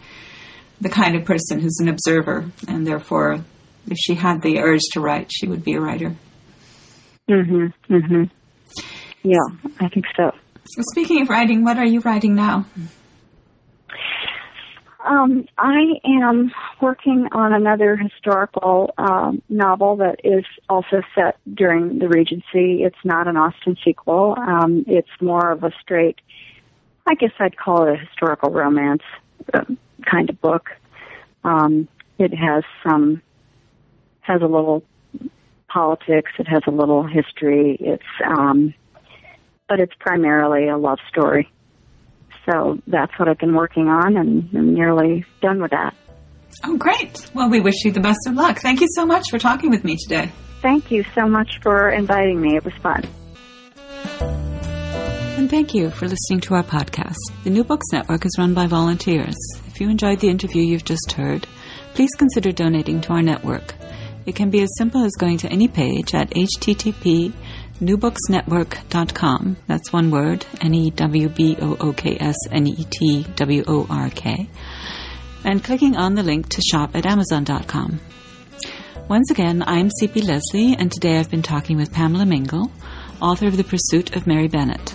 the 0.82 0.90
kind 0.90 1.16
of 1.16 1.24
person 1.24 1.60
who's 1.60 1.78
an 1.80 1.88
observer, 1.88 2.50
and 2.68 2.86
therefore, 2.86 3.44
if 3.88 3.98
she 3.98 4.16
had 4.16 4.42
the 4.42 4.60
urge 4.60 4.82
to 4.94 5.00
write, 5.00 5.32
she 5.32 5.48
would 5.48 5.64
be 5.64 5.74
a 5.74 5.80
writer. 5.80 6.16
Mhm. 7.30 7.72
Mhm. 7.90 8.30
Yeah, 9.24 9.38
I 9.80 9.88
think 9.90 10.06
so. 10.18 10.32
So 10.66 10.82
speaking 10.92 11.22
of 11.22 11.30
writing, 11.30 11.64
what 11.64 11.78
are 11.78 11.86
you 11.86 12.00
writing 12.02 12.36
now? 12.36 12.66
Um, 15.06 15.46
I 15.58 16.00
am 16.06 16.52
working 16.80 17.28
on 17.32 17.54
another 17.54 17.96
historical 17.96 18.94
um, 18.98 19.42
novel 19.50 19.96
that 19.98 20.20
is 20.24 20.46
also 20.70 21.02
set 21.16 21.38
during 21.52 22.00
the 22.00 22.08
Regency. 22.08 22.84
It's 22.84 23.04
not 23.04 23.28
an 23.28 23.36
Austen 23.36 23.78
sequel. 23.84 24.36
Um, 24.38 24.84
it's 24.88 25.10
more 25.20 25.52
of 25.52 25.64
a 25.64 25.72
straight, 25.82 26.22
I 27.08 27.16
guess 27.16 27.32
I'd 27.40 27.58
call 27.58 27.88
it 27.88 27.94
a 27.94 27.98
historical 27.98 28.52
romance 28.52 29.02
uh, 29.54 29.66
kind 30.10 30.30
of 30.30 30.40
book. 30.42 30.70
Um, 31.44 31.88
it 32.18 32.34
has 32.34 32.64
some, 32.84 33.22
has 34.22 34.42
a 34.42 34.48
little 34.48 34.84
politics. 35.68 36.32
It 36.38 36.48
has 36.48 36.62
a 36.68 36.72
little 36.72 37.06
history. 37.06 37.78
It's, 37.80 38.04
um, 38.26 38.74
but 39.68 39.80
it's 39.80 39.94
primarily 40.00 40.68
a 40.68 40.78
love 40.78 41.00
story. 41.10 41.50
So 42.50 42.80
that's 42.88 43.12
what 43.20 43.28
I've 43.28 43.38
been 43.38 43.56
working 43.56 43.88
on, 43.88 44.18
and 44.18 44.50
I'm 44.54 44.74
nearly 44.74 45.26
done 45.42 45.62
with 45.62 45.72
that. 45.72 45.94
Oh, 46.64 46.76
great. 46.78 47.30
Well, 47.34 47.50
we 47.50 47.62
wish 47.62 47.86
you 47.86 47.92
the 47.92 48.00
best 48.00 48.20
of 48.28 48.34
luck. 48.34 48.60
Thank 48.60 48.82
you 48.82 48.88
so 48.96 49.06
much 49.06 49.30
for 49.30 49.40
talking 49.40 49.70
with 49.70 49.84
me 49.84 49.96
today. 49.96 50.32
Thank 50.62 50.92
you 50.92 51.04
so 51.16 51.28
much 51.28 51.60
for 51.62 51.90
inviting 51.90 52.42
me. 52.42 52.56
It 52.56 52.66
was 52.66 52.74
fun. 52.82 54.51
And 55.42 55.50
thank 55.50 55.74
you 55.74 55.90
for 55.90 56.08
listening 56.08 56.40
to 56.42 56.54
our 56.54 56.62
podcast. 56.62 57.18
The 57.44 57.50
New 57.50 57.64
Books 57.64 57.88
Network 57.92 58.28
is 58.28 58.36
run 58.38 58.54
by 58.54 58.68
volunteers. 58.68 59.36
If 59.66 59.82
you 59.82 59.90
enjoyed 59.90 60.20
the 60.20 60.30
interview 60.30 60.62
you've 60.62 60.86
just 60.86 61.14
heard, 61.14 61.48
please 61.96 62.12
consider 62.16 62.52
donating 62.52 63.02
to 63.02 63.14
our 63.14 63.24
network. 63.24 63.74
It 64.28 64.36
can 64.36 64.52
be 64.52 64.62
as 64.62 64.70
simple 64.78 65.04
as 65.04 65.14
going 65.18 65.40
to 65.40 65.50
any 65.50 65.68
page 65.68 66.14
at 66.14 66.30
http 66.30 67.34
newbooksnetwork.com. 67.82 69.58
That's 69.66 69.92
one 69.92 70.12
word, 70.12 70.46
N 70.62 70.76
E 70.76 70.92
W 70.92 71.28
B 71.28 71.58
O 71.60 71.76
O 71.80 71.92
K 71.92 72.18
S 72.20 72.38
N 72.52 72.68
E 72.68 72.86
T 72.92 73.26
W 73.36 73.64
O 73.66 73.88
R 73.90 74.12
K. 74.12 74.48
And 75.44 75.64
clicking 75.64 75.96
on 75.98 76.14
the 76.14 76.22
link 76.22 76.50
to 76.50 76.62
shop 76.62 76.96
at 76.96 77.08
amazon.com. 77.08 78.00
Once 79.10 79.32
again, 79.32 79.64
I'm 79.66 79.90
C.P. 79.90 80.22
Lesley, 80.22 80.76
and 80.78 80.92
today 80.92 81.18
I've 81.18 81.32
been 81.32 81.42
talking 81.42 81.78
with 81.78 81.92
Pamela 81.92 82.28
Mingle, 82.28 82.72
author 83.20 83.48
of 83.48 83.58
The 83.58 83.64
Pursuit 83.64 84.16
of 84.16 84.28
Mary 84.28 84.48
Bennet. 84.48 84.94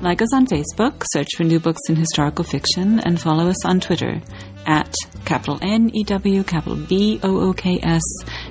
Like 0.00 0.20
us 0.20 0.34
on 0.34 0.46
Facebook, 0.46 1.04
search 1.12 1.28
for 1.36 1.44
New 1.44 1.60
Books 1.60 1.80
in 1.88 1.94
Historical 1.96 2.44
Fiction, 2.44 3.00
and 3.00 3.20
follow 3.20 3.48
us 3.48 3.64
on 3.64 3.80
Twitter 3.80 4.20
at 4.66 4.94
capital 5.24 5.58
N 5.62 5.90
E 5.94 6.04
W, 6.04 6.44
capital 6.44 6.76
B 6.76 7.18
O 7.22 7.48
O 7.48 7.54
K 7.54 7.80
S, 7.82 8.02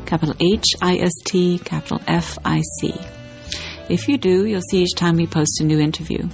capital 0.06 0.36
H 0.40 0.66
I 0.82 0.96
S 0.98 1.12
T, 1.26 1.60
capital 1.60 2.02
F 2.08 2.40
I 2.44 2.62
C. 2.80 2.96
If 3.90 4.08
you 4.08 4.18
do, 4.18 4.46
you'll 4.46 4.62
see 4.70 4.84
each 4.84 4.96
time 4.96 5.18
we 5.18 5.28
post 5.28 5.60
a 5.62 5.64
new 5.64 5.80
interview. 5.80 6.28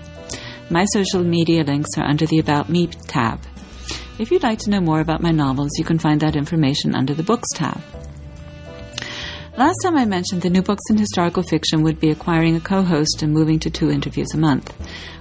My 0.70 0.86
social 0.86 1.24
media 1.24 1.64
links 1.64 1.98
are 1.98 2.06
under 2.06 2.26
the 2.26 2.40
About 2.40 2.70
Me 2.70 2.88
tab. 2.88 3.42
If 4.18 4.32
you'd 4.32 4.44
like 4.44 4.60
to 4.60 4.70
know 4.70 4.82
more 4.82 5.00
about 5.00 5.22
my 5.22 5.32
novels, 5.32 5.72
you 5.78 5.86
can 5.86 6.00
find 6.00 6.20
that 6.22 6.36
information 6.36 6.96
under 6.96 7.14
the 7.14 7.24
Books 7.24 7.48
tab. 7.56 7.82
Last 9.58 9.78
time 9.84 9.98
I 9.98 10.06
mentioned 10.06 10.42
the 10.42 10.50
New 10.50 10.62
Books 10.62 10.84
in 10.90 10.98
Historical 10.98 11.44
Fiction 11.44 11.84
would 11.84 12.00
be 12.00 12.12
acquiring 12.12 12.56
a 12.56 12.62
co 12.62 12.82
host 12.82 13.22
and 13.22 13.34
moving 13.34 13.60
to 13.60 13.70
two 13.70 13.90
interviews 13.90 14.34
a 14.34 14.38
month. 14.38 14.74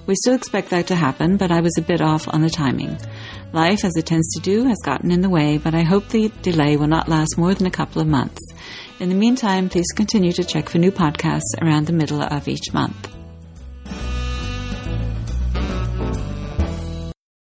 We 0.06 0.14
still 0.14 0.34
expect 0.34 0.70
that 0.70 0.86
to 0.86 0.94
happen, 0.94 1.36
but 1.36 1.50
I 1.50 1.60
was 1.60 1.76
a 1.76 1.82
bit 1.82 2.00
off 2.00 2.28
on 2.28 2.42
the 2.42 2.48
timing. 2.48 2.98
Life, 3.52 3.84
as 3.84 3.96
it 3.96 4.04
tends 4.04 4.28
to 4.34 4.40
do, 4.40 4.64
has 4.64 4.78
gotten 4.84 5.10
in 5.10 5.22
the 5.22 5.30
way, 5.30 5.56
but 5.56 5.74
I 5.74 5.82
hope 5.82 6.08
the 6.08 6.30
delay 6.42 6.76
will 6.76 6.86
not 6.86 7.08
last 7.08 7.38
more 7.38 7.54
than 7.54 7.66
a 7.66 7.70
couple 7.70 8.02
of 8.02 8.06
months. 8.06 8.40
In 9.00 9.08
the 9.08 9.14
meantime, 9.14 9.68
please 9.68 9.90
continue 9.94 10.32
to 10.32 10.44
check 10.44 10.68
for 10.68 10.78
new 10.78 10.90
podcasts 10.90 11.54
around 11.62 11.86
the 11.86 11.94
middle 11.94 12.20
of 12.20 12.46
each 12.46 12.74
month. 12.74 13.17